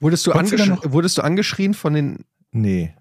[0.00, 2.24] Wurdest du, du wurdest du angeschrien von den.
[2.52, 2.92] nee.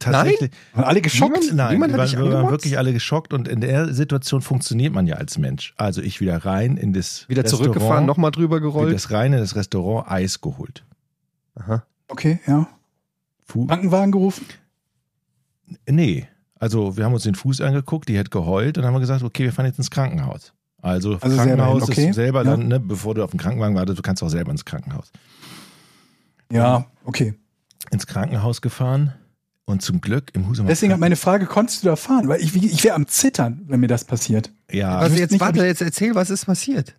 [0.00, 0.50] Tatsächlich.
[0.74, 1.36] Waren alle geschockt?
[1.38, 5.06] Niemand- Nein, Niemand wir, wir waren wirklich alle geschockt und in der Situation funktioniert man
[5.06, 5.74] ja als Mensch.
[5.76, 8.92] Also ich wieder rein in das Wieder Restaurant, zurückgefahren, nochmal drüber wieder gerollt.
[8.94, 10.84] das rein in das Restaurant Eis geholt.
[11.56, 11.84] Aha.
[12.08, 12.68] Okay, ja.
[13.44, 14.46] Fu Krankenwagen gerufen?
[15.88, 16.26] nee,
[16.58, 19.22] also wir haben uns den Fuß angeguckt, die hat geheult und dann haben wir gesagt,
[19.22, 20.52] okay, wir fahren jetzt ins Krankenhaus.
[20.80, 22.08] Also, Also Krankenhaus selber okay.
[22.10, 22.50] ist selber Ja.
[22.52, 25.10] dann, ne, bevor du auf den Krankenwagen wartest, du kannst auch selber ins Krankenhaus.
[26.50, 27.34] Ja, okay.
[27.90, 29.14] Ins Krankenhaus gefahren
[29.64, 32.28] und zum Glück im Husumer Deswegen hat meine Frage, konntest du da fahren?
[32.28, 34.50] Weil ich, ich wäre am Zittern, wenn mir das passiert.
[34.70, 36.94] Ja, Also jetzt warte, jetzt erzähl, was ist passiert.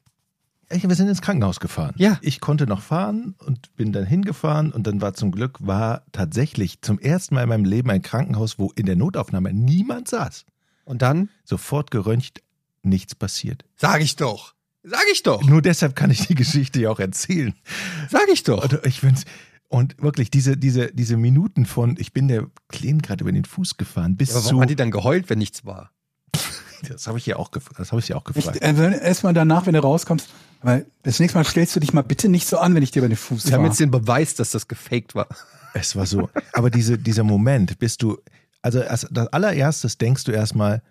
[0.69, 1.93] Wir sind ins Krankenhaus gefahren.
[1.97, 2.17] Ja.
[2.21, 6.81] Ich konnte noch fahren und bin dann hingefahren und dann war zum Glück war tatsächlich
[6.81, 10.45] zum ersten Mal in meinem Leben ein Krankenhaus, wo in der Notaufnahme niemand saß.
[10.83, 11.29] Und dann?
[11.45, 12.41] Sofort geröntgt,
[12.83, 13.63] nichts passiert.
[13.75, 14.53] Sag ich doch.
[14.83, 15.43] Sag ich doch.
[15.43, 17.53] Nur deshalb kann ich die Geschichte ja auch erzählen.
[18.09, 18.63] Sag ich doch.
[18.63, 19.23] Und ich find's,
[19.69, 23.75] und wirklich diese, diese, diese Minuten von, ich bin der Kleinen gerade über den Fuß
[23.77, 25.91] gefahren, bis Aber warum zu, hat die dann geheult, wenn nichts war?
[26.87, 28.61] das habe ich ja auch, gef- das habe ich ja auch Ich, gefragt.
[28.61, 30.29] äh, Erstmal danach, wenn du rauskommst,
[30.61, 32.99] weil das nächste Mal stellst du dich mal bitte nicht so an, wenn ich dir
[32.99, 35.27] über den Fuß Wir haben jetzt den Beweis, dass das gefaked war.
[35.73, 36.29] Es war so.
[36.53, 38.17] Aber diese, dieser Moment, bist du,
[38.61, 40.81] also als, das allererstes denkst du erstmal,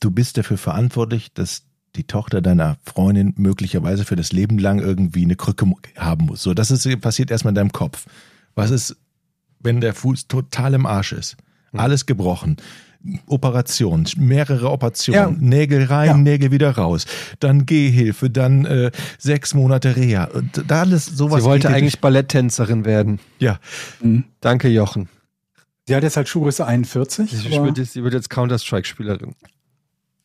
[0.00, 1.62] du bist dafür verantwortlich, dass
[1.96, 6.42] die Tochter deiner Freundin möglicherweise für das Leben lang irgendwie eine Krücke haben muss.
[6.42, 8.06] So, das ist, passiert erstmal in deinem Kopf.
[8.54, 8.96] Was ist,
[9.58, 11.36] wenn der Fuß total im Arsch ist?
[11.72, 12.56] Alles gebrochen.
[13.26, 15.30] Operation, mehrere Operationen, Ja.
[15.38, 16.16] Nägel rein, Ja.
[16.16, 17.06] Nägel wieder raus,
[17.38, 20.24] dann Gehhilfe, dann äh, sechs Monate Reha.
[20.24, 21.42] Und da alles sowas.
[21.42, 23.18] Sie wollte eigentlich Balletttänzerin werden.
[23.38, 23.58] Ja,
[24.00, 24.24] Mhm.
[24.40, 25.08] Danke, Jochen.
[25.88, 27.30] Die hat jetzt halt Schuhgröße 41.
[27.30, 29.34] Sie wird jetzt, sie wird jetzt Counter-Strike-Spielerin.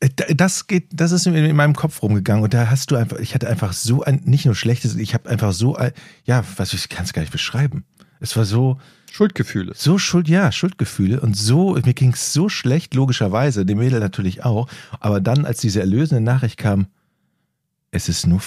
[0.02, 2.96] Äh, Da- Das geht, das ist in, in meinem Kopf rumgegangen und da hast du
[2.98, 5.92] einfach, ich hatte einfach so ein, nicht nur schlechtes, ich habe einfach so ein,
[6.26, 7.86] ja, was ich kann es gar nicht beschreiben.
[8.20, 8.78] Es war so,
[9.16, 9.74] Schuldgefühle.
[9.76, 14.44] so Schuld, ja, Schuldgefühle und so, mir ging es so schlecht, logischerweise, dem Mädel natürlich
[14.44, 14.68] auch,
[15.00, 16.88] aber dann, als diese erlösende Nachricht kam,
[17.92, 18.42] es ist nur,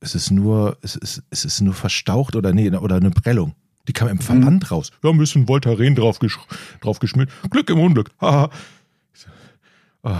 [0.00, 3.54] es ist nur, es ist, es ist nur verstaucht oder nee, oder eine Prellung.
[3.86, 4.90] Die kam im Verband raus.
[5.00, 6.38] Wir haben ein bisschen Voltaren drauf, gesch
[6.80, 7.30] drauf geschmiert.
[7.50, 8.10] Glück im Unglück.
[8.20, 8.50] Haha.
[10.02, 10.16] Oh.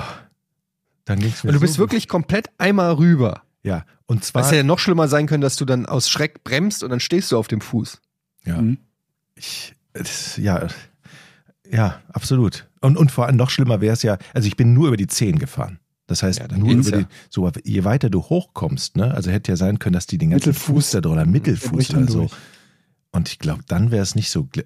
[1.04, 1.80] Dann ging's mir Und du so bist gut.
[1.80, 3.42] wirklich komplett einmal rüber.
[3.62, 4.42] Ja, und zwar.
[4.42, 7.32] Was ja noch schlimmer sein können, dass du dann aus Schreck bremst und dann stehst
[7.32, 8.00] du auf dem Fuß.
[8.44, 8.78] ja, Mhm.
[9.34, 9.74] ich,
[10.36, 10.68] ja,
[11.70, 12.66] ja, absolut.
[12.80, 15.06] Und, und vor allem noch schlimmer wäre es ja, also ich bin nur über die
[15.06, 15.78] Zehen gefahren.
[16.06, 19.56] Das heißt, Ja, nur über die, so, je weiter du hochkommst, ne, also hätte ja
[19.56, 20.84] sein können, dass die den ganzen Mittelfuß.
[20.84, 22.18] Fuß da drin oder Der Mittelfuß oder so.
[22.20, 22.32] durch.
[23.10, 24.62] Und ich glaube, dann wäre es nicht so, äh,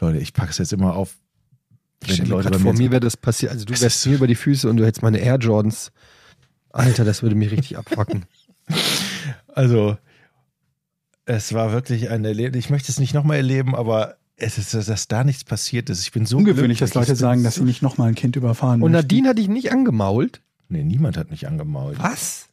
[0.00, 1.16] Leute, ich packe es jetzt immer auf,
[2.00, 3.52] wenn mir Leute bei vor mir mir wäre das passiert.
[3.52, 5.92] Also du wärst mir über die Füße und du hättest meine Air Jordans.
[6.70, 8.24] Alter, das würde mich richtig abfacken.
[9.54, 9.96] Also,
[11.28, 12.64] es war wirklich ein Erlebnis.
[12.64, 16.02] Ich möchte es nicht nochmal erleben, aber es ist, dass da nichts passiert ist.
[16.02, 16.94] Ich bin so Ungewöhnlich, dass.
[16.94, 19.04] Leute sagen, dass sie nicht nochmal ein Kind überfahren Und möchten.
[19.06, 20.40] Nadine hat dich nicht angemault?
[20.68, 21.98] Nee, niemand hat mich angemault.
[21.98, 22.48] Was?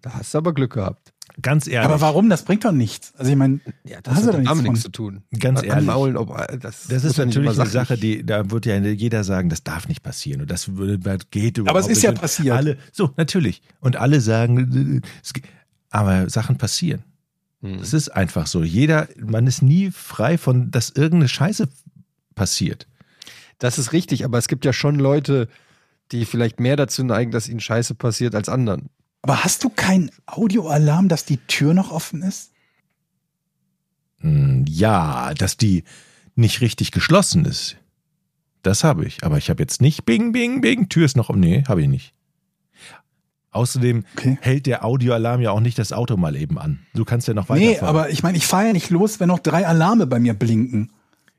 [0.00, 1.12] Da hast du aber Glück gehabt.
[1.40, 1.88] Ganz ehrlich.
[1.88, 2.28] Aber warum?
[2.28, 3.12] Das bringt doch nichts.
[3.16, 4.92] Also ich meine, Ja, Da hast du hat doch nichts damit nichts von.
[4.92, 5.22] zu tun.
[5.38, 5.78] Ganz An- ehrlich.
[5.88, 9.22] Anmaulen, ob, das, Das muss ist natürlich immer eine Sache, die, da wird ja jeder
[9.24, 12.12] sagen, das darf nicht passieren und das würde, das geht überhaupt Aber es ist ja
[12.12, 12.54] passiert.
[12.56, 13.62] Alle, so, natürlich.
[13.80, 15.02] Und alle sagen,
[15.34, 15.40] äh,
[15.90, 17.02] aber Sachen passieren.
[17.62, 17.78] Hm.
[17.78, 18.62] Das ist einfach so.
[18.62, 21.68] Jeder, man ist nie frei von, dass irgendeine Scheiße
[22.34, 22.86] passiert.
[23.58, 25.48] Das ist richtig, aber es gibt ja schon Leute,
[26.10, 28.90] die vielleicht mehr dazu neigen, dass ihnen Scheiße passiert als anderen.
[29.22, 32.50] aber hast du keinen Audioalarm, dass die Tür noch offen ist?
[34.18, 35.84] Hm, Ja, dass die
[36.34, 37.76] nicht richtig geschlossen ist.
[38.62, 39.22] Das habe ich.
[39.24, 41.30] Aber ich habe jetzt nicht Bing, Bing, Bing, Tür ist noch.
[41.30, 42.14] Nee, habe ich nicht.
[43.52, 44.38] Außerdem Okay.
[44.40, 46.80] hält der Audioalarm ja auch nicht das Auto mal eben an.
[46.94, 47.74] Du kannst ja noch weiterfahren.
[47.74, 50.34] Nee, aber ich meine, ich fahre ja nicht los, wenn noch drei Alarme bei mir
[50.34, 50.90] blinken.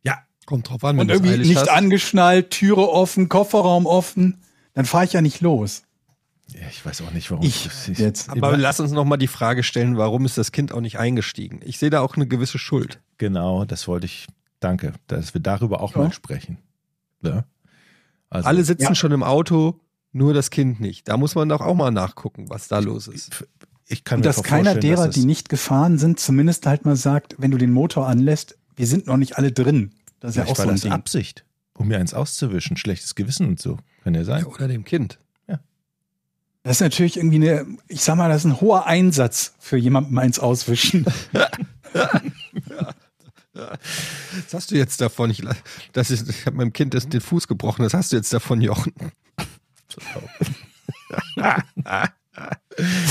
[0.04, 4.38] Ja, Kommt drauf an, Und irgendwie nicht angeschnallt, Türe offen, Kofferraum offen.
[4.74, 5.84] Dann fahre ich ja nicht los.
[6.50, 7.44] Ja, ich weiß auch nicht, warum.
[7.46, 8.30] Ich jetzt.
[8.30, 11.62] Aber lass uns noch mal die Frage stellen, warum ist das Kind auch nicht eingestiegen?
[11.64, 13.00] Ich sehe da auch eine gewisse Schuld.
[13.18, 14.28] Genau, das wollte ich.
[14.60, 16.00] Danke, dass wir darüber auch Ja.
[16.00, 16.58] mal sprechen.
[17.24, 17.46] Ja?
[18.30, 18.96] Also, Alle sitzen Ja.
[18.96, 19.80] schon im Auto,
[20.14, 21.08] nur das Kind nicht.
[21.08, 23.46] Da muss man doch auch mal nachgucken, was da los ist.
[23.88, 26.96] ich kann Und dass vorstellen, keiner derer, dass die nicht gefahren sind, zumindest halt mal
[26.96, 29.92] sagt, wenn du den Motor anlässt, wir sind noch nicht alle drin.
[30.20, 30.92] Das ist ja Vielleicht auch war so ein das Ding.
[30.92, 33.78] Absicht, um mir eins auszuwischen, schlechtes Gewissen und so.
[34.04, 34.42] Kann ja sein.
[34.42, 35.20] Ja, oder dem Kind.
[36.64, 40.18] Das ist natürlich irgendwie eine, ich sag mal, das ist ein hoher Einsatz für jemandem
[40.18, 41.06] eins auswischen.
[43.54, 45.30] Was hast du jetzt davon?
[45.30, 45.44] Ich,
[45.92, 47.84] das ist, ich habe meinem Kind das, den Fuß gebrochen.
[47.86, 48.94] Was hast du jetzt davon, Jochen?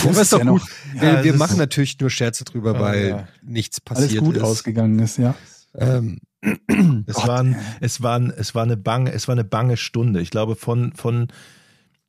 [0.02, 0.62] Fuß ist doch gut.
[0.94, 3.28] wir Ja, wir das machen ist- natürlich nur Scherze drüber, weil ja.
[3.42, 4.42] nichts alles passiert gut ist.
[4.42, 5.34] ausgegangen ist, ja.
[5.74, 6.20] Ähm,
[7.06, 10.20] Es, waren, es, waren, es, war eine bange, es war eine bange Stunde.
[10.20, 11.28] Ich glaube, von, von,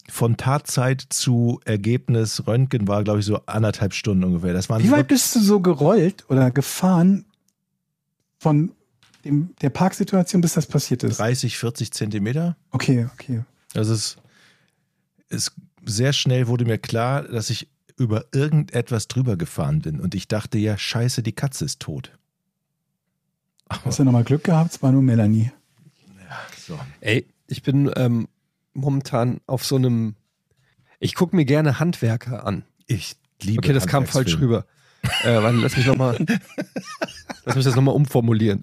[0.09, 4.53] von Tatzeit zu Ergebnis Röntgen war, glaube ich, so anderthalb Stunden ungefähr.
[4.53, 7.25] Das waren Wie weit bist du so gerollt oder gefahren
[8.39, 8.71] von
[9.23, 11.19] dem, der Parksituation, bis das passiert ist?
[11.19, 12.57] 30, 40 Zentimeter.
[12.71, 13.43] Okay, okay.
[13.73, 14.17] Das ist,
[15.33, 15.53] ist
[15.85, 19.99] sehr schnell wurde mir klar, dass ich über irgendetwas drüber gefahren bin.
[19.99, 22.11] Und ich dachte ja, scheiße, die Katze ist tot.
[23.69, 24.73] Hast du nochmal Glück gehabt?
[24.73, 25.51] Es war nur Melanie.
[26.57, 26.79] So.
[27.01, 28.27] ey, ich bin ähm,
[28.73, 30.15] momentan auf so einem.
[30.99, 32.63] Ich gucke mir gerne Handwerker an.
[32.87, 34.65] Ich liebe Okay, das kam falsch rüber.
[35.23, 36.17] Äh, warte, lass mich nochmal.
[37.45, 38.61] lass mich das nochmal umformulieren.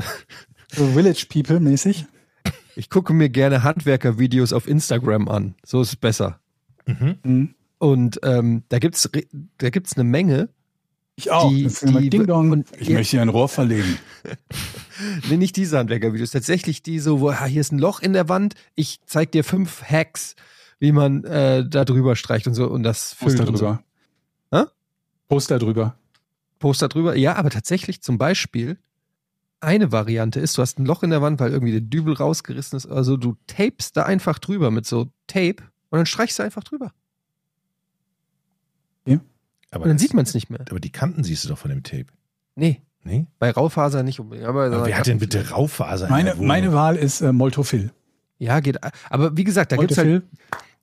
[0.68, 2.06] So Village People mäßig.
[2.76, 5.54] Ich gucke mir gerne Handwerker-Videos auf Instagram an.
[5.64, 6.39] So ist es besser.
[6.98, 7.16] Mhm.
[7.22, 7.54] Mhm.
[7.78, 9.26] Und ähm, da gibt's re-
[9.58, 10.48] da gibt's eine Menge.
[11.16, 11.50] Ich auch.
[11.50, 12.50] Die- die- Ding Dong.
[12.50, 12.94] und- ich ja.
[12.94, 13.98] möchte hier ein Rohr verlegen.
[15.30, 16.30] Nee, nicht diese Handwerker-Videos.
[16.30, 18.54] Tatsächlich die so, wo ah, hier ist ein Loch in der Wand.
[18.74, 20.36] Ich zeig dir fünf Hacks,
[20.78, 23.64] wie man äh, da drüber streicht und so und das füllt Poster und so.
[23.64, 23.82] drüber.
[24.52, 24.64] Hä?
[25.28, 25.96] Poster drüber.
[26.58, 27.16] Poster drüber.
[27.16, 28.76] Ja, aber tatsächlich zum Beispiel
[29.60, 32.76] eine Variante ist, du hast ein Loch in der Wand, weil irgendwie der Dübel rausgerissen
[32.76, 32.84] ist.
[32.86, 36.92] Also du tapest da einfach drüber mit so Tape und dann streichst du einfach drüber.
[39.72, 40.64] Aber, Und dann sieht man es nicht mehr.
[40.68, 42.06] aber die Kanten siehst du doch von dem Tape.
[42.56, 43.26] Nee, Nee?
[43.38, 44.46] bei Raufaser nicht unbedingt.
[44.48, 46.06] Aber, Aber wer hat denn bitte Raufaser?
[46.06, 47.92] in Meine, meine Wahl ist äh, Moltofil.
[48.38, 48.78] Ja, geht.
[49.10, 50.24] Aber wie gesagt, da gibt's halt.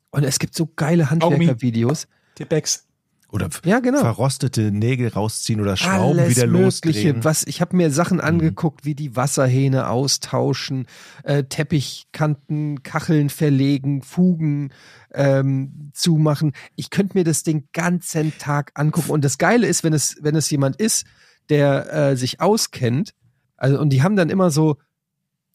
[0.10, 2.08] Und es gibt so geile Handwerker-Videos.
[2.36, 2.87] Tippex.
[3.30, 4.00] Oder Ja, genau.
[4.00, 6.64] verrostete Nägel rausziehen oder Schrauben Alles wieder Mögliche.
[6.64, 7.24] losdrehen.
[7.24, 10.88] Was, ich habe mir Sachen angeguckt, wie die Wasserhähne austauschen,
[11.24, 14.72] äh, Teppichkanten, Kacheln verlegen, Fugen
[15.14, 16.54] ähm, zumachen.
[16.78, 19.12] Ich könnte mir das den ganzen Tag angucken.
[19.12, 21.06] Und das Geile ist, wenn es, wenn es jemand ist,
[21.50, 23.14] der äh, sich auskennt,
[23.58, 24.78] also und die haben dann immer so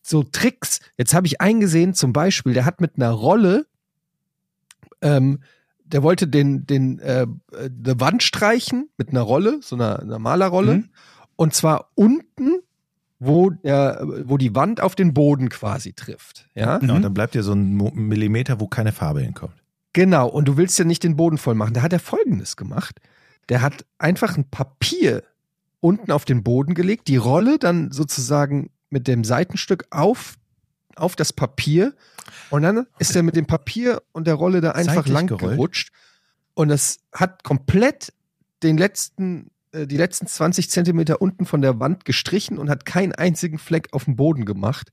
[0.03, 0.81] so Tricks.
[0.99, 3.67] Jetzt habe ich eingesehen, zum Beispiel, der hat mit einer Rolle
[5.01, 5.41] ähm,
[5.93, 10.77] der wollte den, den, äh, eine Wand streichen mit einer Rolle, so einer, einer Malerrolle.
[10.77, 10.89] Mhm.
[11.37, 12.61] Und zwar unten,
[13.19, 16.49] wo, der, wo die Wand auf den Boden quasi trifft.
[16.55, 17.03] Ja, Genau, Mhm.
[17.03, 19.55] dann bleibt dir so ein Millimeter, wo keine Farbe hinkommt.
[19.93, 20.29] genau.
[20.29, 21.75] Und du willst ja nicht den Boden voll machen.
[21.75, 22.99] Da hat er Folgendes gemacht.
[23.49, 25.23] Der hat einfach ein Papier
[25.81, 30.37] unten auf den Boden gelegt, die Rolle dann sozusagen mit dem Seitenstück auf,
[30.97, 31.95] auf das Papier.
[32.51, 35.57] Und dann ist er mit dem Papier und der Rolle da einfach Seitlich lang gerollt?
[35.57, 35.93] gerutscht.
[36.55, 38.13] Und es hat komplett
[38.63, 43.13] den letzten, äh, die letzten 20 Zentimeter unten von der Wand gestrichen und hat keinen
[43.13, 44.93] einzigen Fleck auf dem Boden gemacht.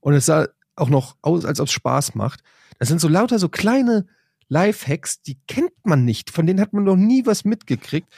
[0.00, 2.42] Und es sah auch noch aus, als ob es Spaß macht.
[2.78, 4.06] Das sind so lauter so kleine
[4.48, 6.30] Lifehacks, die kennt man nicht.
[6.30, 8.12] Von denen hat man noch nie was mitgekriegt.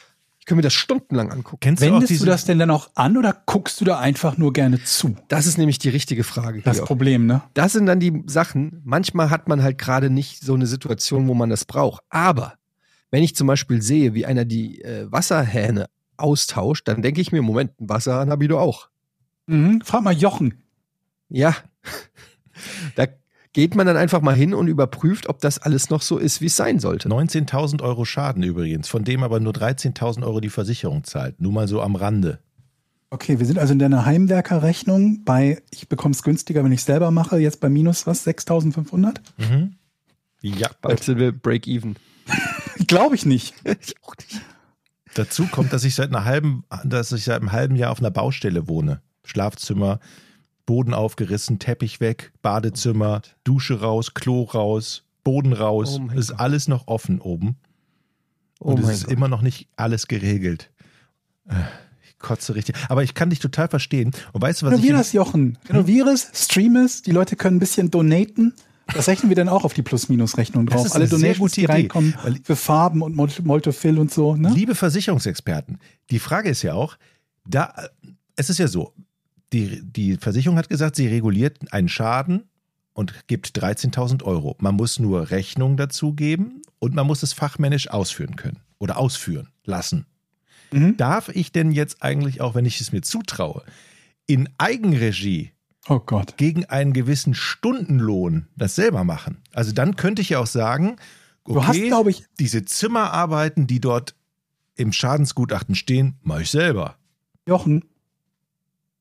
[0.49, 1.59] Kann mir das stundenlang angucken.
[1.61, 3.99] Kennst du auch Wendest diese, du das denn dann auch an oder guckst du da
[3.99, 5.15] einfach nur gerne zu?
[5.29, 6.63] Das ist nämlich die richtige Frage.
[6.63, 6.81] Das.
[6.81, 7.43] Problem, ne?
[7.53, 8.81] Das sind dann die Sachen.
[8.83, 12.03] Manchmal hat man halt gerade nicht so eine Situation, wo man das braucht.
[12.09, 12.55] Aber
[13.11, 17.43] wenn ich zum Beispiel sehe, wie einer die äh, Wasserhähne austauscht, dann denke ich mir,
[17.43, 18.89] Moment, einen Wasserhahn habe ich doch auch.
[19.49, 19.83] Mhm.
[19.85, 20.63] Frag mal Jochen.
[21.29, 21.55] Ja.
[22.97, 23.05] da
[23.59, 26.47] geht man dann einfach mal hin und überprüft, ob das alles noch so ist, wie
[26.47, 27.09] es sein sollte.
[27.09, 31.41] 19.000 Euro Schaden übrigens, von dem aber nur 13.000 Euro die Versicherung zahlt.
[31.41, 32.39] Nur mal so am Rande.
[33.11, 37.11] Okay, wir sind also in deiner Heimwerkerrechnung bei, ich bekomme es günstiger, wenn ich selber
[37.11, 39.17] mache, jetzt bei minus was, 6.500?
[39.39, 39.75] Mhm.
[40.41, 40.71] Ja.
[40.81, 41.97] Bald sind wir Break-Even.
[42.87, 43.57] Glaube ich nicht.
[43.65, 44.41] ich auch nicht.
[45.15, 48.13] Dazu kommt, dass ich seit einer halben, dass ich seit einem halben Jahr auf einer
[48.13, 49.03] Baustelle wohne.
[49.25, 49.99] Schlafzimmer,
[50.69, 55.99] Boden aufgerissen, Teppich weg, Badezimmer, Dusche raus, Klo raus, Boden raus.
[55.99, 56.41] Oh ist Gott.
[56.41, 57.57] alles noch offen oben.
[58.61, 59.13] Oh und es ist Gott.
[59.15, 60.71] immer noch nicht alles geregelt.
[62.07, 62.77] Ich kotze richtig.
[62.91, 64.11] Aber ich kann dich total verstehen.
[64.35, 64.77] Und weißt du, was ich.
[64.79, 65.59] Renovier in- das, Jochen.
[65.71, 68.53] Renovier es, stream es, die Leute können ein bisschen donaten.
[68.95, 70.87] Das rechnen wir dann auch auf die Plus-Minus-Rechnung Das drauf.
[70.87, 72.15] ist Alle eine sehr Donations, gute die Idee, reinkommen
[72.45, 74.37] für Farben und Mol- Moltofill und so.
[74.37, 74.51] Ne?
[74.51, 75.79] Liebe Versicherungsexperten,
[76.11, 76.99] die Frage ist ja auch,
[77.47, 77.75] da,
[78.37, 78.93] es ist ja so,
[79.53, 82.45] die, die Versicherung hat gesagt, sie reguliert einen Schaden
[82.93, 84.57] und gibt 13.000 Euro.
[84.61, 89.49] Man muss nur Rechnung dazu geben und man muss es fachmännisch ausführen können oder ausführen
[89.65, 90.07] lassen.
[90.73, 90.97] Mhm.
[90.97, 93.65] Darf ich denn jetzt eigentlich auch, wenn ich es mir zutraue,
[94.27, 95.53] in Eigenregie
[95.89, 96.37] Oh Gott.
[96.37, 99.39] gegen einen gewissen Stundenlohn das selber machen?
[99.55, 100.97] Also dann könnte ich ja auch sagen,
[101.45, 104.15] okay, Du hast, glaube ich, diese Zimmerarbeiten, die dort
[104.75, 106.97] im Schadensgutachten stehen, mache ich selber.
[107.49, 107.85] Jochen,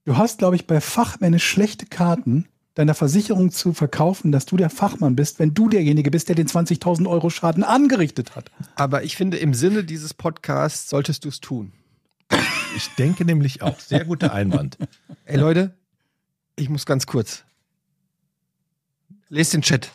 [0.07, 4.69] du hast, glaube ich, bei Fachmännisch schlechte Karten, deiner Versicherung zu verkaufen, dass du der
[4.69, 8.49] Fachmann bist, wenn du derjenige bist, der den 20.000 Euro Schaden angerichtet hat.
[8.75, 11.73] Aber ich finde, im Sinne dieses Podcasts solltest du es tun.
[12.77, 13.79] Ich denke nämlich auch.
[13.79, 14.77] Sehr guter Einwand.
[15.25, 15.75] Ey Leute,
[16.55, 17.43] ich muss ganz kurz.
[19.27, 19.91] Lest den Chat.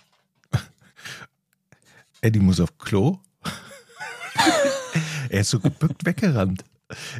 [2.20, 3.18] Eddie muss auf Klo.
[5.30, 6.64] er ist so gebückt weggerannt.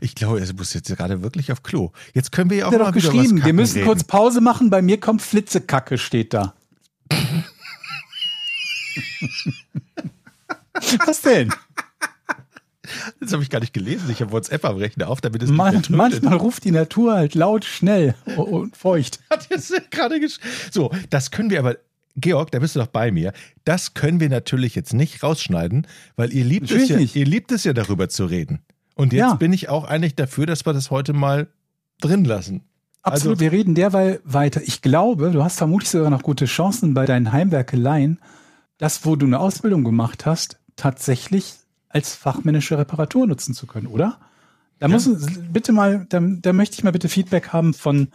[0.00, 1.92] Ich glaube, er muss jetzt gerade wirklich auf Klo.
[2.14, 3.86] Jetzt können wir ja auch mal wieder was geschrieben, wir Kacken müssen reden.
[3.86, 6.54] kurz Pause machen, bei mir kommt Flitzekacke, steht da.
[11.06, 11.52] Was denn?
[13.20, 14.10] Das habe ich gar nicht gelesen.
[14.10, 17.34] Ich habe WhatsApp am Rechner auf, damit es nicht Man, manchmal ruft die Natur halt
[17.34, 19.20] laut, schnell und feucht.
[19.30, 20.38] hat jetzt gerade gesch
[20.70, 21.76] So, das können wir aber,
[22.16, 23.32] Georg, da bist du doch bei mir.
[23.64, 27.16] Das können wir natürlich jetzt nicht rausschneiden, weil ihr liebt es ja, nicht.
[27.16, 28.60] ihr liebt es ja darüber zu reden.
[28.94, 29.34] Und jetzt Ja.
[29.34, 31.48] bin ich auch eigentlich dafür, dass wir das heute mal
[32.00, 32.62] drin lassen.
[33.02, 34.60] Absolut, Also- wir reden derweil weiter.
[34.64, 38.18] Ich glaube, du hast vermutlich sogar noch gute Chancen bei deinen Heimwerkeleien,
[38.78, 41.54] das, wo du eine Ausbildung gemacht hast, tatsächlich
[41.88, 44.18] als fachmännische Reparatur nutzen zu können, oder?
[44.78, 44.92] Da Ja.
[44.92, 45.08] muss
[45.52, 48.08] bitte mal, da, da möchte ich mal bitte Feedback haben von,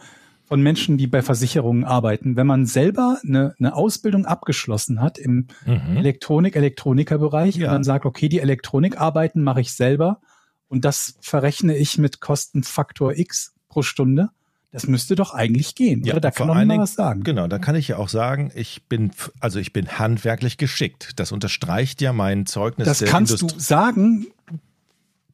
[0.44, 2.36] von Menschen, die bei Versicherungen arbeiten.
[2.36, 7.68] Wenn man selber eine, eine Ausbildung abgeschlossen hat im Elektronik, Elektronikerbereich Ja.
[7.68, 10.20] und dann sagt, okay, die Elektronikarbeiten mache ich selber
[10.68, 14.30] und das verrechne ich mit Kostenfaktor X pro Stunde.
[14.70, 16.04] Das müsste doch eigentlich gehen.
[16.04, 16.20] Ja, oder?
[16.20, 17.22] Da kann allen mal was sagen.
[17.22, 21.12] Genau, da kann ich ja auch sagen, ich bin, also ich bin handwerklich geschickt.
[21.16, 23.56] Das unterstreicht ja mein Zeugnis Das kannst Industrie.
[23.56, 24.26] du sagen.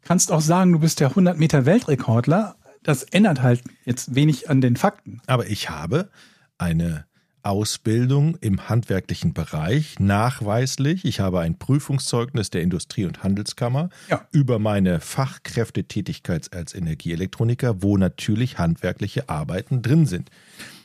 [0.02, 2.54] Kannst auch sagen, du bist der 100 Meter Weltrekordler.
[2.84, 5.20] Das ändert halt jetzt wenig an den Fakten.
[5.26, 6.10] Aber ich habe
[6.58, 7.06] eine
[7.44, 11.04] Ausbildung im handwerklichen Bereich, nachweislich.
[11.04, 14.26] Ich habe ein Prüfungszeugnis der Industrie- und Handelskammer Ja.
[14.32, 20.30] über meine Fachkräftetätigkeit als Energieelektroniker, wo natürlich handwerkliche Arbeiten drin sind.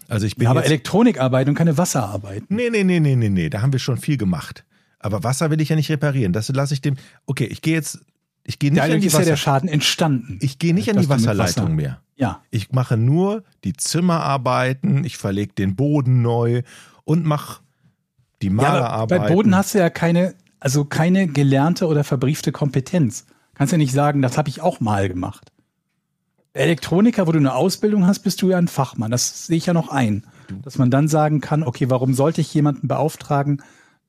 [0.07, 2.43] Also ich bin Ja, aber Elektronikarbeit und keine Wasserarbeit.
[2.49, 4.65] Nee, nee, nee, nee, nee, nee, da haben wir schon viel gemacht.
[4.99, 6.33] Aber Wasser will ich ja nicht reparieren.
[6.33, 6.95] Das lasse ich dem.
[7.25, 7.99] Okay, ich gehe jetzt.
[8.43, 9.37] Ich gehe nicht Dadurch an die ist ja der Wasser.
[9.37, 10.39] Schaden entstanden.
[10.41, 12.01] Ich gehe nicht an Dass die Wasserleitung Wasser- mehr.
[12.19, 12.41] Ja.
[12.51, 16.63] Ich mache nur die Zimmerarbeiten, ich verlege den Boden neu
[17.05, 17.61] und mache
[18.41, 19.25] die Ja, Malerarbeiten.
[19.25, 23.25] bei Boden hast du ja keine, also keine gelernte oder verbriefte Kompetenz.
[23.55, 25.51] Kannst ja nicht sagen, das habe ich auch mal gemacht.
[26.53, 29.11] Elektroniker, wo du eine Ausbildung hast, bist du ja ein Fachmann.
[29.11, 30.25] Das sehe ich ja noch ein.
[30.63, 33.61] Dass man dann sagen kann, okay, warum sollte ich jemanden beauftragen,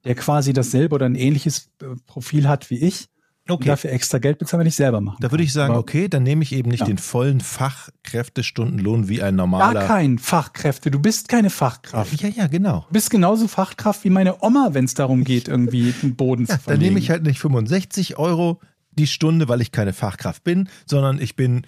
[0.04, 3.08] der quasi dasselbe oder ein ähnliches äh, Profil hat wie ich
[3.54, 3.68] Okay.
[3.68, 6.22] dafür extra Geld bezahlen, wenn ich selber machen Da würde ich sagen, Aber okay, dann
[6.22, 6.86] nehme ich eben nicht Ja.
[6.86, 9.86] den vollen Fachkräftestundenlohn wie ein Gar normaler.
[9.86, 10.90] kein Fachkräfte.
[10.90, 12.20] Du bist keine Fachkraft.
[12.20, 12.84] Ja, ja, genau.
[12.88, 16.48] Du bist genauso Fachkraft wie meine Oma, wenn es darum geht, irgendwie den Boden Ja,
[16.48, 16.82] zu dann verlegen.
[16.84, 18.60] nehme ich halt nicht 65 Euro
[18.92, 21.66] die Stunde, weil ich keine Fachkraft bin, sondern ich bin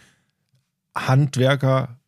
[0.94, 1.98] Handwerker,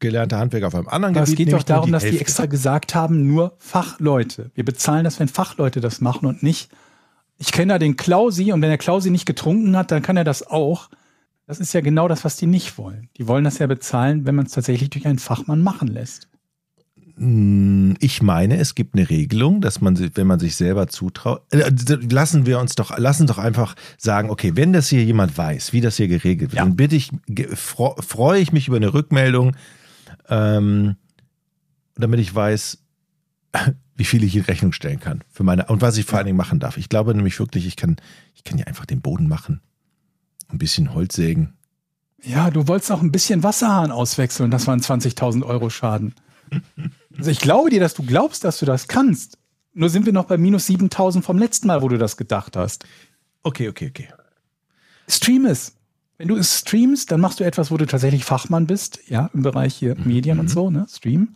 [0.00, 1.38] gelernter Handwerker auf einem anderen Aber es Gebiet.
[1.38, 2.20] geht nehme doch darum, dass die Hälfte.
[2.22, 4.50] extra gesagt haben, nur Fachleute.
[4.54, 6.70] Wir bezahlen das, wenn Fachleute das machen und nicht.
[7.38, 10.24] Ich kenne da den Klausi und wenn der Klausi nicht getrunken hat, dann kann er
[10.24, 10.88] das auch.
[11.46, 13.08] Das ist ja genau das, was die nicht wollen.
[13.18, 16.28] Die wollen das ja bezahlen, wenn man es tatsächlich durch einen Fachmann machen lässt.
[17.18, 21.42] Mm, Ich meine, es gibt eine Regelung, dass man, sich- wenn man sich selber zutraut,
[21.52, 21.70] äh,
[22.10, 25.80] lassen wir uns doch, lassen doch einfach sagen, okay, wenn das hier jemand weiß, wie
[25.80, 26.64] das hier geregelt wird, Ja.
[26.64, 27.10] dann bitte ich,
[27.54, 29.54] freue ich mich über eine Rückmeldung,
[30.28, 30.96] ähm,
[31.96, 32.82] damit ich weiß,
[33.96, 36.36] wie viel ich in Rechnung stellen kann für meine und was ich vor allen Dingen
[36.36, 36.76] machen darf.
[36.76, 37.96] Ich glaube nämlich wirklich, ich kann,
[38.34, 39.60] ich kann ja einfach den Boden machen,
[40.48, 41.54] ein bisschen Holz sägen.
[42.22, 44.50] Ja, du wolltest auch ein bisschen Wasserhahn auswechseln.
[44.50, 46.14] Das waren 20.000 Euro Schaden.
[47.16, 49.38] Also ich glaube dir, dass du glaubst, dass du das kannst.
[49.74, 52.84] Nur sind wir noch bei minus 7.000 vom letzten Mal, wo du das gedacht hast.
[53.42, 54.08] Okay, okay, okay.
[55.08, 55.76] Stream es.
[56.18, 59.42] Wenn du es streamst, dann machst du etwas, wo du tatsächlich Fachmann bist, ja, im
[59.42, 61.34] Bereich hier Medien und so, ne, Stream.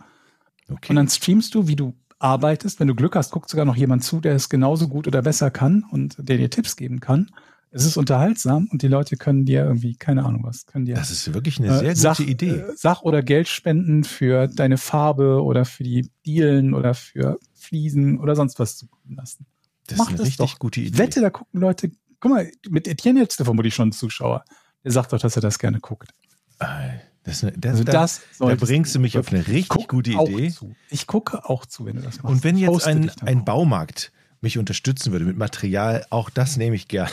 [0.70, 0.88] okay.
[0.88, 2.78] Und dann streamst du, wie du arbeitest.
[2.78, 5.50] Wenn du Glück hast, guckt sogar noch jemand zu, der es genauso gut oder besser
[5.50, 7.30] kann und der dir Tipps geben kann.
[7.72, 11.12] Es ist unterhaltsam und die Leute können dir irgendwie, keine Ahnung was, können dir das
[11.12, 12.50] ist wirklich eine äh, sehr gute Sach, Idee.
[12.50, 18.18] äh, Sach- oder Geld spenden für deine Farbe oder für die Dielen oder für Fliesen
[18.18, 19.46] oder sonst was zukommen lassen.
[19.86, 20.58] Das Mach ist eine das richtig doch.
[20.58, 20.98] gute Idee.
[20.98, 21.90] Wette, da gucken Leute.
[22.18, 24.44] Guck mal, mit Etienne jetzt vermutlich schon einen Zuschauer.
[24.84, 26.10] Der sagt doch, dass er das gerne guckt.
[26.58, 26.80] Ah,
[27.24, 30.50] Das, das, Also da, das da solltest bringst du mich auf eine richtig gute Idee.
[30.50, 30.74] Zu.
[30.88, 32.34] Ich gucke auch zu, wenn du das machst.
[32.34, 33.44] Und wenn jetzt ein, ein.
[33.44, 37.10] Baumarkt mich unterstützen würde mit Material, auch das nehme ich gern.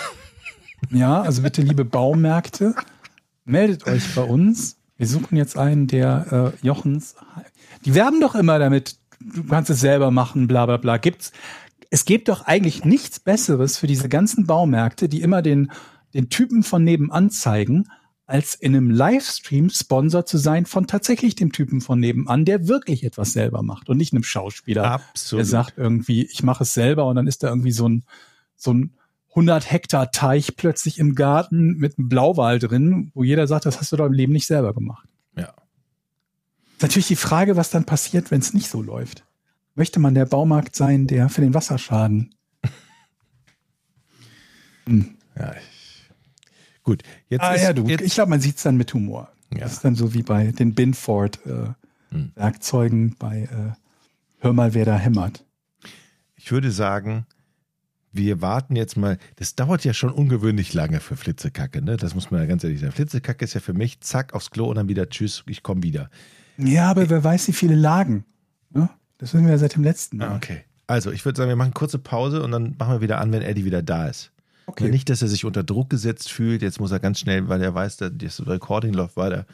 [0.92, 2.76] Ja, also bitte, liebe Baumärkte,
[3.44, 4.78] meldet euch bei uns.
[4.96, 7.16] Wir suchen jetzt einen, der äh, Jochens.
[7.86, 10.98] Die werben doch immer damit, du kannst es selber machen, bla bla bla.
[10.98, 11.32] Gibt's,
[11.90, 15.72] es gibt doch eigentlich nichts Besseres für diese ganzen Baumärkte, die immer den,
[16.14, 17.90] den Typen von nebenan zeigen,
[18.28, 23.06] als in einem Livestream Sponsor zu sein von tatsächlich dem Typen von nebenan, der wirklich
[23.06, 25.46] etwas selber macht und nicht einem Schauspieler, der Absolut.
[25.46, 28.04] sagt irgendwie, ich mache es selber und dann ist da irgendwie so ein,
[28.58, 28.94] so ein
[29.30, 33.94] 100 Hektar Teich plötzlich im Garten mit einem Blauwal drin, wo jeder sagt, das hast
[33.94, 35.08] du doch im Leben nicht selber gemacht.
[35.38, 35.54] Ja.
[36.74, 39.24] Ist natürlich die Frage, was dann passiert, wenn es nicht so läuft.
[39.76, 42.36] Möchte man der Baumarkt sein, der für den Wasserschaden?
[44.86, 45.14] Hm.
[45.40, 45.77] Ja, ich,
[46.88, 47.86] gut, jetzt Ah ist, ja, du.
[47.86, 49.30] Jetzt, Ich glaube, man sieht es dann mit Humor.
[49.54, 49.60] Ja.
[49.60, 51.74] Das ist dann so wie bei den Binford äh,
[52.12, 52.32] Hm.
[53.20, 53.74] Bei äh,
[54.40, 55.44] Hör mal, wer da hämmert.
[56.36, 57.26] ich würde sagen,
[58.14, 59.18] wir warten jetzt mal.
[59.36, 61.98] Das dauert ja schon ungewöhnlich lange für Flitzekacke, ne?
[61.98, 62.94] Das muss man ja ganz ehrlich sagen.
[62.94, 66.10] Flitzekacke ist ja für mich, zack, aufs Klo und dann wieder Tschüss, ich komme wieder.
[66.58, 68.26] Ja, aber wer weiß, wie viele Lagen.
[68.72, 68.90] Ne?
[69.18, 70.30] Das wissen wir ja seit dem letzten Mal.
[70.30, 70.62] Ah, okay.
[70.88, 73.42] Also, ich würde sagen, wir machen kurze Pause und dann machen wir wieder an, wenn
[73.42, 74.32] Eddie wieder da ist.
[74.68, 74.90] Okay.
[74.90, 76.62] Nicht, dass er sich unter Druck gesetzt fühlt.
[76.62, 79.46] Jetzt muss er ganz schnell, weil er weiß, dass das Recording läuft weiter.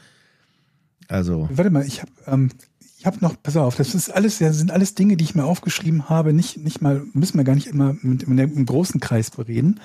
[1.08, 2.50] Also, Warte mal, ich habe ähm,
[2.98, 5.44] ich hab noch, pass auf, das ist alles, das sind alles Dinge, die ich mir
[5.44, 6.32] aufgeschrieben habe.
[6.32, 9.78] Nicht, nicht mal, müssen wir gar nicht immer mit, mit einem großen Kreis bereden.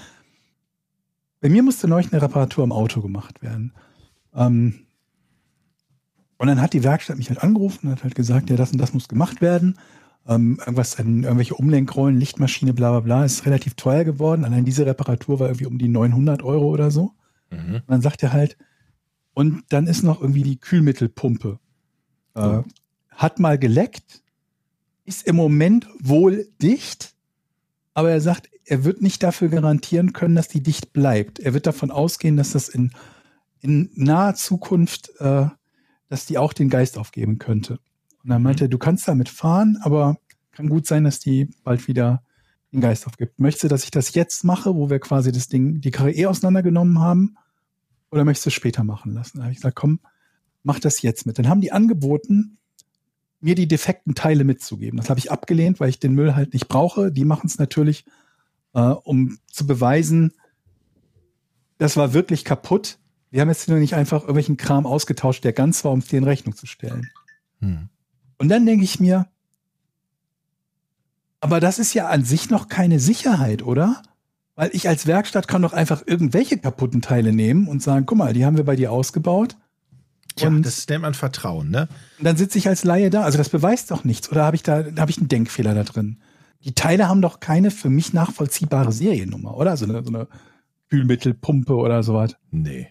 [1.41, 3.73] Bei mir musste neulich eine Reparatur im Auto gemacht werden.
[4.33, 4.85] Ähm,
[6.37, 8.77] und dann hat die Werkstatt mich halt angerufen und hat halt gesagt, ja, das und
[8.77, 9.77] das muss gemacht werden.
[10.29, 14.45] Ähm, irgendwas, an irgendwelche Umlenkrollen, Lichtmaschine, bla bla bla, ist relativ teuer geworden.
[14.45, 17.13] Allein diese Reparatur war irgendwie um die 900 Euro oder so.
[17.49, 17.75] mhm.
[17.75, 18.57] Und dann sagt er halt,
[19.33, 21.59] und dann ist noch irgendwie die Kühlmittelpumpe.
[22.35, 22.63] Äh, Oh.
[23.09, 24.21] hat mal geleckt,
[25.05, 27.15] ist im Moment wohl dicht,
[27.95, 31.39] aber er sagt, er wird nicht dafür garantieren können, dass die dicht bleibt.
[31.39, 32.91] Er wird davon ausgehen, dass das in,
[33.61, 35.47] in naher Zukunft, äh,
[36.07, 37.79] dass die auch den Geist aufgeben könnte.
[38.29, 40.19] Und dann meinte er, du kannst damit fahren, aber
[40.51, 42.21] kann gut sein, dass die bald wieder
[42.71, 43.39] den Geist aufgibt.
[43.39, 46.27] Möchtest du, dass ich das jetzt mache, wo wir quasi das Ding, die Karre eh
[46.27, 47.37] auseinandergenommen haben?
[48.11, 49.39] Oder möchtest du es später machen lassen?
[49.39, 49.99] Da habe ich gesagt, komm,
[50.61, 51.39] mach das jetzt mit.
[51.39, 52.59] Dann haben die angeboten,
[53.39, 54.97] mir die defekten Teile mitzugeben.
[54.97, 57.11] Das habe ich abgelehnt, weil ich den Müll halt nicht brauche.
[57.11, 58.05] Die machen es natürlich,
[58.75, 60.33] äh, um zu beweisen,
[61.79, 62.99] das war wirklich kaputt.
[63.31, 66.19] Wir haben jetzt nur nicht einfach irgendwelchen Kram ausgetauscht, der ganz war, um es dir
[66.19, 67.09] in Rechnung zu stellen.
[67.61, 67.89] Hm.
[68.39, 69.27] Und dann denke ich mir,
[71.41, 74.01] aber das ist ja an sich noch keine Sicherheit, oder?
[74.55, 78.33] Weil ich als Werkstatt kann doch einfach irgendwelche kaputten Teile nehmen und sagen, guck mal,
[78.33, 79.55] die haben wir bei dir ausgebaut.
[80.41, 81.87] Und- das nennt man Vertrauen, ne?
[82.17, 83.23] Und dann sitze ich als Laie da.
[83.23, 84.31] Also das beweist doch nichts.
[84.31, 86.19] Oder habe ich da, habe ich einen Denkfehler da drin?
[86.63, 89.75] Die Teile haben doch keine für mich nachvollziehbare Seriennummer, oder?
[89.77, 90.27] So eine, so eine
[90.89, 92.35] Kühlmittelpumpe oder sowas.
[92.51, 92.87] Nee.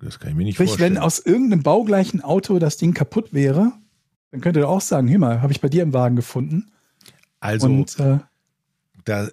[0.00, 0.96] Das kann ich mir nicht Sprich, vorstellen.
[0.96, 3.72] wenn aus irgendeinem baugleichen Auto das Ding kaputt wäre,
[4.32, 6.72] dann könnte er auch sagen, hör mal, habe ich bei dir im Wagen gefunden.
[7.38, 8.18] also, und äh,
[9.04, 9.28] da,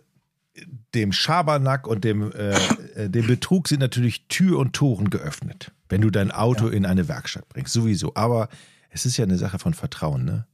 [0.94, 2.52] dem Schabernack und dem, äh,
[2.96, 7.08] äh, dem Betrug sind natürlich Tür und Toren geöffnet, wenn du dein Auto in eine
[7.08, 7.74] Werkstatt bringst.
[7.74, 8.12] Sowieso.
[8.16, 8.50] Aber
[8.90, 10.46] es ist ja eine Sache von Vertrauen, ne?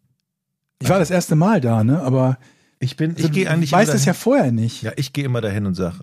[0.79, 2.01] ich war das erste Mal da, ne?
[2.01, 2.37] Aber
[2.79, 4.83] Ich bin, also, ich gehe eigentlich du weißt immer es ja vorher nicht.
[4.83, 5.97] Ja, ich gehe immer dahin und sage,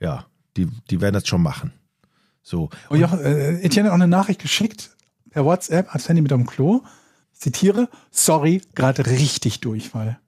[0.00, 0.26] ja,
[0.56, 1.72] die, die werden das schon machen.
[2.42, 2.70] So.
[2.88, 4.96] Und Joch, äh, Etienne hat auch eine Nachricht geschickt
[5.30, 6.82] per WhatsApp, hat das Handy mit am Klo.
[7.42, 10.20] Zitiere, sorry, gerade richtig Durchfall.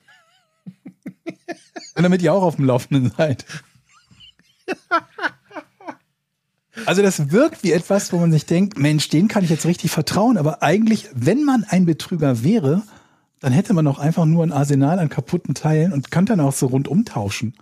[1.95, 3.45] Und damit ihr auch auf dem Laufenden seid.
[6.87, 9.93] Also das wirkt wie etwas, wo man sich denkt, Mensch, den kann ich jetzt richtig
[9.93, 12.83] vertrauen, aber eigentlich, wenn man ein Betrüger wäre,
[13.39, 16.53] dann hätte man auch einfach nur ein Arsenal an kaputten Teilen und könnte dann auch
[16.53, 17.55] so rundum tauschen.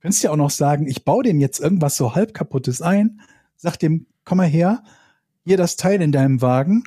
[0.00, 3.20] Könntest ja auch noch sagen, ich baue dem jetzt irgendwas so halb kaputtes ein,
[3.56, 4.84] sag dem, komm mal her,
[5.44, 6.84] hier das Teil in deinem Wagen,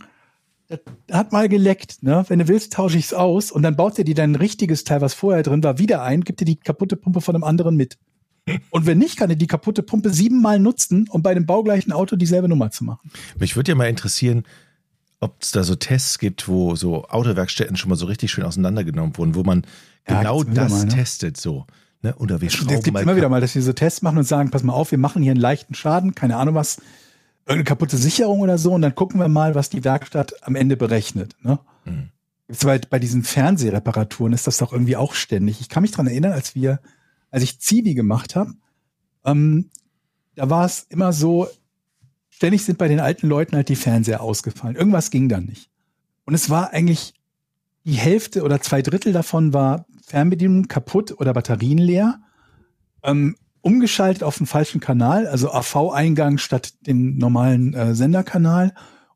[1.11, 2.25] hat mal geleckt, ne?
[2.27, 5.13] Wenn du willst, tausche ich's aus und dann baut er dir dein richtiges Teil, was
[5.13, 7.97] vorher drin war, wieder ein, gibt dir die kaputte Pumpe von einem anderen mit.
[8.71, 12.15] Und wenn nicht, kann er die kaputte Pumpe siebenmal nutzen, um bei dem baugleichen Auto
[12.15, 13.09] dieselbe Nummer zu machen.
[13.39, 14.43] Mich würde ja mal interessieren,
[15.21, 19.17] ob es da so Tests gibt, wo so Autowerkstätten schon mal so richtig schön auseinandergenommen
[19.17, 19.65] wurden, wo man
[20.07, 20.89] Ja, genau das mal, ne?
[20.89, 21.65] testet, so.
[22.01, 22.13] Ne?
[22.15, 24.25] Oder wir Es schrauben gibt mal immer wieder mal, dass wir so Tests machen und
[24.25, 26.81] sagen, pass mal auf, wir machen hier einen leichten Schaden, keine Ahnung was,
[27.45, 30.77] irgendeine kaputte Sicherung oder so, und dann gucken wir mal, was die Werkstatt am Ende
[30.77, 31.35] berechnet.
[31.41, 31.59] Ne?
[31.85, 32.09] Mhm.
[32.63, 35.59] bei, bei diesen Fernsehreparaturen ist das doch irgendwie auch ständig.
[35.61, 36.79] Ich kann mich dran erinnern, als wir,
[37.31, 38.53] als ich Zivi gemacht habe,
[39.25, 39.69] ähm,
[40.35, 41.47] da war es immer so,
[42.29, 44.75] ständig sind bei den alten Leuten halt die Fernseher ausgefallen.
[44.75, 45.69] Irgendwas ging da nicht.
[46.25, 47.13] Und es war eigentlich
[47.83, 52.21] die Hälfte oder zwei Drittel davon war Fernbedienung kaputt oder Batterien leer.
[53.03, 58.73] Ähm, umgeschaltet auf den falschen Kanal, also AV-Eingang statt den normalen äh, Senderkanal.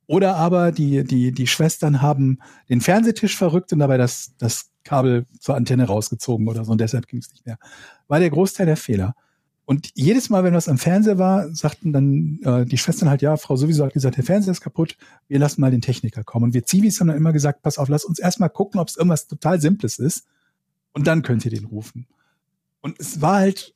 [0.07, 5.25] Oder aber die, die, die Schwestern haben den Fernsehtisch verrückt und dabei das, das Kabel
[5.37, 7.59] zur Antenne rausgezogen oder so und deshalb ging es nicht mehr.
[8.07, 9.15] War der Großteil der Fehler.
[9.65, 13.35] Und jedes Mal, wenn was am Fernseher war, sagten dann äh, die Schwestern halt, ja,
[13.35, 14.95] Frau sowieso hat gesagt, der Fernseher ist kaputt,
[15.27, 16.45] wir lassen mal den Techniker kommen.
[16.45, 18.95] Und wir Zivis haben dann immer gesagt, pass auf, lass uns erstmal gucken, ob es
[18.95, 20.25] irgendwas total Simples ist.
[20.93, 22.07] Und dann könnt ihr den rufen.
[22.79, 23.75] Und es war halt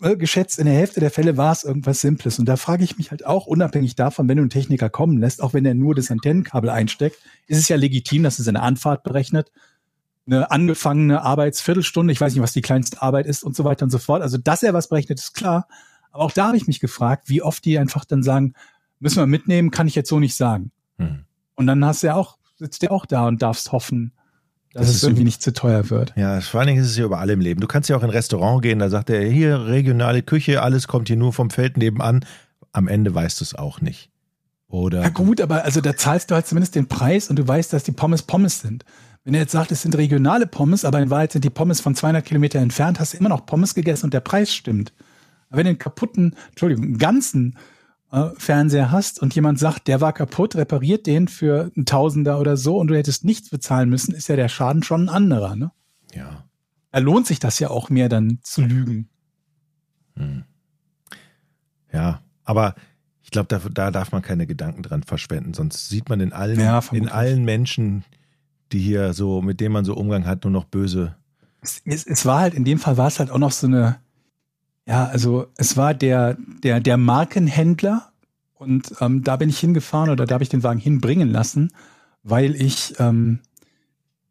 [0.00, 2.38] geschätzt, in der Hälfte der Fälle war es irgendwas Simples.
[2.38, 5.42] Und da frage ich mich halt auch, unabhängig davon, wenn du einen Techniker kommen lässt,
[5.42, 9.04] auch wenn er nur das Antennenkabel einsteckt, ist es ja legitim, dass er seine Anfahrt
[9.04, 9.52] berechnet,
[10.26, 13.90] eine angefangene Arbeitsviertelstunde, ich weiß nicht, was die kleinste Arbeit ist und so weiter und
[13.90, 14.22] so fort.
[14.22, 15.68] Also, dass er was berechnet, ist klar.
[16.10, 18.54] Aber auch da habe ich mich gefragt, wie oft die einfach dann sagen,
[18.98, 20.72] müssen wir mitnehmen, kann ich jetzt so nicht sagen.
[20.98, 21.24] Hm.
[21.54, 24.12] Und dann hast du ja auch, sitzt du auch da und darfst hoffen,
[24.76, 26.12] dass das es irgendwie nicht zu teuer wird.
[26.16, 27.60] Ja, vor allen Dingen ist es ja über allem im Leben.
[27.60, 30.86] Du kannst ja auch in ein Restaurant gehen, da sagt er, hier regionale Küche, alles
[30.86, 32.24] kommt hier nur vom Feld nebenan.
[32.72, 34.10] Am Ende weißt du es auch nicht.
[34.68, 35.02] Oder?
[35.02, 37.84] Ja gut, aber also da zahlst du halt zumindest den Preis und du weißt, dass
[37.84, 38.84] die Pommes Pommes sind.
[39.24, 41.94] Wenn er jetzt sagt, es sind regionale Pommes, aber in Wahrheit sind die Pommes von
[41.94, 44.92] 200 Kilometer entfernt, hast du immer noch Pommes gegessen und der Preis stimmt.
[45.48, 47.56] Aber wenn du einen kaputten, Entschuldigung, einen ganzen
[48.12, 52.56] äh, Fernseher hast und jemand sagt, der war kaputt, repariert den für ein Tausender oder
[52.56, 55.72] so und du hättest nichts bezahlen müssen, ist ja der Schaden schon ein anderer, ne?
[56.14, 56.44] Ja.
[56.92, 59.08] Da lohnt sich das ja auch mehr dann zu lügen.
[60.16, 60.44] Hm.
[61.92, 62.74] Ja, aber
[63.22, 66.60] ich glaube, da, da, darf man keine Gedanken dran verschwenden, sonst sieht man in allen,
[66.60, 68.04] ja, in allen Menschen,
[68.72, 71.16] die hier so, mit denen man so Umgang hat, nur noch böse.
[71.60, 73.98] Es, es, es war halt, in dem Fall war es halt auch noch so eine,
[74.86, 78.12] ja, also es war der, der, der Markenhändler
[78.54, 81.72] und ähm, da bin ich hingefahren oder da habe ich den Wagen hinbringen lassen,
[82.22, 83.40] weil ich ähm,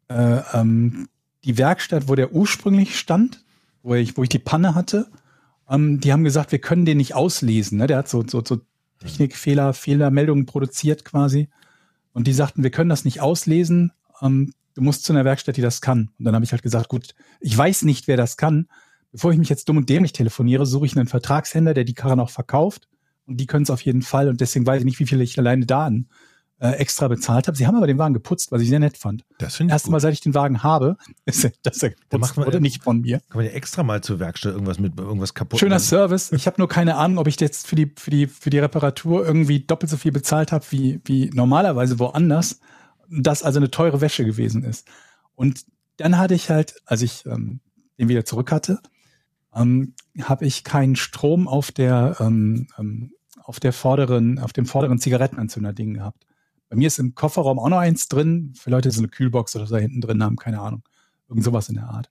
[0.08, 1.08] äh, ähm,
[1.44, 3.44] die Werkstatt, wo der ursprünglich stand,
[3.82, 5.06] wo ich, wo ich die Panne hatte,
[5.68, 7.78] ähm, die haben gesagt, wir können den nicht auslesen.
[7.78, 7.86] Ne?
[7.86, 8.60] Der hat so, so, so
[9.00, 11.48] Technikfehler, Fehlermeldungen produziert quasi.
[12.12, 13.92] Und die sagten, wir können das nicht auslesen.
[14.22, 16.10] Ähm, du musst zu einer Werkstatt, die das kann.
[16.18, 18.68] Und dann habe ich halt gesagt, gut, ich weiß nicht, wer das kann
[19.16, 22.20] bevor ich mich jetzt dumm und dämlich telefoniere, suche ich einen Vertragshändler, der die Karren
[22.20, 22.86] auch verkauft.
[23.24, 24.28] Und die können es auf jeden Fall.
[24.28, 26.06] Und deswegen weiß ich nicht, wie viel ich alleine da an
[26.58, 27.56] äh, extra bezahlt habe.
[27.56, 29.24] Sie haben aber den Wagen geputzt, was ich sehr nett fand.
[29.38, 32.46] Das finde ich Erstmal, seit ich den Wagen habe, ist das er geputzt macht man,
[32.46, 33.20] wurde, nicht von mir.
[33.30, 35.84] Kann man ja extra mal zur Werkstatt irgendwas mit irgendwas kaputt Schöner machen.
[35.84, 36.30] Service.
[36.32, 39.26] Ich habe nur keine Ahnung, ob ich jetzt für die, für die, für die Reparatur
[39.26, 42.60] irgendwie doppelt so viel bezahlt habe wie, wie normalerweise woanders.
[43.08, 44.86] Das also eine teure Wäsche gewesen ist.
[45.34, 45.64] Und
[45.96, 47.60] dann hatte ich halt, als ich ähm,
[47.98, 48.80] den wieder zurück hatte,
[49.56, 53.12] ähm, habe ich keinen Strom auf der ähm, ähm,
[53.46, 56.26] auf der vorderen, auf dem vorderen Zigarettenanzünder-Ding gehabt.
[56.68, 58.52] Bei mir ist im Kofferraum auch noch eins drin.
[58.56, 60.82] Für Leute, die so eine Kühlbox oder so da hinten drin haben, keine Ahnung.
[61.28, 62.10] Irgend sowas in der Art.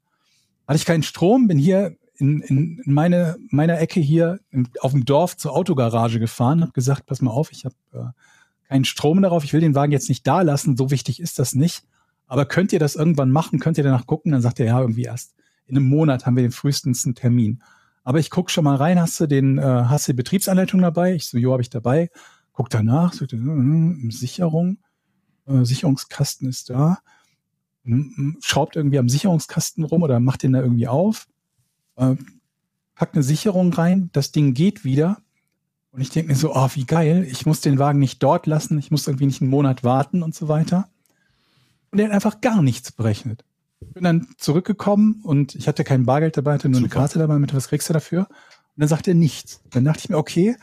[0.66, 4.40] Hatte ich keinen Strom, bin hier in, in, in meine, meiner Ecke hier
[4.80, 8.86] auf dem Dorf zur Autogarage gefahren, habe gesagt, pass mal auf, ich habe äh, keinen
[8.86, 11.84] Strom darauf, ich will den Wagen jetzt nicht da lassen, so wichtig ist das nicht.
[12.28, 13.60] Aber könnt ihr das irgendwann machen?
[13.60, 14.32] Könnt ihr danach gucken?
[14.32, 15.36] Dann sagt er, ja, irgendwie erst
[15.68, 17.62] in einem Monat haben wir den frühestens Termin.
[18.04, 21.16] Aber ich guck schon mal rein, hast du den, äh, hast du die Betriebsanleitung dabei?
[21.16, 22.12] Ich so, jo, habe ich dabei.
[22.54, 24.78] Guck danach, so, äh, Sicherung,
[25.48, 27.00] äh, Sicherungskasten ist da.
[27.84, 31.28] Hm, hm, schraubt irgendwie am Sicherungskasten rum oder macht den da irgendwie auf.
[31.96, 32.16] Äh,
[32.94, 35.18] packt eine Sicherung rein, das Ding geht wieder.
[35.92, 38.78] Und ich denke mir so, oh, wie geil, ich muss den Wagen nicht dort lassen,
[38.78, 40.90] ich muss irgendwie nicht einen Monat warten und so weiter.
[41.90, 43.46] Und der hat einfach gar nichts berechnet
[43.80, 46.93] bin dann zurückgekommen und ich hatte kein Bargeld dabei, hatte nur Super.
[46.93, 48.22] eine Karte dabei, mit was kriegst du dafür?
[48.30, 49.61] Und dann sagte er nichts.
[49.72, 50.56] Dann dachte ich mir, okay,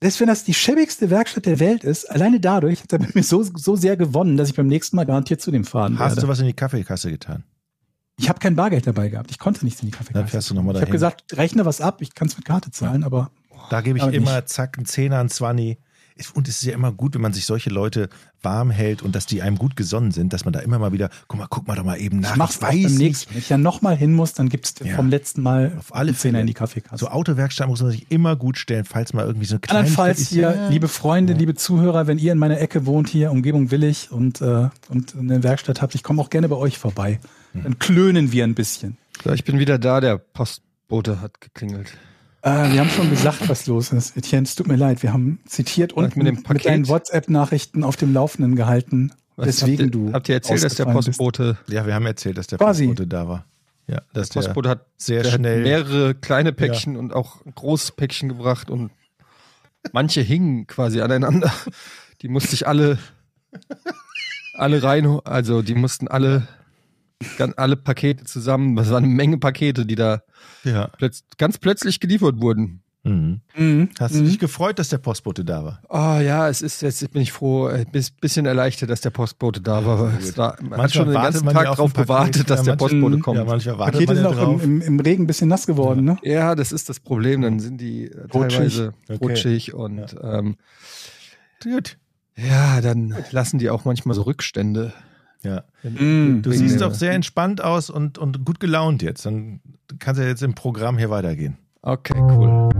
[0.00, 3.22] selbst wenn das die schäbigste Werkstatt der Welt ist, alleine dadurch hat er mit mir
[3.22, 6.22] so, so sehr gewonnen, dass ich beim nächsten Mal garantiert zu dem fahren Hast werde.
[6.22, 7.44] du was in die Kaffeekasse getan?
[8.18, 9.30] Ich habe kein Bargeld dabei gehabt.
[9.30, 10.22] Ich konnte nichts in die Kaffeekasse.
[10.22, 12.02] Dann fährst du nochmal Ich habe gesagt, rechne was ab.
[12.02, 13.30] Ich kann es mit Karte zahlen, aber
[13.70, 14.48] da gebe ich immer nicht.
[14.48, 15.78] zack einen Zehner, einen Zwanni
[16.34, 18.08] und es ist ja immer gut, wenn man sich solche Leute
[18.42, 21.10] warm hält und dass die einem gut gesonnen sind, dass man da immer mal wieder,
[21.28, 22.32] guck mal, guck mal doch mal eben nach.
[22.32, 23.32] Ich mach's ich weiß nächsten.
[23.32, 24.94] Wenn ich ja nochmal hin muss, dann gibt's ja.
[24.96, 26.98] vom letzten Mal auf alle Zähne in die Kaffeekasse.
[26.98, 29.80] So Autowerkstatt muss man sich immer gut stellen, falls mal irgendwie so eine kleine.
[29.80, 30.68] Andernfalls hier, ja.
[30.68, 31.38] liebe Freunde, ja.
[31.38, 35.42] liebe Zuhörer, wenn ihr in meiner Ecke wohnt, hier Umgebung Willig und, äh, und eine
[35.42, 37.20] Werkstatt habt, ich komme auch gerne bei euch vorbei.
[37.52, 37.62] Hm.
[37.64, 38.98] Dann klönen wir ein bisschen.
[39.24, 41.92] So, ich bin wieder da, der Postbote hat geklingelt.
[42.42, 44.16] Äh, wir haben schon gesagt, was los ist.
[44.16, 45.02] Etienne, es tut mir leid.
[45.02, 49.12] Wir haben zitiert und mit, mit kleinen WhatsApp-Nachrichten auf dem Laufenden gehalten.
[49.36, 51.18] Was, Weswegen habt ihr, du Habt ihr erzählt, dass der ausgefallen bist?
[51.18, 52.86] Postbote, Ja, wir haben erzählt, dass der Quasi.
[52.86, 53.44] Postbote da war.
[53.86, 55.58] Ja, dass der Postbote hat, sehr schnell.
[55.58, 58.90] hat mehrere kleine Päckchen und auch großes Päckchen gebracht und
[59.92, 61.52] manche hingen quasi aneinander.
[62.22, 62.98] Die musste ich alle,
[64.54, 66.46] alle rein, also die mussten alle,
[67.38, 70.22] ganz, alle Pakete zusammen, das waren eine Menge Pakete, die da
[70.64, 70.88] ja.
[70.88, 72.82] plötz, ganz plötzlich geliefert wurden.
[73.04, 73.40] Mhm.
[73.56, 73.88] Mhm.
[73.98, 74.26] Hast du Mhm.
[74.26, 75.82] dich gefreut, dass der Postbote da war?
[75.88, 77.84] Ah ja, es ist jetzt bin ich froh, ein
[78.20, 80.12] bisschen erleichtert, dass der Postbote da war.
[80.20, 82.06] Es war man hat schon den wartet ganzen man Tag ja auf drauf ein Paket.
[82.06, 83.38] gewartet, dass Ja, der Postbote kommt.
[83.38, 84.62] Ja, manchmal wartet Pakete man sind ja auch im, drauf.
[84.62, 86.16] im, im Regen ein bisschen nass geworden, ne?
[86.22, 87.42] Ja, das ist das Problem.
[87.42, 88.56] Dann sind die äh, Rutschig.
[88.58, 89.18] teilweise Okay.
[89.20, 90.56] rutschig und ähm,
[91.64, 91.98] Gut.
[92.36, 94.92] ja, dann lassen die auch manchmal so Rückstände.
[95.44, 95.64] Ja.
[95.82, 96.42] Mhm.
[96.42, 99.26] Du siehst doch sehr entspannt aus und, und gut gelaunt jetzt.
[99.26, 99.60] Dann
[99.98, 101.58] kannst du ja jetzt im Programm hier weitergehen.
[101.82, 102.70] Okay, cool.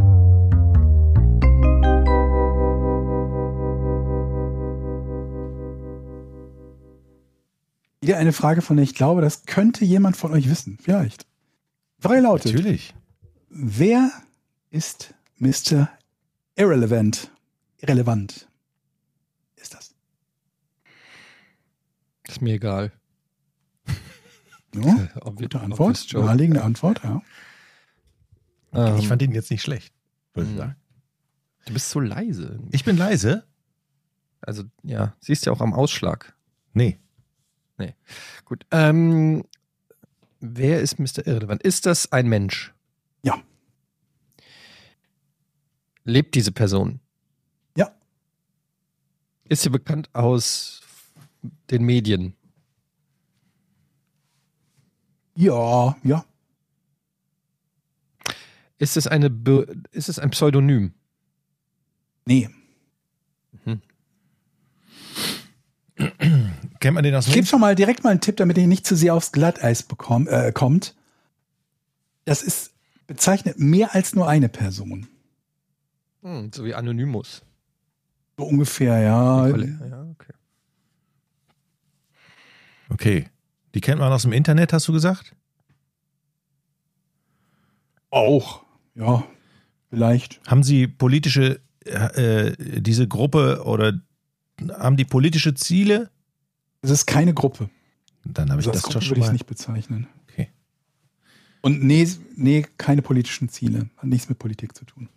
[8.00, 10.76] Wieder eine Frage, von der ich glaube, das könnte jemand von euch wissen.
[10.80, 11.26] Vielleicht.
[12.00, 12.94] Frage lautet, Natürlich.
[13.48, 14.10] wer
[14.70, 15.88] ist Mr.
[16.56, 17.30] Irrelevant?
[17.78, 18.48] Irrelevant.
[19.54, 19.94] Ist das?
[22.32, 22.92] Ist mir egal.
[24.74, 26.12] Ja, Ob gute Antwort.
[26.14, 27.20] Naheliegende Antwort, ja.
[28.72, 29.92] Ähm, ich fand ihn jetzt nicht schlecht,
[30.32, 30.58] würde ich Mhm.
[30.58, 30.76] sagen.
[31.66, 32.58] du bist so leise.
[32.72, 33.46] Ich bin leise?
[34.40, 36.34] Also ja, siehst ja auch am Ausschlag.
[36.72, 36.98] Nee.
[38.44, 38.64] Gut.
[38.70, 39.44] Ähm,
[40.40, 41.26] wer ist Mr.
[41.26, 41.62] Irrelevant?
[41.64, 42.72] Ist das ein Mensch?
[43.22, 43.42] Ja.
[46.04, 47.00] Lebt diese Person?
[47.76, 47.92] Ja.
[49.48, 50.81] Ist sie bekannt aus
[51.70, 52.34] den Medien?
[55.34, 56.24] Ja, ja.
[58.78, 60.92] Ist es eine Be ist es ein Pseudonym?
[62.26, 62.50] Nee.
[66.80, 68.84] Kennt man den aus Ich gebe schon mal direkt mal einen Tipp, damit ihr nicht
[68.84, 70.96] zu sehr aufs Glatteis bekomm, äh, kommt.
[72.24, 72.72] Das ist
[73.06, 75.06] bezeichnet mehr als nur eine Person.
[76.22, 77.42] Hm, so wie Anonymous.
[78.36, 79.46] So ungefähr, ja.
[79.46, 80.32] Ja, okay.
[82.92, 83.28] Okay.
[83.74, 85.34] Die kennt man aus dem Internet, hast du gesagt?
[88.10, 88.62] Auch.
[88.94, 89.24] Ja,
[89.88, 90.40] vielleicht.
[90.46, 93.94] Haben sie politische, äh, diese Gruppe oder
[94.70, 96.10] haben die politische Ziele?
[96.82, 97.70] Es ist keine Gruppe.
[98.24, 100.08] Dann habe ich Also als das Gruppe schon würde ich nicht bezeichnen.
[100.28, 100.48] Okay.
[101.62, 102.06] Und nee,
[102.36, 103.88] nee, keine politischen Ziele.
[103.96, 105.08] Hat nichts mit Politik zu tun.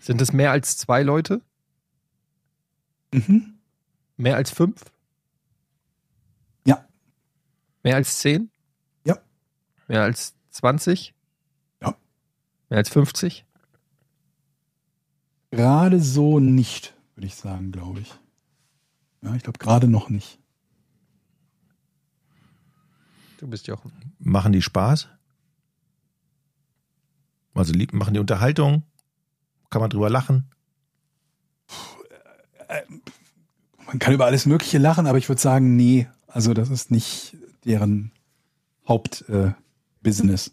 [0.00, 1.42] Sind es mehr als zwei Leute?
[3.12, 3.59] Mhm.
[4.20, 4.92] Mehr als fünf?
[6.66, 6.86] Ja.
[7.82, 8.50] Mehr als zehn?
[9.02, 9.16] Ja.
[9.88, 11.14] Mehr als 20?
[11.80, 11.96] Ja.
[12.68, 13.46] Mehr als 50?
[15.50, 18.12] Gerade so nicht, würde ich sagen, glaube ich.
[19.22, 20.38] Ja, ich glaube gerade noch nicht.
[23.38, 23.90] Du bist Jochen.
[24.18, 25.08] Machen die Spaß?
[27.54, 28.82] Also lieb, machen die Unterhaltung?
[29.70, 30.50] Kann man drüber lachen?
[33.90, 36.06] Man kann über alles Mögliche lachen, aber ich würde sagen, nee.
[36.28, 38.12] Also das ist nicht deren
[38.86, 40.48] Hauptbusiness.
[40.48, 40.50] Äh.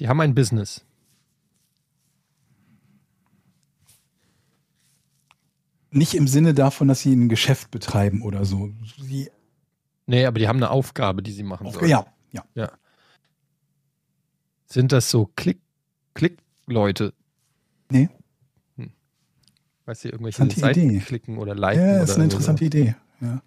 [0.00, 0.84] Die haben ein Business.
[5.92, 8.70] nicht im Sinne davon, dass sie ein Geschäft betreiben oder so.
[9.02, 9.30] Sie,
[10.06, 11.88] Nee, aber die haben eine Aufgabe, die sie machen auf, sollen.
[11.88, 12.04] ja,
[12.54, 12.70] ja.
[14.66, 15.60] Sind das so Klick,
[16.14, 17.12] Klick-Leute?
[17.90, 18.08] Nee.
[19.86, 21.04] Weißt du, irgendwelche Interessante Seiten Idee.
[21.04, 21.82] klicken oder liken?
[21.82, 22.66] Ja, oder ist eine interessante so.
[22.66, 22.94] Idee.
[23.20, 23.42] Ja.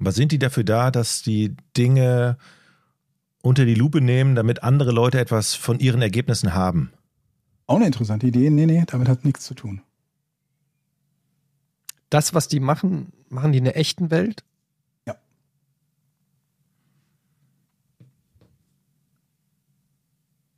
[0.00, 2.38] Aber sind die dafür da, dass die Dinge
[3.42, 6.92] unter die Lupe nehmen, damit andere Leute etwas von ihren Ergebnissen haben?
[7.66, 8.50] Auch eine interessante Idee.
[8.50, 9.82] Nee, nee, damit hat nichts zu tun.
[12.08, 14.42] Das, was die machen, machen die in der echten Welt?
[15.06, 15.14] Ja.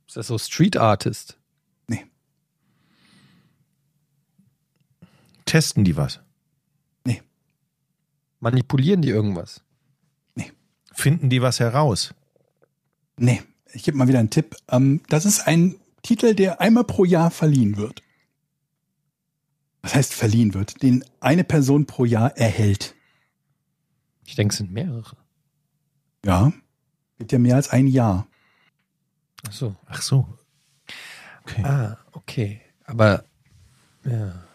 [0.07, 1.37] Ist das so Street Artist?
[5.53, 6.19] Testen die was?
[8.39, 9.63] Manipulieren die irgendwas?
[10.91, 12.15] Finden die was heraus?
[13.17, 14.55] Nee, ich gebe mal wieder einen Tipp.
[14.67, 18.01] Ähm, das ist ein Titel, der einmal pro Jahr verliehen wird.
[19.83, 20.81] Was heißt verliehen wird?
[20.81, 22.95] Den eine Person pro Jahr erhält.
[24.25, 25.17] Ich denke, es sind mehrere.
[26.25, 26.51] Ja.
[27.19, 28.27] Gibt ja mehr als ein Jahr.
[29.47, 29.75] Ach so.
[29.85, 30.27] Ach so.
[31.43, 31.63] Okay.
[31.63, 32.61] Ah, okay.
[32.85, 33.23] Aber
[34.03, 34.47] ja.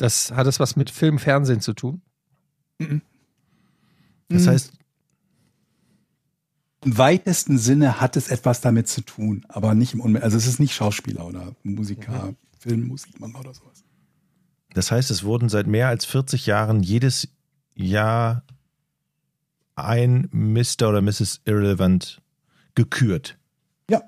[0.00, 2.00] Ist das, hat das was mit Film, Fernsehen zu tun?
[4.28, 4.72] Das heißt,
[6.82, 10.46] Im weitesten Sinne hat es etwas damit zu tun, aber nicht im Unme Also es
[10.46, 13.84] ist nicht Schauspieler oder Musiker, Filmmusikmacher oder sowas.
[14.72, 17.28] Das heißt, es wurden seit mehr als 40 Jahren jedes
[17.74, 18.44] Jahr
[19.74, 20.88] ein Mr.
[20.88, 21.42] oder Mrs.
[21.44, 22.22] Irrelevant
[22.74, 23.36] gekürt.
[23.90, 24.02] Ja.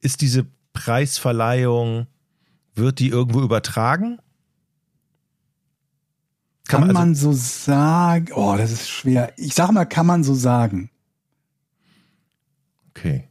[0.00, 2.06] Ist diese Preisverleihung,
[2.74, 4.20] wird die irgendwo übertragen?
[6.70, 8.28] Kann, kann man, also, man, so sagen?
[8.32, 9.32] Oh, das ist schwer.
[9.36, 10.88] Ich sag mal, kann man so sagen.
[12.90, 13.28] Okay.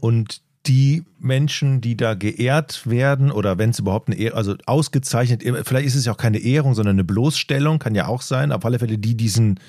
[0.00, 5.42] Und die Menschen, die da geehrt werden oder wenn es überhaupt eine Ehrung, also ausgezeichnet,
[5.64, 8.50] vielleicht ist es ja auch keine Ehrung, sondern eine Bloßstellung, kann ja auch sein.
[8.50, 9.60] Auf alle Fälle, die diesen,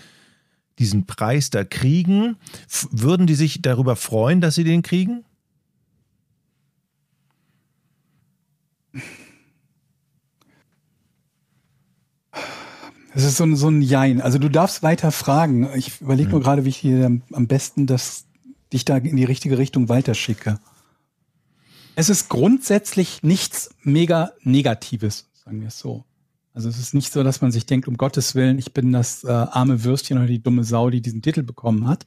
[0.79, 2.37] diesen Preis da kriegen,
[2.89, 5.23] würden die sich darüber freuen, dass sie den kriegen?
[13.14, 14.22] Das ist so ein, so ein Jein.
[14.22, 15.69] Also du darfst weiter fragen.
[15.76, 16.44] Ich überlege nur mhm.
[16.44, 18.26] gerade, wie ich hier am besten das,
[18.72, 20.60] dich da in die richtige Richtung weiterschicke.
[21.95, 26.06] Es ist grundsätzlich nichts mega Negatives, sagen wir es so.
[26.56, 29.23] Also es ist nicht so, dass man sich denkt, um Gottes Willen, ich bin das
[29.23, 32.06] äh, arme Würstchen oder die dumme Sau, die diesen Titel bekommen hat.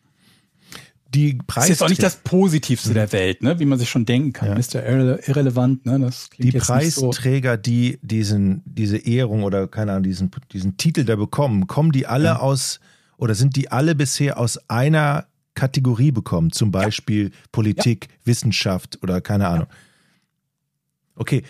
[1.15, 2.95] Die Preis ist jetzt auch nicht das Positivste mhm.
[2.95, 3.59] der Welt, ne?
[3.59, 4.49] wie man sich schon denken kann.
[4.49, 4.55] Ja.
[4.55, 4.85] Mr.
[4.85, 6.01] Irre Irrelevant, ne?
[6.01, 7.63] Das klingt die jetzt Preisträger, so.
[7.63, 12.25] die diesen, diese Ehrung oder keine Ahnung, diesen, diesen Titel da bekommen, kommen die alle
[12.25, 12.39] ja.
[12.41, 12.81] aus
[13.17, 16.51] oder sind die alle bisher aus einer Kategorie bekommen?
[16.51, 17.37] Zum Beispiel ja.
[17.53, 19.69] Politik, Wissenschaft oder keine Ahnung.
[21.15, 21.45] Okay,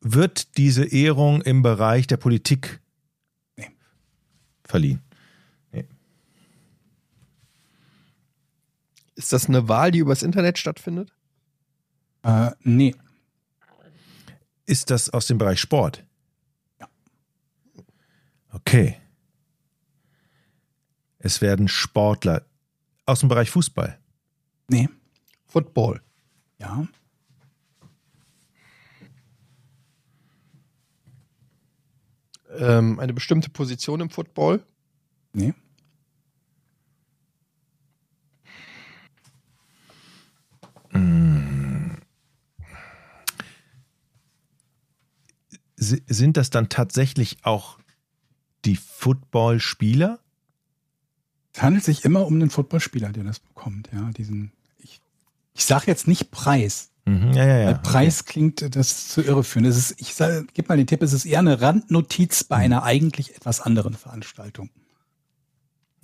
[0.00, 2.80] wird diese Ehrung im Bereich der Politik
[3.56, 3.66] nee.
[4.64, 5.00] verliehen?
[9.20, 11.12] Ist das eine Wahl, die übers Internet stattfindet?
[12.22, 12.94] Äh, nee.
[14.64, 16.06] Ist das aus dem Bereich Sport?
[16.80, 16.88] Ja.
[18.50, 18.96] Okay.
[21.18, 22.46] Es werden Sportler
[23.04, 23.98] aus dem Bereich Fußball?
[24.68, 24.88] Nee.
[25.44, 26.00] Football?
[26.58, 26.88] Ja.
[32.56, 34.64] ähm, eine bestimmte Position im Football?
[35.34, 35.52] Nee.
[45.76, 47.78] Sind das dann tatsächlich auch
[48.64, 50.18] die Footballspieler?
[51.54, 54.10] Es handelt sich immer um den Footballspieler, der das bekommt, ja.
[54.10, 55.00] Diesen, ich,
[55.54, 57.72] ich sage jetzt nicht Preis, Mhm, ja, ja, ja.
[57.74, 58.32] Preis okay.
[58.32, 59.68] klingt das zu irreführend.
[59.68, 60.14] Das ist, ich
[60.54, 62.64] gib mal den Tipp, es ist eher eine Randnotiz bei mhm.
[62.64, 64.70] einer eigentlich etwas anderen Veranstaltung.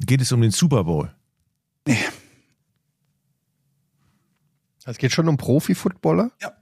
[0.00, 1.14] Geht es um den Super Bowl?
[1.86, 1.96] Nee.
[4.86, 6.30] Es geht schon um Profi-Footballer?
[6.40, 6.52] Ja.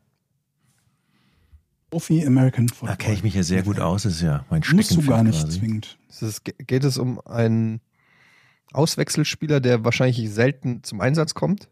[1.91, 2.89] Profi-American Football.
[2.89, 5.23] Da kenne ich mich ja sehr gut aus, das ist ja mein Musst du gar
[5.23, 5.61] nicht quasi.
[5.61, 5.99] zwingend.
[6.09, 7.81] Ist, geht es um einen
[8.73, 11.69] Auswechselspieler, der wahrscheinlich selten zum Einsatz kommt?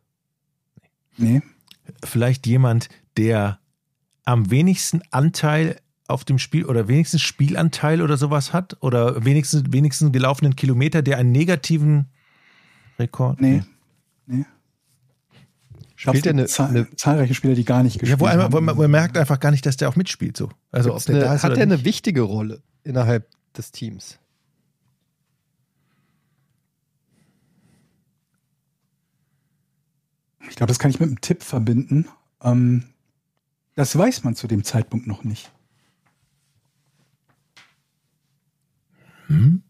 [1.17, 1.43] Nee
[2.05, 3.59] vielleicht jemand, der
[4.25, 5.77] am wenigsten Anteil
[6.07, 8.77] auf dem Spiel oder wenigstens Spielanteil oder sowas hat?
[8.81, 12.07] Oder wenigstens, wenigstens gelaufenen Kilometer, der einen negativen
[12.99, 13.41] Rekord?
[13.41, 13.59] Nee.
[13.59, 13.63] Nee.
[16.03, 18.65] Spielt er eine, eine, zahlreiche Spieler, die gar nicht gespielt ja, wo einmal, haben.
[18.65, 20.37] Man, man merkt einfach gar nicht, dass der auch mitspielt.
[20.37, 20.51] So.
[20.73, 24.19] Also ob der eine, da ist hat er eine wichtige Rolle innerhalb des Teams?
[30.51, 32.09] Ich glaube, das kann ich mit einem Tipp verbinden.
[32.43, 32.85] Ähm,
[33.77, 35.53] das weiß man zu dem Zeitpunkt noch nicht.
[39.29, 39.63] Hm?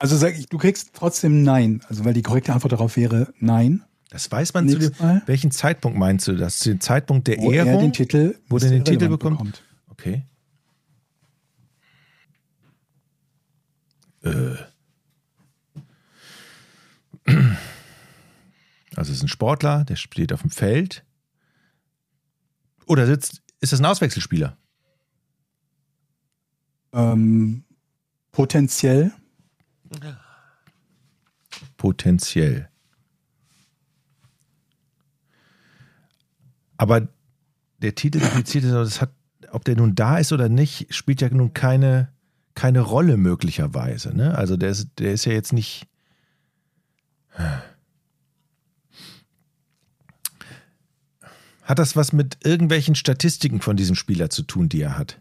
[0.00, 1.82] Also sag ich, du kriegst trotzdem Nein.
[1.86, 3.84] Also weil die korrekte Antwort darauf wäre Nein.
[4.08, 5.22] Das weiß man Nächstes zu dem, Mal.
[5.26, 6.58] welchen Zeitpunkt meinst du das?
[6.60, 7.74] Den Zeitpunkt der wo Ehrung?
[7.74, 9.38] Er den Titel, wo der den Titel bekommt?
[9.38, 9.62] bekommt?
[9.88, 10.24] Okay.
[14.22, 14.56] Äh.
[18.96, 21.04] Also es ist ein Sportler, der steht auf dem Feld.
[22.86, 24.56] Oder sitzt, ist das ein Auswechselspieler?
[26.92, 27.64] Ähm,
[28.32, 29.12] potenziell.
[31.76, 32.68] Potenziell.
[36.76, 37.08] Aber
[37.78, 39.12] der Titel impliziert, das hat,
[39.50, 42.12] ob der nun da ist oder nicht, spielt ja nun keine,
[42.54, 44.16] keine Rolle möglicherweise.
[44.16, 44.36] Ne?
[44.36, 45.86] Also der ist, der ist ja jetzt nicht.
[51.62, 55.20] Hat das was mit irgendwelchen Statistiken von diesem Spieler zu tun, die er hat?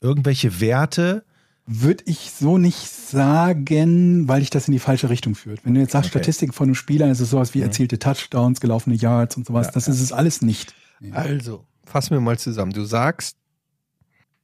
[0.00, 1.24] Irgendwelche Werte?
[1.70, 5.66] Würde ich so nicht sagen, weil ich das in die falsche Richtung führt.
[5.66, 6.20] Wenn du jetzt sagst, okay.
[6.20, 7.64] Statistiken von einem Spieler, ist es sowas wie mhm.
[7.64, 9.66] erzielte Touchdowns, gelaufene Yards und sowas.
[9.66, 9.92] Ja, das ja.
[9.92, 10.74] ist es alles nicht.
[11.10, 12.72] Also, fassen wir mal zusammen.
[12.72, 13.36] Du sagst,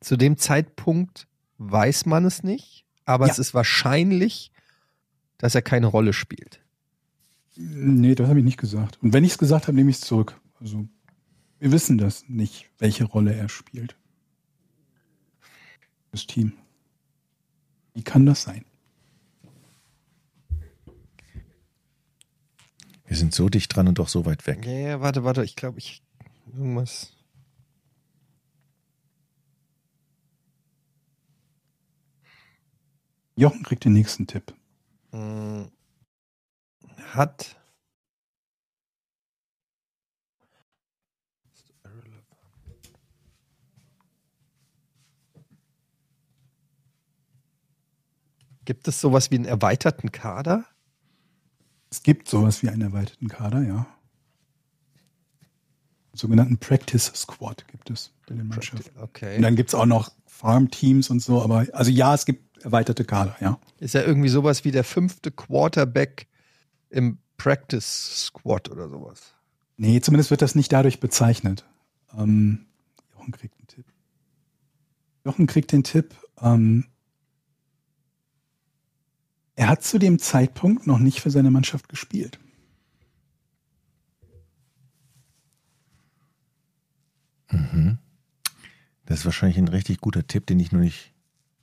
[0.01, 1.26] zu dem Zeitpunkt
[1.56, 3.32] weiß man es nicht, aber ja.
[3.32, 4.52] es ist wahrscheinlich,
[5.38, 6.60] dass er keine Rolle spielt.
[7.56, 8.98] Nee, das habe ich nicht gesagt.
[9.01, 10.38] Und wenn ich es gesagt habe, nehme ich es zurück.
[10.60, 10.86] Also
[11.59, 13.96] Wir wissen das nicht, welche Rolle er spielt.
[16.10, 16.52] Das Team.
[17.95, 18.65] Wie kann das sein?
[23.07, 24.66] Wir sind so dicht dran und doch so weit weg.
[24.66, 26.03] Ja, ja, warte, warte, ich glaube, ich.
[26.53, 27.16] Irgendwas.
[33.37, 34.55] Jochen kriegt den nächsten Tipp.
[35.12, 35.71] Hm,
[37.12, 37.57] Hat.
[48.65, 50.65] Gibt es sowas wie einen erweiterten Kader?
[51.91, 53.86] Es gibt sowas wie einen erweiterten Kader, ja.
[56.12, 58.99] Den sogenannten Practice Squad gibt es in den Mannschaften.
[59.01, 59.36] Okay.
[59.36, 63.05] Und dann gibt es auch noch Farm-Teams und so, aber also ja, es gibt erweiterte
[63.05, 63.59] Kader, ja.
[63.78, 66.27] Ist ja irgendwie sowas wie der fünfte Quarterback
[66.91, 69.35] im Practice Squad oder sowas.
[69.77, 71.65] Nee, zumindest wird das nicht dadurch bezeichnet.
[72.16, 72.66] Ähm,
[73.12, 73.86] Jochen kriegt einen Tipp.
[75.24, 76.86] Jochen kriegt den Tipp, ähm,
[79.56, 82.39] er hat zu dem Zeitpunkt noch nicht für seine Mannschaft gespielt.
[87.51, 87.98] Mhm.
[89.06, 91.12] Das ist wahrscheinlich ein richtig guter Tipp, den ich nur nicht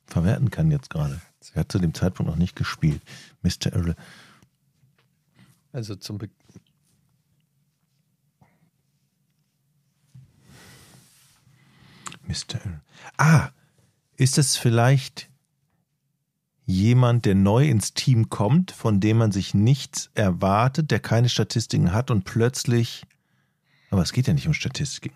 [0.05, 1.21] verwerten kann jetzt gerade.
[1.53, 3.01] Er hat zu dem Zeitpunkt noch nicht gespielt.
[3.41, 3.73] Mr.
[3.73, 3.95] Irre.
[5.73, 6.29] Also zum Be
[12.23, 12.63] Mr.
[12.63, 12.81] Irre.
[13.17, 13.49] Ah,
[14.15, 15.30] ist es vielleicht
[16.65, 21.93] jemand, der neu ins Team kommt, von dem man sich nichts erwartet, der keine Statistiken
[21.93, 23.03] hat und plötzlich,
[23.89, 25.15] aber es geht ja nicht um Statistiken,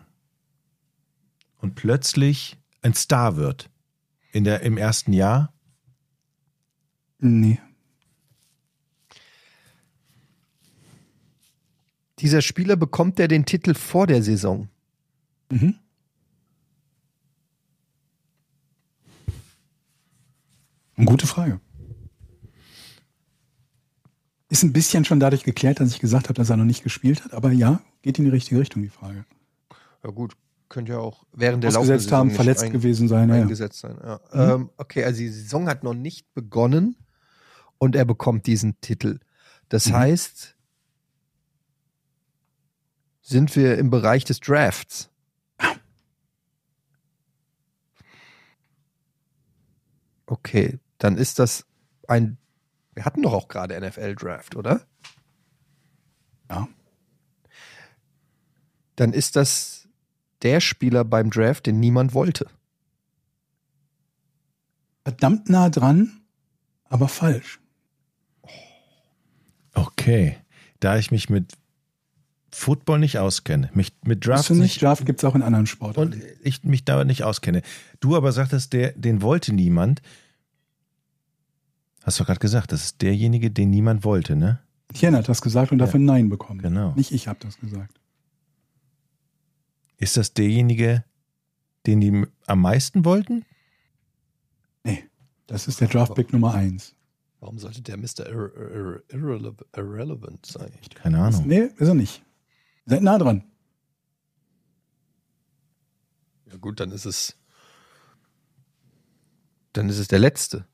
[1.61, 3.69] und plötzlich ein Star wird
[4.31, 5.53] in der, im ersten Jahr?
[7.19, 7.59] Nee.
[12.19, 14.69] Dieser Spieler bekommt er den Titel vor der Saison.
[15.49, 15.75] Mhm.
[21.03, 21.59] Gute Frage.
[24.47, 27.25] Ist ein bisschen schon dadurch geklärt, dass ich gesagt habe, dass er noch nicht gespielt
[27.25, 29.25] hat, aber ja, geht in die richtige Richtung, die Frage.
[30.03, 30.37] Ja gut,
[30.69, 33.27] könnte ja auch während der Ausgesetzt haben, verletzt nicht gewesen sein.
[33.29, 33.41] Ja, ja.
[33.41, 33.97] eingesetzt sein.
[34.01, 34.19] Ja.
[34.31, 34.61] Mhm.
[34.61, 36.95] Ähm, okay, also die Saison hat noch nicht begonnen
[37.79, 39.19] und er bekommt diesen Titel.
[39.67, 39.93] Das Mhm.
[39.93, 40.55] heißt,
[43.21, 45.09] sind wir im Bereich des Drafts.
[50.27, 51.65] Okay, dann ist das
[52.07, 52.37] ein.
[52.93, 54.81] Wir hatten doch auch gerade NFL-Draft, oder?
[56.49, 56.67] Ja.
[58.95, 59.87] Dann ist das
[60.41, 62.47] der Spieler beim Draft, den niemand wollte.
[65.03, 66.21] Verdammt nah dran,
[66.85, 67.59] aber falsch.
[69.73, 70.37] Okay.
[70.79, 71.53] Da ich mich mit
[72.51, 75.67] Football nicht auskenne, mich mit Draft Draft nicht, nicht, Draft gibt es auch in anderen
[75.67, 76.13] Sportarten.
[76.13, 77.61] und ich mich da nicht auskenne.
[77.99, 80.01] Du aber sagtest, der, den wollte niemand.
[82.05, 84.59] Hast du gerade gesagt, das ist derjenige, den niemand wollte, ne?
[84.93, 86.61] Tien hat das gesagt und dafür Nein bekommen.
[86.61, 86.93] Genau.
[86.93, 87.99] Nicht ich habe das gesagt.
[89.97, 91.03] Ist das derjenige,
[91.87, 93.43] den die am meisten wollten?
[95.47, 96.93] Das ist der Draftpick Nummer eins.
[97.39, 98.27] Warum sollte der Mr.
[98.27, 100.71] Irre Irre Irrele Irrelevant sein?
[100.93, 101.47] Keine Ahnung.
[101.47, 102.23] Nee, ist er nicht.
[102.85, 103.43] Seid nah dran.
[106.45, 107.35] Ja gut, dann ist es.
[109.73, 110.67] Dann ist es der letzte.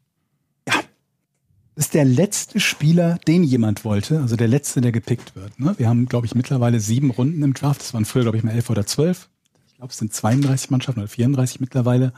[1.75, 5.57] Ist der letzte Spieler, den jemand wollte, also der letzte, der gepickt wird.
[5.59, 5.73] Ne?
[5.77, 7.79] Wir haben, glaube ich, mittlerweile sieben Runden im Draft.
[7.79, 9.29] Das waren früher, glaube ich, mal elf oder zwölf.
[9.67, 12.13] Ich glaube, es sind 32 Mannschaften oder 34 mittlerweile.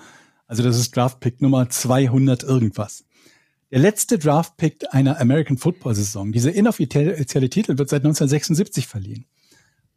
[0.47, 3.05] Also das ist Draftpick Nummer 200 irgendwas.
[3.71, 6.31] Der letzte Draftpick einer American Football Saison.
[6.31, 9.25] Dieser inoffizielle Titel wird seit 1976 verliehen.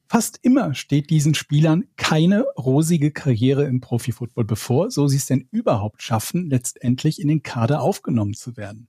[0.06, 5.48] Fast immer steht diesen Spielern keine rosige Karriere im Profifootball bevor, so sie es denn
[5.50, 8.88] überhaupt schaffen, letztendlich in den Kader aufgenommen zu werden.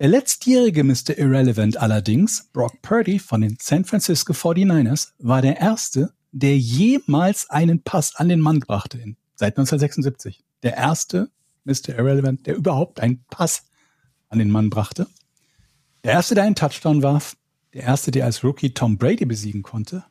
[0.00, 1.18] Der letztjährige Mr.
[1.18, 7.82] Irrelevant allerdings, Brock Purdy von den San Francisco 49ers, war der erste, der jemals einen
[7.82, 10.42] Pass an den Mann brachte, in, seit 1976.
[10.62, 11.30] Der erste
[11.64, 11.90] Mr.
[11.98, 13.66] Irrelevant, der überhaupt einen Pass
[14.30, 15.06] an den Mann brachte.
[16.02, 17.36] Der erste, der einen Touchdown warf.
[17.74, 20.06] Der erste, der als Rookie Tom Brady besiegen konnte.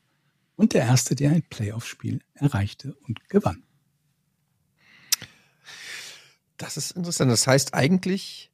[0.56, 3.64] Und der erste, der ein Playoff-Spiel erreichte und gewann.
[6.58, 7.32] Das ist interessant.
[7.32, 8.50] Das heißt eigentlich,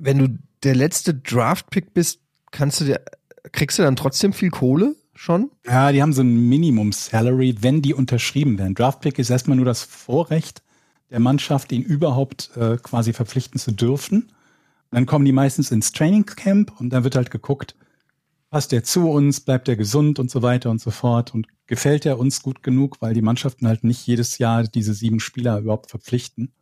[0.00, 2.20] wenn du der letzte Draft-Pick bist,
[2.50, 3.00] kannst du dir,
[3.52, 5.50] kriegst du dann trotzdem viel Kohle schon?
[5.66, 8.74] Ja, die haben so ein Minimum-Salary, wenn die unterschrieben werden.
[8.74, 10.62] Draftpick ist erstmal nur das Vorrecht
[11.10, 14.32] der Mannschaft, ihn überhaupt äh, quasi verpflichten zu dürfen.
[14.90, 17.76] Dann kommen die meistens ins Training Camp und dann wird halt geguckt,
[18.50, 22.06] passt er zu uns, bleibt er gesund und so weiter und so fort und gefällt
[22.06, 25.90] er uns gut genug, weil die Mannschaften halt nicht jedes Jahr diese sieben Spieler überhaupt
[25.90, 26.52] verpflichten.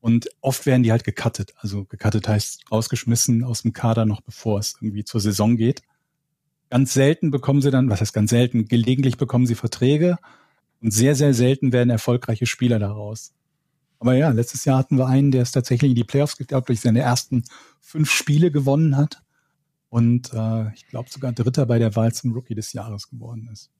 [0.00, 1.54] Und oft werden die halt gecuttet.
[1.58, 5.82] Also gecuttet heißt rausgeschmissen aus dem Kader noch bevor es irgendwie zur Saison geht.
[6.70, 10.18] Ganz selten bekommen sie dann, was heißt ganz selten, gelegentlich bekommen sie Verträge
[10.80, 13.32] und sehr, sehr selten werden erfolgreiche Spieler daraus.
[13.98, 16.80] Aber ja, letztes Jahr hatten wir einen, der es tatsächlich in die Playoffs geglaubt, durch
[16.80, 17.42] seine ersten
[17.80, 19.22] fünf Spiele gewonnen hat.
[19.88, 23.70] Und äh, ich glaube sogar Dritter bei der Wahl zum Rookie des Jahres geworden ist.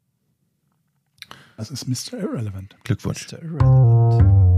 [1.56, 2.18] Das ist Mr.
[2.18, 2.76] Irrelevant.
[2.84, 3.30] Glückwunsch.
[3.30, 3.42] Mr.
[3.42, 4.57] Irrelevant.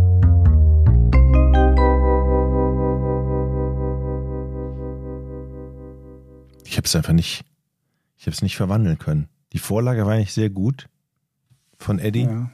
[6.71, 7.45] Ich habe es einfach nicht,
[8.17, 9.29] ich habe es nicht verwandeln können.
[9.53, 10.89] Die Vorlage war eigentlich sehr gut
[11.79, 12.23] von Eddie.
[12.23, 12.49] Ja.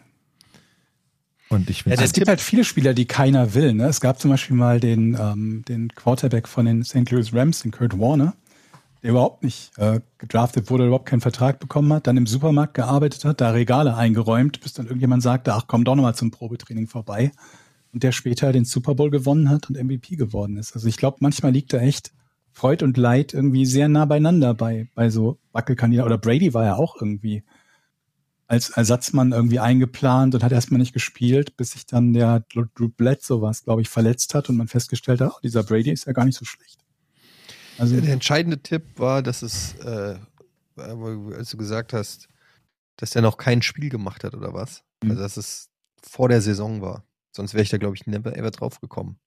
[1.51, 3.74] Und ich Ja, bin es gibt halt viele Spieler, die keiner will.
[3.74, 3.84] Ne?
[3.84, 7.10] Es gab zum Beispiel mal den, ähm, den Quarterback von den St.
[7.10, 8.34] Louis Rams, den Kurt Warner,
[9.02, 13.26] der überhaupt nicht äh, gedraftet wurde, überhaupt keinen Vertrag bekommen hat, dann im Supermarkt gearbeitet
[13.26, 17.32] hat, da Regale eingeräumt, bis dann irgendjemand sagte, ach komm doch nochmal zum Probetraining vorbei.
[17.93, 20.74] Und der später den Super Bowl gewonnen hat und MVP geworden ist.
[20.74, 22.12] Also ich glaube, manchmal liegt da echt
[22.56, 26.10] Freud und Leid irgendwie sehr nah beieinander bei, bei so Wackelkandidaten.
[26.10, 27.44] Oder Brady war ja auch irgendwie
[28.46, 33.42] als Ersatzmann irgendwie eingeplant und hat erstmal nicht gespielt, bis sich dann der Drew Bledsoe
[33.42, 36.24] was, glaube ich, verletzt hat und man festgestellt hat, oh, dieser Brady ist ja gar
[36.24, 36.78] nicht so schlecht.
[37.76, 40.16] Also Der entscheidende Tipp war, dass es, äh,
[40.76, 42.26] als du gesagt hast,
[42.96, 44.82] dass der noch kein Spiel gemacht hat oder was.
[45.02, 45.10] Mhm.
[45.10, 45.68] Also dass es
[46.02, 47.04] vor der Saison war.
[47.32, 49.18] Sonst wäre ich da, glaube ich, never ever drauf gekommen.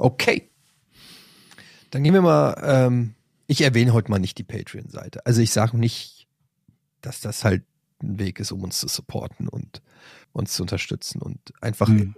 [0.00, 0.48] Okay.
[1.90, 3.14] Dann gehen wir mal, ähm,
[3.46, 5.26] ich erwähne heute mal nicht die Patreon-Seite.
[5.26, 6.26] Also ich sage nicht,
[7.00, 7.64] dass das halt
[8.02, 9.82] ein Weg ist, um uns zu supporten und
[10.32, 12.14] uns zu unterstützen und einfach Mhm.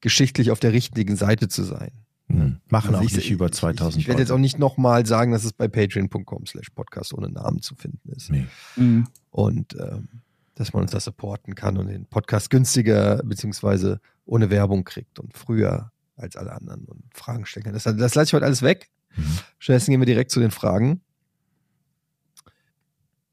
[0.00, 1.92] geschichtlich auf der richtigen Seite zu sein.
[2.28, 4.58] Hm, machen Also auch ich- nicht über ich- 2000 Ich, ich werde jetzt auch nicht
[4.58, 8.30] nochmal sagen, dass es bei patreon.com slash podcast ohne Namen zu finden ist.
[8.30, 8.46] Nee.
[8.76, 9.06] Mhm.
[9.30, 10.08] Und ähm,
[10.54, 15.36] dass man uns da supporten kann und den Podcast günstiger beziehungsweise ohne Werbung kriegt und
[15.36, 15.90] früher
[16.22, 17.74] als alle anderen und Fragen stellen kann.
[17.74, 18.90] Das, das lasse ich heute alles weg.
[19.16, 19.38] Mhm.
[19.58, 21.00] Stattdessen gehen wir direkt zu den Fragen.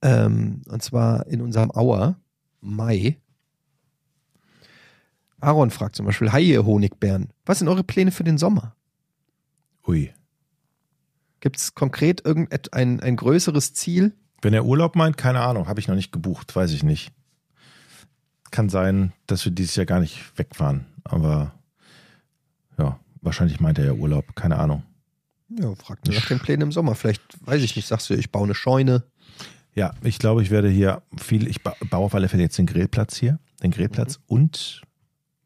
[0.01, 2.19] Ähm, und zwar in unserem Auer
[2.61, 3.17] Mai.
[5.41, 8.75] Aaron fragt zum Beispiel, Hi ihr Honigbären, was sind eure Pläne für den Sommer?
[9.87, 10.13] Ui.
[11.39, 14.13] Gibt es konkret irgendein ein größeres Ziel?
[14.41, 17.13] Wenn er Urlaub meint, keine Ahnung, habe ich noch nicht gebucht, weiß ich nicht.
[18.51, 21.53] Kann sein, dass wir dieses Jahr gar nicht wegfahren, aber
[22.79, 24.83] ja, wahrscheinlich meint er ja Urlaub, keine Ahnung.
[25.49, 26.95] Ja, fragt nach den Plänen im Sommer.
[26.95, 29.03] Vielleicht, weiß ich nicht, sagst du, ich baue eine Scheune.
[29.75, 32.65] Ja, ich glaube, ich werde hier viel, ich ba- baue auf alle Fälle jetzt den
[32.65, 34.81] Grillplatz hier, den Grillplatz und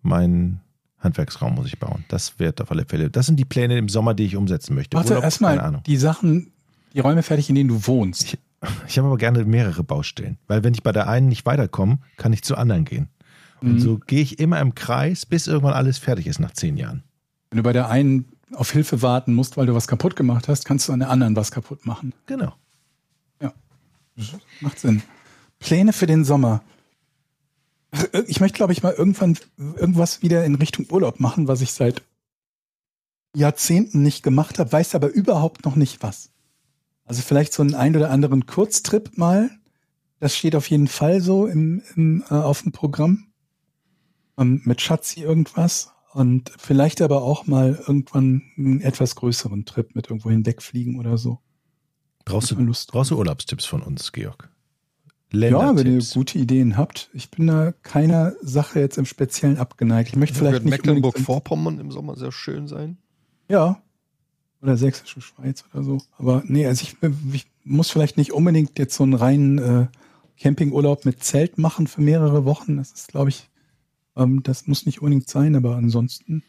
[0.02, 0.62] meinen
[1.00, 2.06] Handwerksraum muss ich bauen.
[2.08, 4.98] Das wird auf alle Fälle, das sind die Pläne im Sommer, die ich umsetzen möchte.
[4.98, 5.84] Keine erstmal Ahnung.
[5.84, 6.52] die Sachen,
[6.94, 8.24] die Räume fertig, in denen du wohnst.
[8.26, 8.38] Ich,
[8.88, 12.34] ich habe aber gerne mehrere Baustellen, weil wenn ich bei der einen nicht weiterkomme, kann
[12.34, 13.10] ich zur anderen gehen.
[13.62, 13.80] Und Mhm.
[13.80, 17.04] so gehe ich immer im Kreis, bis irgendwann alles fertig ist nach zehn Jahren.
[17.54, 20.66] Wenn du bei der einen auf Hilfe warten musst, weil du was kaputt gemacht hast,
[20.66, 22.12] kannst du an der anderen was kaputt machen.
[22.26, 22.52] Genau.
[24.60, 25.04] Macht Sinn.
[25.60, 26.64] Pläne für den Sommer.
[28.26, 32.02] Ich möchte, glaube ich, mal irgendwann irgendwas wieder in Richtung Urlaub machen, was ich seit
[33.36, 36.32] Jahrzehnten nicht gemacht habe, weiß aber überhaupt noch nicht was.
[37.06, 39.52] Also vielleicht so einen ein oder anderen Kurztrip mal.
[40.20, 43.28] Das steht auf jeden Fall so im, im, äh, auf dem Programm.
[44.40, 45.94] Ähm, mit Schatzi irgendwas.
[46.14, 51.40] Und vielleicht aber auch mal irgendwann einen etwas größeren Trip mit irgendwo hinwegfliegen oder so.
[52.23, 54.49] Brauchst du, Lust brauchst du Urlaubstipps von uns, Georg?
[55.34, 57.10] Ja, wenn ihr gute Ideen habt.
[57.14, 60.10] Ich bin da keiner Sache jetzt im Speziellen abgeneigt.
[60.10, 62.98] Ich möchte vielleicht Wird nicht unbedingt- Mecklenburg-Vorpommern im Sommer sehr schön sein.
[63.49, 63.81] Ja.
[64.61, 65.98] Oder Sächsische Schweiz oder so.
[66.19, 66.95] Aber nee, also ich,
[67.34, 69.88] ich muss vielleicht nicht unbedingt jetzt so einen reinen äh,
[70.40, 72.77] Campingurlaub mit Zelt machen für mehrere Wochen.
[72.77, 73.49] Das ist, glaube ich,
[74.15, 76.44] ähm, das muss nicht unbedingt sein, aber ansonsten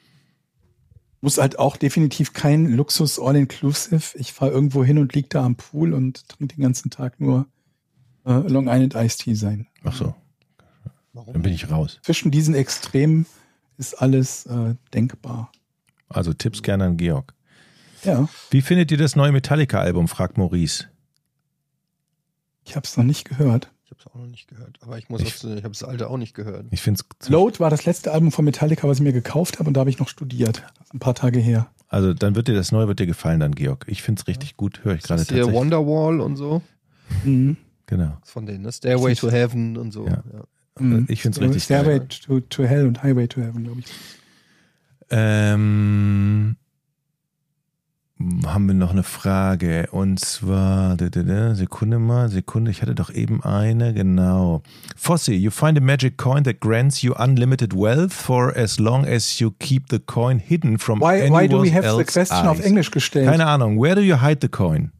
[1.20, 4.18] muss halt auch definitiv kein Luxus All-Inclusive.
[4.18, 7.46] Ich fahre irgendwo hin und lieg da am Pool und trinke den ganzen Tag nur
[8.26, 9.66] äh, Long Island Iced Tea sein.
[9.84, 10.14] Ach so,
[10.84, 11.42] dann Warum?
[11.42, 11.98] bin ich raus.
[12.02, 13.24] zwischen diesen Extremen
[13.78, 15.50] ist alles äh, denkbar.
[16.08, 17.34] Also Tipps gerne an Georg.
[18.04, 20.88] Ja, Wie findet ihr das neue Metallica-Album, fragt Maurice.
[22.66, 23.70] ich habe es noch nicht gehört.
[23.98, 24.78] Ich habe es auch noch nicht gehört.
[24.82, 26.66] Aber ich muss Ich- auch, ich habe das alte auch nicht gehört.
[26.70, 29.68] Ich finde es Load war das letzte Album von Metallica, was ich mir gekauft habe
[29.68, 30.62] und da habe ich noch studiert.
[30.78, 31.68] Das ein paar Tage her.
[31.88, 33.84] Also dann wird dir das neue wird dir gefallen dann, Georg.
[33.88, 35.60] Ich finde es richtig gut, höre ich gerade Das ist hier tatsächlich.
[35.60, 36.62] Wonderwall und so.
[37.24, 37.56] Mhm.
[37.86, 38.16] Genau.
[38.20, 38.72] Das ist von denen, ne?
[38.72, 40.06] Stairway to Heaven und so.
[40.06, 40.22] Ja.
[40.32, 40.44] Ja.
[40.80, 41.04] Mhm.
[41.08, 42.08] Ich finde es richtig Stairway geil.
[42.08, 43.86] to, to Hell und Highway to Heaven, glaube ich.
[45.10, 46.56] Ähm,
[48.46, 49.88] haben wir noch eine Frage.
[49.90, 54.62] Und zwar, Sekunde mal, Sekunde, ich hatte doch eben eine, genau.
[54.96, 59.40] Fossi, you find a magic coin that grants you unlimited wealth for as long as
[59.40, 62.58] you keep the coin hidden from Why, anyone why do we have the question auf
[62.60, 62.66] eyes.
[62.66, 63.28] Englisch gestellt?
[63.28, 64.92] Keine Ahnung, where do you hide the coin?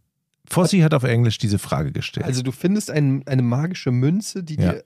[0.47, 2.27] Fossi hat auf Englisch diese Frage gestellt.
[2.27, 4.73] Also du findest ein, eine magische Münze, die Ja.
[4.73, 4.85] dir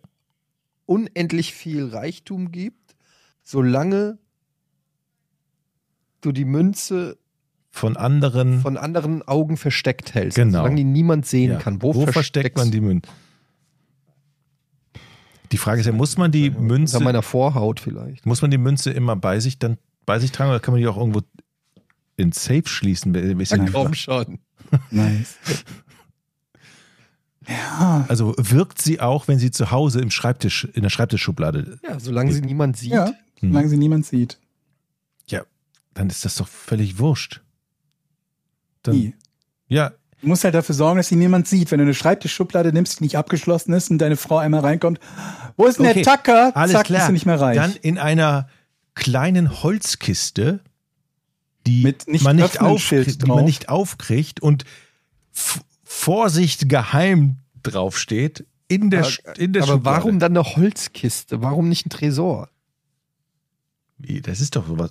[0.86, 2.94] unendlich viel Reichtum gibt,
[3.42, 4.18] solange
[6.20, 7.18] du die Münze
[7.78, 8.60] von anderen.
[8.60, 10.36] von anderen Augen versteckt hältst.
[10.36, 10.58] Genau.
[10.58, 11.58] Solange die niemand sehen ja.
[11.58, 11.80] kann.
[11.80, 13.08] Wo, Wo versteckt man die Münze?
[15.52, 18.26] Die Frage ist ja, muss man die Unter Münze, meiner Vorhaut vielleicht.
[18.26, 20.86] muss man die Münze immer bei sich dann bei sich tragen oder kann man die
[20.86, 21.22] auch irgendwo
[22.16, 23.14] in Safe schließen?
[23.14, 23.94] Ja Frage.
[23.94, 24.38] schon.
[24.90, 25.36] Nice.
[27.48, 31.78] ja, Also wirkt sie auch, wenn sie zu Hause im Schreibtisch, in der Schreibtischschublade.
[31.82, 32.92] Ja, solange sie niemand sieht.
[32.92, 34.38] ja, solange sie niemand sieht.
[35.26, 35.44] Ja,
[35.94, 37.40] dann ist das doch völlig wurscht.
[38.88, 39.14] Dann, Nie.
[39.68, 41.70] ja, Du musst halt dafür sorgen, dass sie niemand sieht.
[41.70, 44.98] Wenn du eine Schreibtischschublade nimmst, die nicht abgeschlossen ist und deine Frau einmal reinkommt,
[45.56, 46.56] wo ist denn Okay, der Tacker?
[46.56, 46.98] alles Zack, klar.
[46.98, 47.54] bist du nicht mehr reich.
[47.56, 48.48] Dann in einer
[48.96, 50.58] kleinen Holzkiste,
[51.68, 54.64] die Mit nicht man nicht aufkriegt, die man nicht aufkriegt und
[55.32, 59.96] F Vorsicht geheim draufsteht in der, Aber, in der aber Schublade.
[59.98, 61.42] warum dann eine Holzkiste?
[61.42, 62.48] Warum nicht ein Tresor?
[63.98, 64.90] Wie, das ist doch sowas.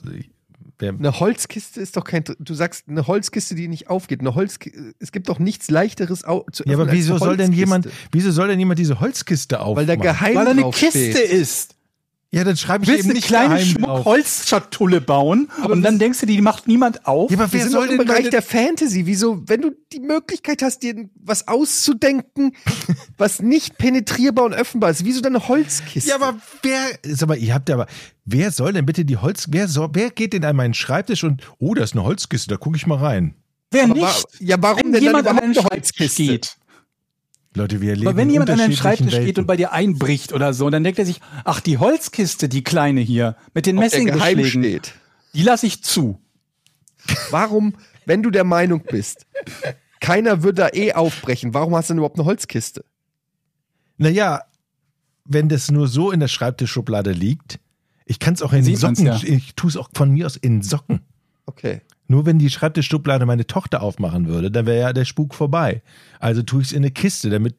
[0.80, 2.24] Wer, Eine Holzkiste ist doch kein.
[2.40, 4.20] Du sagst eine Holzkiste, die nicht aufgeht.
[4.20, 4.94] Eine Holzkiste.
[5.00, 7.52] Es gibt doch nichts leichteres au zu ja, aber öffnen als wieso eine soll denn
[7.52, 9.88] jemand, wieso soll denn jemand diese Holzkiste Weil aufmachen?
[9.88, 11.32] da geheim Weil da eine Kiste steht.
[11.32, 11.77] ist.
[12.32, 13.60] Ja, dann schreibe Du ich willst eben eine nicht kleine.
[13.66, 17.32] Schmuckholzschatulle bauen Aber und dann denkst du, die macht niemand auf.
[17.32, 19.06] Ja, aber Wir wer sind soll doch im denn Bereich der Fantasy.
[19.06, 22.52] Wieso, wenn du die Möglichkeit hast, dir was auszudenken,
[23.18, 26.10] was nicht penetrierbar und öffnbar ist, wieso dann eine Holzkiste?
[26.10, 27.88] Ja, aber wer, sag mal, ihr habt ja aber,
[28.26, 31.42] wer soll denn bitte die Holz, wer soll, wer geht denn an meinen Schreibtisch und,
[31.60, 33.36] oh, da ist eine Holzkiste, da gucke ich mal rein.
[33.72, 34.04] Wer Aber nicht?
[34.04, 36.24] wa- ja, warum wenn denn dann jemand an überhaupt einen eine Holzkiste?
[36.24, 36.56] geht.
[37.58, 39.42] Leute, wir leben Aber wenn jemand an unterschiedlichen Schreibtisch geht Welten.
[39.42, 43.02] und bei dir einbricht oder so, dann denkt er sich, ach, die Holzkiste, die kleine
[43.02, 44.94] hier, mit den Messingbeschlägen, steht.
[45.34, 46.20] die lasse ich zu.
[47.32, 47.76] Warum,
[48.06, 49.26] wenn du der Meinung bist,
[50.00, 52.86] keiner wird da eh aufbrechen, warum hast du denn überhaupt eine Holzkiste?
[53.98, 54.44] Naja,
[55.26, 57.60] wenn das nur so in der Schreibtischschublade liegt,
[58.06, 59.20] ich kann es auch in Socken, ja.
[59.22, 61.02] ich tue es auch von mir aus in Socken.
[61.46, 61.82] Okay.
[62.08, 65.82] Nur wenn die Schreibtischschublade meine Tochter aufmachen würde, dann wäre ja der Spuk vorbei.
[66.20, 67.56] Also tue ich es in eine Kiste, damit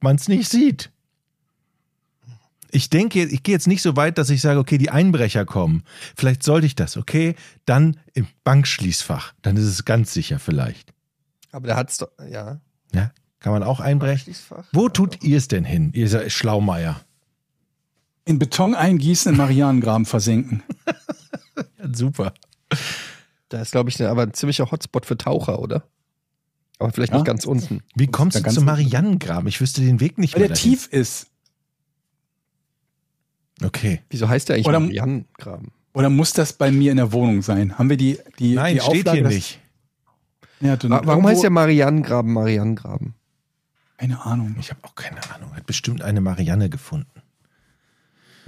[0.00, 0.90] man es nicht sieht.
[2.72, 5.84] Ich denke, ich gehe jetzt nicht so weit, dass ich sage, okay, die Einbrecher kommen.
[6.16, 7.36] Vielleicht sollte ich das, okay?
[7.64, 9.32] Dann im Bankschließfach.
[9.42, 10.92] Dann ist es ganz sicher vielleicht.
[11.52, 12.60] Aber da hat's doch, ja.
[12.92, 14.34] Ja, kann man auch einbrechen.
[14.72, 17.00] Wo tut ihr es denn hin, ihr seid Schlaumeier?
[18.24, 20.64] In Beton eingießen, in Marianengraben versenken.
[21.56, 22.34] Ja, super.
[23.48, 25.84] Da ist, glaube ich, ne- aber ein ziemlicher Hotspot für Taucher, oder?
[26.78, 27.18] Aber vielleicht Ja.
[27.18, 27.82] nicht ganz unten.
[27.94, 28.64] Wie kommst du zum.
[28.64, 29.48] Marianengraben?
[29.48, 30.48] Ich wüsste den Weg nicht Weil mehr.
[30.48, 30.70] der dahin.
[30.72, 31.28] tief ist.
[33.62, 34.02] Okay.
[34.10, 35.72] Wieso heißt der eigentlich Oder- Marianengraben?
[35.94, 37.78] Oder muss das bei mir in der Wohnung sein?
[37.78, 39.60] Haben wir die, die, Nein, die steht Auflage, hier nicht.
[40.60, 43.14] Ja, Warum irgendwo- heißt der Marianengraben Marianengraben?
[43.96, 44.56] Keine Ahnung.
[44.60, 45.54] Ich habe auch keine Ahnung.
[45.56, 47.22] Hat bestimmt eine Marianne gefunden.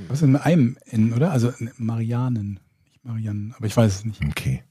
[0.09, 1.31] Was ist denn mit einem in, oder?
[1.33, 2.61] Also Marianen.
[2.85, 4.63] Nicht Marianen, aber ich weiß es nicht, Okay.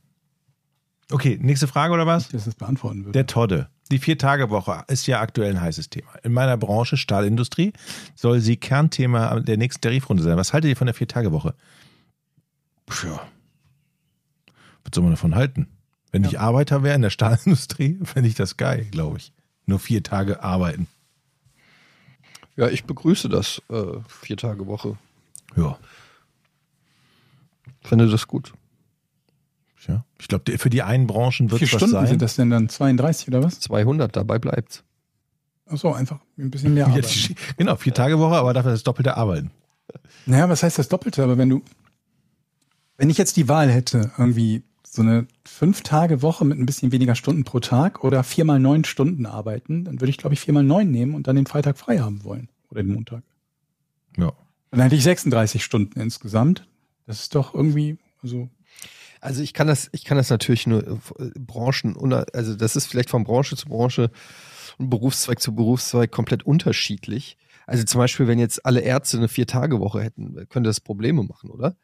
[1.12, 2.30] Okay, nächste Frage oder was?
[2.30, 3.12] dass das beantworten würde.
[3.14, 3.70] Der Todde.
[3.92, 6.14] Die Vier-Tage-Woche ist ja aktuell ein heißes Thema.
[6.24, 7.72] In meiner Branche, Stahlindustrie,
[8.16, 10.36] soll sie Kernthema der nächsten Tarifrunde sein.
[10.36, 11.56] Was haltet ihr von der Vier-Tage-Woche?
[12.88, 13.22] Tja.
[14.84, 15.68] Was soll man davon halten?
[16.12, 19.32] Wenn ich Arbeiter wäre in der Stahlindustrie, fände ich das geil, glaube ich.
[19.66, 20.88] Nur vier Tage arbeiten.
[22.56, 23.62] Ja, ich begrüße das.
[23.70, 24.98] Äh, vier Tage Woche.
[25.56, 25.78] Ja.
[27.84, 28.54] Finde das gut.
[29.88, 30.06] Ja.
[30.20, 32.08] Ich glaube, für die einen Branchen Wie wird viele es was Stunden sein.
[32.08, 32.70] sind das denn dann?
[32.70, 33.60] 32 oder was?
[33.60, 34.84] 200, dabei bleibt's.
[35.70, 37.14] Ach so, einfach ein bisschen mehr Ja, Arbeit.
[37.14, 39.52] die- genau, vier Tage Woche, aber dafür das doppelte Arbeiten.
[40.26, 41.24] Naja, was heißt das Doppelte?
[41.24, 41.62] Aber wenn du,
[42.98, 46.92] wenn ich jetzt die Wahl hätte, irgendwie so eine fünf Tage Woche mit ein bisschen
[46.92, 50.64] weniger Stunden pro Tag oder viermal neun Stunden arbeiten, dann würde ich, glaube ich, viermal
[50.64, 52.50] neun nehmen und dann den Freitag frei haben wollen.
[52.70, 53.24] Oder den Montag.
[54.18, 54.34] Ja.
[54.72, 56.68] Dann hätte ich 36 Stunden insgesamt.
[57.06, 58.50] Das ist doch irgendwie, also,
[59.22, 61.96] Also ich kann das, ich kann das natürlich nur äh, Branchen,
[62.34, 64.12] also das ist vielleicht von Branche zu Branche
[64.78, 67.38] und Berufszweig zu Berufszweig komplett unterschiedlich.
[67.66, 71.76] Also zum Beispiel, wenn jetzt alle Ärzte eine Vier-Tage-Woche hätten, könnte das Probleme machen, oder?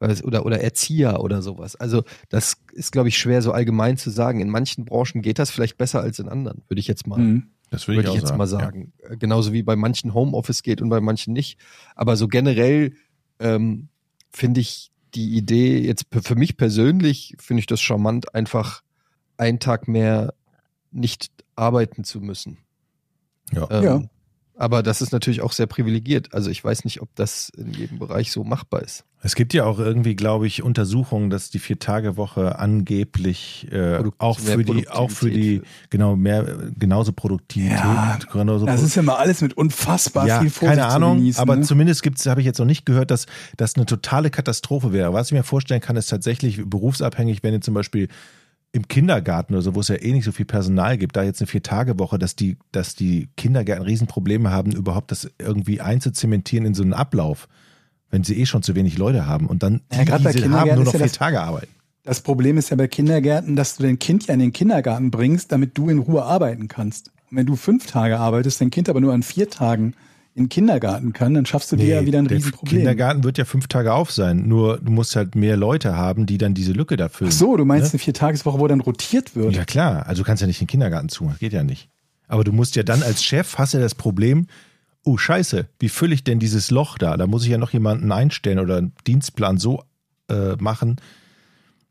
[0.00, 1.76] Oder, oder Erzieher oder sowas.
[1.76, 4.40] Also das ist, glaube ich, schwer so allgemein zu sagen.
[4.40, 7.52] In manchen Branchen geht das vielleicht besser als in anderen, würde ich jetzt mal hm.
[7.72, 8.92] Das würde würde ich, ich jetzt mal sagen.
[8.98, 11.58] Äh, Genauso wie bei manchen Homeoffice geht und bei manchen nicht.
[11.96, 12.92] Aber so generell
[13.38, 13.88] ähm,
[14.30, 18.82] finde ich die Idee, jetzt für mich persönlich finde ich das charmant, einfach
[19.36, 20.34] einen Tag mehr
[20.90, 22.58] nicht arbeiten zu müssen.
[23.52, 23.68] Ja.
[23.70, 24.02] Ähm, Ja.
[24.62, 26.32] Aber das ist natürlich auch sehr privilegiert.
[26.34, 29.02] Also ich weiß nicht, ob das in jedem Bereich so machbar ist.
[29.20, 34.62] Es gibt ja auch irgendwie, glaube ich, Untersuchungen, dass die Vier-Tage-Woche angeblich äh, auch für
[34.62, 36.46] die, auch für die, genau, mehr,
[36.78, 40.86] genauso Produktivität, Ja, genauso Das ist ja mal alles mit unfassbar ja, viel Vorsicht keine
[40.86, 41.42] Ahnung, zu genießen.
[41.42, 41.62] aber ne?
[41.62, 43.26] zumindest gibt's, habe ich jetzt noch nicht gehört, dass
[43.56, 45.12] das eine totale Katastrophe wäre.
[45.12, 48.06] Was ich mir vorstellen kann, ist tatsächlich berufsabhängig, wenn ihr zum Beispiel
[48.72, 51.40] im Kindergarten oder so, wo es ja eh nicht so viel Personal gibt, da jetzt
[51.40, 56.82] eine Vier-Tage-Woche, dass die, dass die Kindergärten Riesenprobleme haben, überhaupt das irgendwie einzuzementieren in so
[56.82, 57.48] einen Ablauf,
[58.10, 60.38] wenn sie eh schon zu wenig Leute haben und dann Ja, die, gerade bei die
[60.38, 61.68] sie haben, Kindergärten nur noch ja vier das- Tage arbeiten.
[62.04, 65.52] Das Problem ist ja bei Kindergärten, dass du dein Kind ja in den Kindergarten bringst,
[65.52, 67.12] damit du in Ruhe arbeiten kannst.
[67.30, 69.94] Und wenn du fünf Tage arbeitest, dein Kind aber nur an vier Tagen
[70.34, 72.78] in den Kindergarten kann, dann schaffst du dir ja wieder ein der Riesenproblem.
[72.78, 76.38] Kindergarten wird ja fünf Tage auf sein, nur du musst halt mehr Leute haben, die
[76.38, 77.30] dann diese Lücke da füllen.
[77.32, 79.54] Ach so, du meinst eine Viertageswoche, wo dann rotiert wird.
[79.54, 81.90] Ja klar, also du kannst ja nicht den Kindergarten zumachen, geht ja nicht.
[82.28, 84.46] Aber du musst ja dann als Chef, hast ja das Problem,
[85.04, 87.16] oh scheiße, wie fülle ich denn dieses Loch da?
[87.18, 89.82] Da muss ich ja noch jemanden einstellen oder einen Dienstplan so
[90.30, 90.96] äh, machen,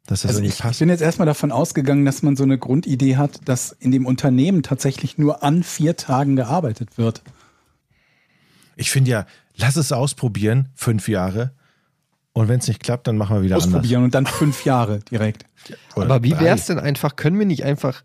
[0.07, 3.18] dass das Also ich, ich bin jetzt erstmal davon ausgegangen, dass man so eine Grundidee
[3.18, 7.22] hat, dass in dem Unternehmen tatsächlich nur an vier Tagen gearbeitet wird.
[8.82, 9.26] Ich finde ja,
[9.56, 11.53] lass es ausprobieren, fünf Jahre.
[12.34, 13.68] Und wenn es nicht klappt, dann machen wir wieder anders.
[13.68, 15.45] Ausprobieren und dann fünf Jahre direkt.
[15.95, 18.03] Oder Aber wie wäre es denn einfach, können wir nicht einfach,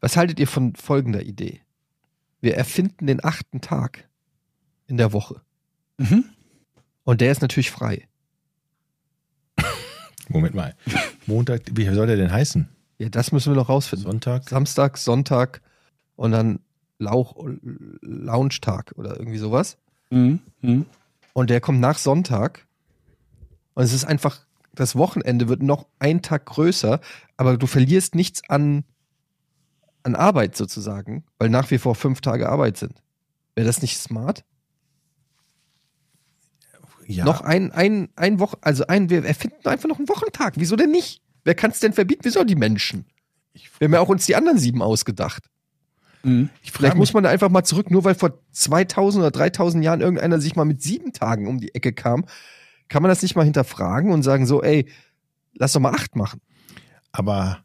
[0.00, 1.60] was haltet ihr von folgender Idee?
[2.42, 4.08] Wir erfinden den achten Tag
[4.88, 5.40] in der Woche.
[5.96, 6.24] Mhm.
[7.04, 8.08] Und der ist natürlich frei.
[10.28, 10.74] Moment mal.
[11.26, 12.68] Montag, wie soll der denn heißen?
[12.98, 14.04] Ja, das müssen wir noch rausfinden.
[14.04, 14.48] Sonntag?
[14.50, 15.62] Samstag, Sonntag
[16.16, 16.60] und dann
[17.02, 17.36] Lauch,
[18.00, 19.76] Lounge-Tag oder irgendwie sowas.
[20.10, 20.40] Mhm.
[20.60, 20.86] Mhm.
[21.32, 22.66] Und der kommt nach Sonntag.
[23.74, 24.40] Und es ist einfach,
[24.74, 27.00] das Wochenende wird noch ein Tag größer,
[27.36, 28.84] aber du verlierst nichts an,
[30.02, 33.02] an Arbeit sozusagen, weil nach wie vor fünf Tage Arbeit sind.
[33.54, 34.44] Wäre das nicht smart?
[37.06, 37.24] Ja.
[37.24, 40.54] Noch ein, ein, ein Woche, also ein, wir erfinden einfach noch einen Wochentag.
[40.56, 41.20] Wieso denn nicht?
[41.44, 42.22] Wer kann es denn verbieten?
[42.24, 43.06] Wieso die Menschen?
[43.78, 45.50] Wir haben ja auch uns die anderen sieben ausgedacht.
[46.24, 46.50] Mhm.
[46.62, 50.00] ich Vielleicht muss man da einfach mal zurück, nur weil vor 2000 oder 3000 Jahren
[50.00, 52.24] irgendeiner sich mal mit sieben Tagen um die Ecke kam,
[52.88, 54.86] kann man das nicht mal hinterfragen und sagen so, ey,
[55.54, 56.40] lass doch mal acht machen.
[57.12, 57.58] aber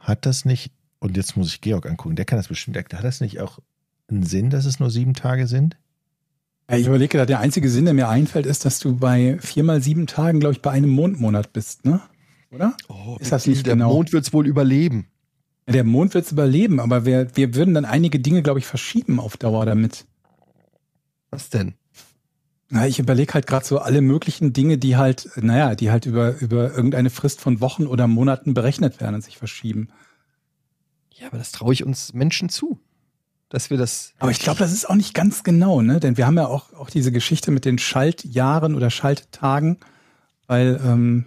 [0.00, 3.20] hat das nicht, und jetzt muss ich Georg angucken, der kann das bestimmt, hat das
[3.20, 3.58] nicht auch
[4.08, 5.76] einen Sinn, dass es nur sieben Tage sind?
[6.70, 9.64] Ja, ich überlege gerade, der einzige Sinn, der mir einfällt, ist, dass du bei vier
[9.64, 12.00] mal sieben Tagen, glaube ich, bei einem Mondmonat bist, ne?
[12.50, 12.74] Oder?
[12.88, 13.92] Oh, Ist das nicht der genau?
[13.92, 15.08] Mond wird's wohl überleben.
[15.68, 19.20] Der Mond wird es überleben, aber wir, wir würden dann einige Dinge, glaube ich, verschieben
[19.20, 20.06] auf Dauer damit.
[21.30, 21.74] Was denn?
[22.70, 26.38] Na, ich überlege halt gerade so alle möglichen Dinge, die halt, naja, die halt über,
[26.40, 29.88] über irgendeine Frist von Wochen oder Monaten berechnet werden und sich verschieben.
[31.14, 32.78] Ja, aber das traue ich uns Menschen zu,
[33.48, 34.12] dass wir das.
[34.18, 35.98] Aber ich glaube, das ist auch nicht ganz genau, ne?
[35.98, 39.78] Denn wir haben ja auch, auch diese Geschichte mit den Schaltjahren oder Schalttagen,
[40.46, 41.26] weil, ähm,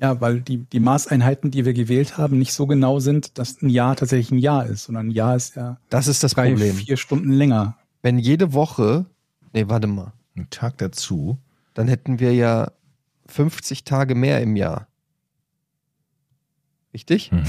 [0.00, 3.68] ja, weil die, die Maßeinheiten, die wir gewählt haben, nicht so genau sind, dass ein
[3.68, 6.76] Jahr tatsächlich ein Jahr ist, sondern ein Jahr ist ja Das ist das drei, Problem.
[6.76, 7.76] vier Stunden länger.
[8.02, 9.06] Wenn jede Woche,
[9.52, 11.38] nee, warte mal, Ein Tag dazu.
[11.74, 12.70] dann hätten wir ja
[13.26, 14.86] 50 Tage mehr im Jahr.
[16.94, 17.32] Richtig?
[17.32, 17.42] Mhm.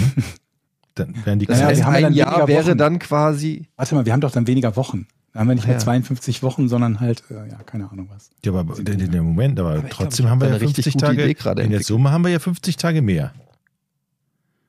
[0.95, 2.77] Dann werden die Das Naja, heißt, wir haben ja ein dann Jahr wäre Wochen.
[2.77, 3.69] dann quasi.
[3.77, 5.07] Warte mal, wir haben doch dann weniger Wochen.
[5.33, 5.79] Da haben wir nicht mehr ja.
[5.79, 8.31] 52 Wochen, sondern halt, äh, ja, keine Ahnung was.
[8.43, 10.65] Ja, aber der, der der Moment, aber, Aber trotzdem glaub, haben wir ja da eine
[10.65, 11.23] richtig 50 gute Tage.
[11.23, 11.83] Idee gerade in der.
[11.83, 13.33] Summe haben wir ja 50 Tage mehr.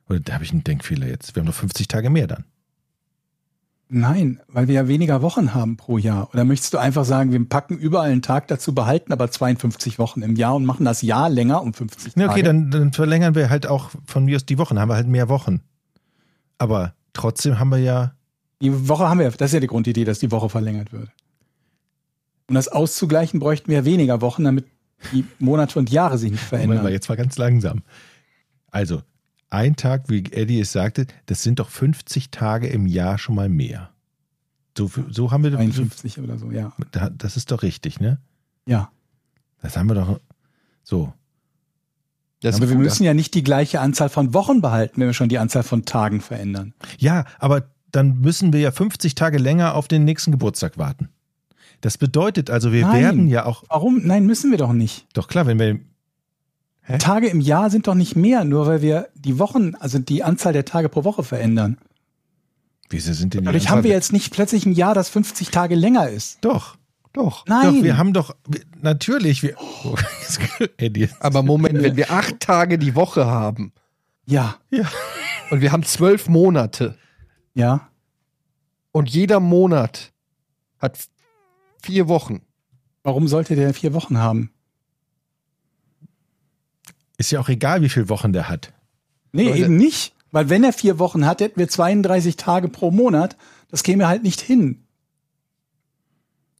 [0.07, 1.35] Oder da habe ich einen Denkfehler jetzt.
[1.35, 2.43] Wir haben noch 50 Tage mehr dann.
[3.93, 6.29] Nein, weil wir ja weniger Wochen haben pro Jahr.
[6.33, 10.21] Oder möchtest du einfach sagen, wir packen überall einen Tag dazu, behalten aber 52 Wochen
[10.21, 12.31] im Jahr und machen das Jahr länger um 50 Ja, Tage?
[12.31, 15.07] okay, dann, dann verlängern wir halt auch von mir aus die Wochen, haben wir halt
[15.07, 15.59] mehr Wochen.
[16.57, 18.13] Aber trotzdem haben wir ja.
[18.61, 21.09] Die Woche haben wir, das ist ja die Grundidee, dass die Woche verlängert wird.
[22.47, 24.65] Um das auszugleichen, bräuchten wir weniger Wochen, damit
[25.13, 26.93] die Monate und Jahre sich nicht Moment mal, verändern.
[26.93, 27.81] jetzt mal ganz langsam.
[28.69, 29.01] Also,
[29.49, 33.49] ein Tag, wie Eddie es sagte, das sind doch 50 Tage im Jahr schon mal
[33.49, 33.89] mehr.
[34.77, 36.71] So, so haben wir 51 oder so, ja.
[36.91, 38.19] Da- Das ist doch richtig, ne?
[38.65, 38.91] Ja.
[39.61, 40.19] Das haben wir doch.
[40.83, 41.11] So.
[42.41, 45.29] Das Aber wir müssen ja nicht die gleiche Anzahl von Wochen behalten, wenn wir schon
[45.29, 46.73] die Anzahl von Tagen verändern.
[46.97, 51.09] Ja, aber dann müssen wir ja 50 Tage länger auf den nächsten Geburtstag warten.
[51.81, 53.01] Das bedeutet also, wir Nein.
[53.01, 53.63] werden ja auch.
[53.69, 54.05] Warum?
[54.05, 55.07] Nein, müssen wir doch nicht.
[55.13, 55.79] Doch klar, wenn wir.
[56.83, 56.97] Hä?
[56.97, 60.53] Tage im Jahr sind doch nicht mehr, nur weil wir die Wochen, also die Anzahl
[60.53, 61.77] der Tage pro Woche verändern.
[62.89, 65.49] Wieso sind denn die Dadurch Anzahl- haben wir jetzt nicht plötzlich ein Jahr, das 50
[65.51, 66.39] Tage länger ist.
[66.41, 66.77] Doch.
[67.13, 67.45] Doch.
[67.45, 67.75] Nein.
[67.77, 69.95] Doch, wir haben doch, wir, natürlich, wir, oh,
[70.77, 71.09] Eddie.
[71.19, 73.73] Aber Moment, wenn wir acht Tage die Woche haben
[74.25, 74.55] ja,
[75.49, 76.95] und wir haben zwölf Monate
[77.53, 77.89] ja.
[78.91, 80.11] und jeder Monat
[80.79, 80.97] hat
[81.81, 82.41] vier Wochen.
[83.03, 84.51] Warum sollte der vier Wochen haben?
[87.17, 88.73] Ist ja auch egal, wie viele Wochen der hat.
[89.31, 89.59] Nee, Leute.
[89.59, 90.15] eben nicht.
[90.31, 93.37] Weil wenn er vier Wochen hat, hätten wir 32 Tage pro Monat.
[93.69, 94.85] Das käme halt nicht hin.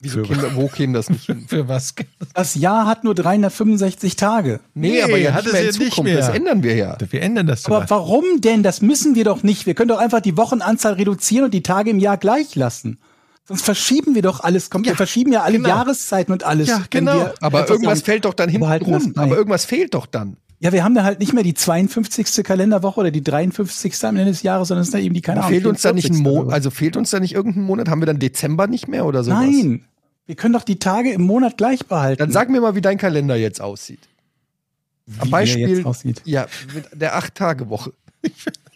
[0.03, 1.45] Wieso Für- käme, wo käme das nicht hin?
[1.47, 1.93] Für was?
[2.33, 4.59] Das Jahr hat nur 365 Tage.
[4.73, 6.03] Nee, Nee, aber ja hat nicht es mehr in ja nicht Zukunft.
[6.11, 6.17] mehr.
[6.17, 6.97] Das ändern wir ja.
[7.09, 7.89] Wir ändern das Aber sogar.
[7.91, 8.63] warum denn?
[8.63, 9.65] Das müssen wir doch nicht.
[9.65, 12.99] Wir können doch einfach die Wochenanzahl reduzieren und die Tage im Jahr gleich lassen.
[13.47, 14.69] Sonst verschieben wir doch alles.
[14.69, 15.69] Kommt, wir verschieben ja alle genau.
[15.69, 16.67] Jahreszeiten und alles.
[16.69, 17.15] Ja, genau.
[17.19, 19.13] wir Aber irgendwas sagen, fällt doch dann hinten rum.
[19.15, 20.37] Aber irgendwas fehlt doch dann.
[20.59, 22.43] Ja, wir haben da halt nicht mehr die 52.
[22.43, 23.95] Kalenderwoche oder die 53.
[24.03, 25.91] am Ende des Jahres, sondern es ist da eben die, keine Ahnung, fehlt uns da
[25.91, 26.23] nicht ein 44.
[26.43, 26.53] Monat?
[26.53, 27.89] Also fehlt uns da nicht irgendein Monat?
[27.89, 29.39] Haben wir dann Dezember nicht mehr oder sowas?
[29.39, 29.85] Nein.
[30.31, 32.19] Wir können doch die Tage im Monat gleich behalten.
[32.19, 33.99] Dann sag mir mal, wie dein Kalender jetzt aussieht.
[35.19, 36.21] Am Wie Beispiel, jetzt aussieht.
[36.23, 37.91] ja, mit der Acht-Tage-Woche.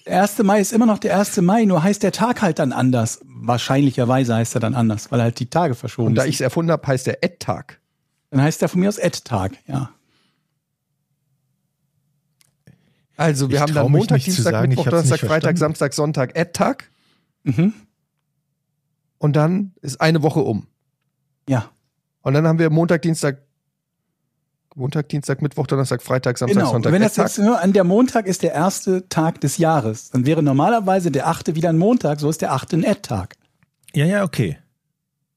[0.05, 0.39] Der 1.
[0.39, 1.37] Mai ist immer noch der 1.
[1.37, 3.21] Mai, nur heißt der Tag halt dann anders.
[3.23, 6.31] Wahrscheinlicherweise heißt er dann anders, weil halt die Tage verschoben Und da sind.
[6.31, 7.79] ich es erfunden habe, heißt der Ed-Tag.
[8.31, 9.91] Dann heißt der von mir aus Ed-Tag, ja.
[13.15, 15.57] Also wir Ich haben dann Montag, Dienstag, sagen, Mittwoch, Donnerstag, Freitag.
[15.57, 16.91] Samstag, Sonntag, Ed-Tag.
[17.43, 17.73] Mhm.
[19.19, 20.67] Und dann ist eine Woche um.
[21.47, 21.69] Ja,
[22.21, 23.37] Und dann haben wir Montag, Dienstag,
[24.75, 26.71] Montag, Dienstag, Mittwoch, Donnerstag, Freitag, Samstag, genau.
[26.71, 30.25] Sonntag, wenn das jetzt nur an der Montag ist der erste Tag des Jahres, dann
[30.25, 33.35] wäre normalerweise der achte wieder ein Montag, so ist der achte ein Ed-Tag.
[33.93, 34.57] Ja, ja, okay.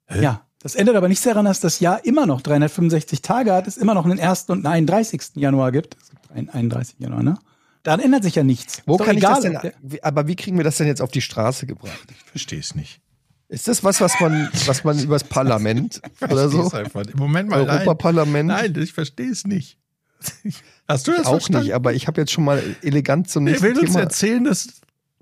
[0.07, 0.23] Hä?
[0.23, 0.43] Ja.
[0.61, 3.95] Das ändert aber nichts daran, dass das Jahr immer noch 365 Tage hat, es immer
[3.95, 4.47] noch einen 1.
[4.49, 5.37] und einen 31.
[5.37, 5.97] Januar gibt.
[6.03, 6.97] Es gibt einen 31.
[6.99, 7.39] Januar, ne?
[7.85, 8.83] Daran ändert sich ja nichts.
[8.85, 11.21] Wo kann egal, ich das denn, aber wie kriegen wir das denn jetzt auf die
[11.21, 12.09] Straße gebracht?
[12.11, 13.01] Ich verstehe es nicht.
[13.49, 16.71] Ist das was, was man, was man übers Parlament oder so?
[16.71, 17.07] Einfach.
[17.07, 17.79] Im Moment mal nein.
[17.79, 18.49] Europaparlament?
[18.49, 19.79] Nein, ich verstehe es nicht.
[20.89, 21.65] Hast du das auch verstanden?
[21.67, 24.01] nicht, aber ich habe jetzt schon mal elegant zum Er nächsten will uns Thema.
[24.01, 24.69] erzählen, dass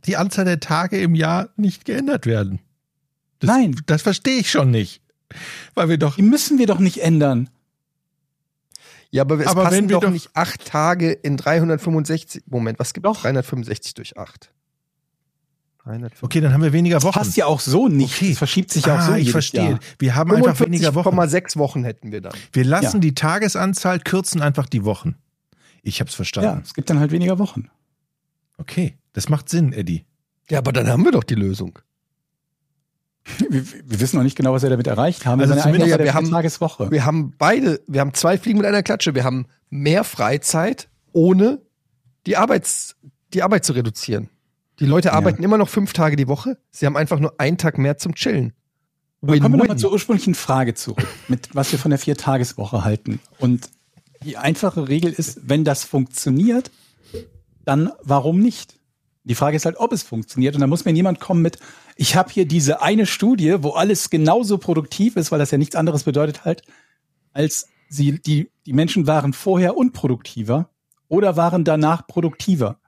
[0.07, 2.61] die Anzahl der Tage im Jahr nicht geändert werden.
[3.41, 3.81] Das, Nein.
[3.87, 5.03] Das verstehe ich schon nicht.
[5.75, 6.17] Weil wir doch.
[6.17, 7.51] Die müssen wir doch nicht ändern.
[9.11, 12.45] Ja, aber es Aber passen wenn wir doch, doch- nicht acht Tage in 365.
[12.47, 13.21] Moment, was gibt Doch.
[13.23, 14.51] 365 durch 8?
[15.87, 16.23] 365.
[16.25, 17.13] Okay, dann haben wir weniger Wochen.
[17.15, 18.15] Passt ja auch so nicht.
[18.17, 18.33] Okay.
[18.33, 19.71] Es verschiebt sich ja auch ah, so ich jedes verstehe.
[19.71, 19.79] Jahr.
[19.99, 21.19] Wir haben einfach weniger Wochen.
[21.19, 22.33] 45,6 Wochen hätten wir dann.
[22.53, 23.01] Wir lassen Ja.
[23.01, 25.15] die Tagesanzahl, kürzen einfach die Wochen.
[25.83, 26.63] Ich hab's Ja, verstanden.
[26.65, 27.71] es gibt dann halt weniger Wochen.
[28.59, 30.05] Okay, das macht Sinn, Eddie.
[30.51, 31.79] Ja, aber dann haben wir doch die Lösung.
[33.49, 35.41] Wir, wir wissen noch nicht genau, was wir damit erreicht haben.
[35.41, 36.93] Also Wir zumindest- ja, wir haben- Tageswoche.
[36.93, 39.17] Wir haben beide, wir haben zwei Fliegen mit einer Klatsche.
[39.17, 41.61] Wir haben mehr Freizeit, ohne
[42.27, 42.95] die, Arbeits,
[43.35, 44.29] die Arbeit zu reduzieren.
[44.79, 46.59] Die Leute arbeiten immer noch fünf Tage die Woche.
[46.71, 48.53] Sie haben einfach nur einen Tag mehr zum Chillen.
[49.23, 49.79] Aber kommen wir nochmal Win-win.
[49.79, 53.21] zur ursprünglichen Frage zurück, mit was wir von der Viertageswoche halten.
[53.39, 53.71] Und
[54.25, 56.71] die einfache Regel ist, wenn das funktioniert,
[57.65, 58.79] dann warum nicht?
[59.25, 60.55] Die Frage ist halt, ob es funktioniert.
[60.55, 61.59] Und da muss mir jemand kommen mit,
[61.97, 65.75] ich habe hier diese eine Studie, wo alles genauso produktiv ist, weil das ja nichts
[65.75, 66.63] anderes bedeutet halt,
[67.33, 70.71] als sie, die, die Menschen waren vorher unproduktiver
[71.09, 72.79] oder waren danach produktiver.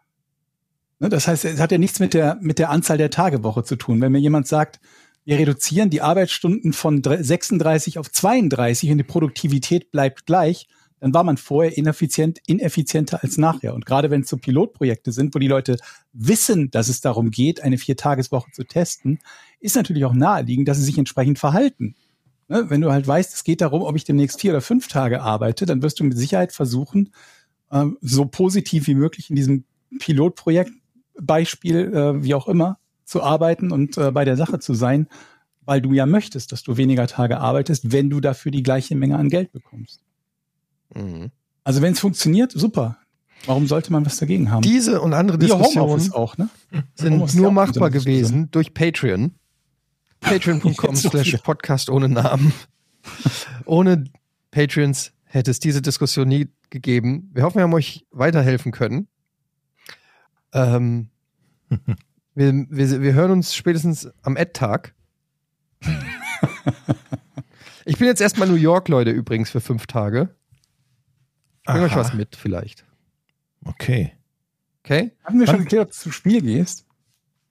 [1.01, 3.77] Ne, das heißt, es hat ja nichts mit der, mit der Anzahl der Tagewoche zu
[3.77, 4.01] tun.
[4.01, 4.81] Wenn mir jemand sagt,
[5.25, 10.69] wir reduzieren die Arbeitsstunden von dre- 36 auf 32 und die Produktivität bleibt gleich,
[11.01, 13.75] dann war man vorher ineffizient, ineffizienter als nachher.
[13.75, 15.77] Und gerade wenn es so Pilotprojekte sind, wo die Leute
[16.13, 19.21] wissen, dass es darum geht, eine Viertageswoche zu testen,
[19.61, 21.95] ist natürlich auch naheliegend, dass sie sich entsprechend verhalten.
[22.49, 22.69] Ne?
[22.69, 25.67] Wenn du halt weißt, es geht darum, ob ich demnächst vier oder fünf Tage arbeite,
[25.67, 27.13] dann wirst du mit Sicherheit versuchen,
[27.71, 29.65] ähm, so positiv wie möglich in diesem
[29.99, 30.73] Pilotprojekt,
[31.21, 35.09] Beispiel, äh, wie auch immer, zu arbeiten und äh, bei der Sache zu sein,
[35.65, 39.17] weil du ja möchtest, dass du weniger Tage arbeitest, wenn du dafür die gleiche Menge
[39.17, 40.01] an Geld bekommst.
[40.95, 41.31] Mhm.
[41.65, 42.99] Also wenn es funktioniert, super.
[43.47, 44.63] Warum sollte man was dagegen haben?
[44.63, 46.49] Diese und andere Diskussionen auch, ne?
[46.95, 49.33] sind Homeoffice nur machbar so gewesen durch Patreon.
[50.21, 51.37] Patreon.com slash.
[51.43, 52.53] Podcast ohne Namen.
[53.65, 54.05] ohne
[54.51, 57.31] Patreons hätte es diese Diskussion nie gegeben.
[57.33, 59.09] Wir hoffen, wir haben euch weiterhelfen können.
[60.53, 61.11] Ähm,
[62.35, 64.95] wir, wir, wir hören uns spätestens am Ad-Tag.
[67.89, 70.29] Ich bin jetzt erstmal New York, Leute, übrigens, für fünf Tage.
[71.65, 72.85] Bring euch was mit, vielleicht.
[73.65, 74.13] Okay.
[74.85, 75.13] Okay?
[75.25, 76.85] Haben wir schon geklärt, ob du zum Spiel gehst?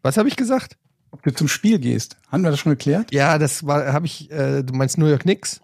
[0.03, 0.77] Was habe ich gesagt?
[1.09, 2.17] Ob du zum Spiel gehst?
[2.27, 3.11] Haben wir das schon geklärt?
[3.11, 5.59] Ja, das war, habe ich, äh, du meinst New York Knicks?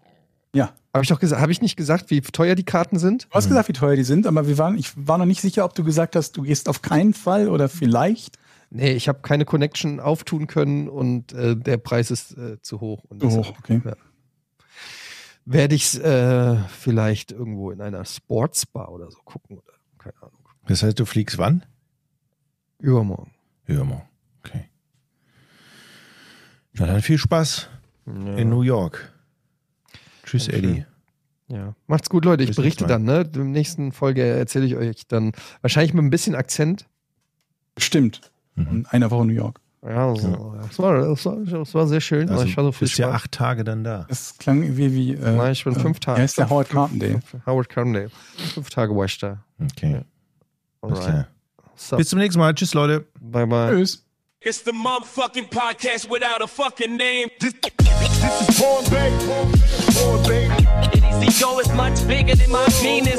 [0.55, 0.73] Ja.
[0.93, 3.25] Habe ich doch gesagt, habe ich nicht gesagt, wie teuer die Karten sind?
[3.25, 5.65] Du hast gesagt, wie teuer die sind, aber wir waren, ich war noch nicht sicher,
[5.65, 8.37] ob du gesagt hast, du gehst auf keinen Fall oder vielleicht.
[8.69, 13.03] Nee, ich habe keine Connection auftun können und äh, der Preis ist äh, zu hoch.
[13.05, 13.81] Und Zu deshalb- hoch, okay.
[13.83, 13.93] Ja.
[15.45, 19.57] werde ich es äh, vielleicht irgendwo in einer Sportsbar oder so gucken.
[19.57, 20.39] Oder, keine Ahnung.
[20.67, 21.63] Das heißt, du fliegst wann?
[22.79, 23.31] Übermorgen.
[23.65, 24.07] Übermorgen.
[24.43, 24.69] Okay.
[26.73, 27.67] Na dann viel Spaß
[28.05, 28.35] Ja.
[28.37, 29.12] in New York.
[30.23, 30.71] Tschüss, Dankeschön.
[30.71, 30.85] Eddie.
[31.49, 31.75] Ja.
[31.87, 32.43] Macht's gut, Leute.
[32.43, 33.21] Ich Bis berichte dann, ne?
[33.21, 36.87] In der nächsten Folge erzähle ich euch dann wahrscheinlich mit ein bisschen Akzent.
[37.77, 38.21] Stimmt.
[38.55, 38.67] Mhm.
[38.69, 39.59] In einer Woche New York.
[39.85, 42.29] Ja, also, Das, war, das, war, das war sehr schön.
[42.29, 43.15] Also, ich hatte viel bist ja Spaß.
[43.23, 44.05] acht Tage dann da.
[44.07, 46.19] Das klang wie, wie äh, Nein, ich bin fünf Tage.
[46.19, 47.19] Er ist der Howard Carpendale.
[47.45, 48.09] Howard Carpendale.
[48.53, 49.43] Fünf Tage war ich da.
[49.61, 50.01] Okay.
[50.81, 51.11] Alles Alright.
[51.13, 51.27] klar.
[51.75, 52.53] So, Bis zum nächsten Mal.
[52.55, 53.05] Tschüss, Leute.
[53.19, 53.71] bye bye.
[53.75, 54.05] Tschüss.
[54.39, 57.29] It's the motherfucking podcast without a fucking name.
[58.03, 59.11] This, This is Born Bay.
[59.95, 60.47] Born Bay.
[60.91, 63.15] this ego is much bigger than my penis.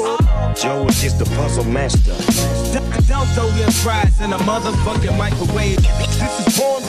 [0.61, 2.13] Joe is just the puzzle master.
[2.71, 5.81] Don't, don't throw your fries in a motherfucking microwave.
[6.19, 6.83] This is Born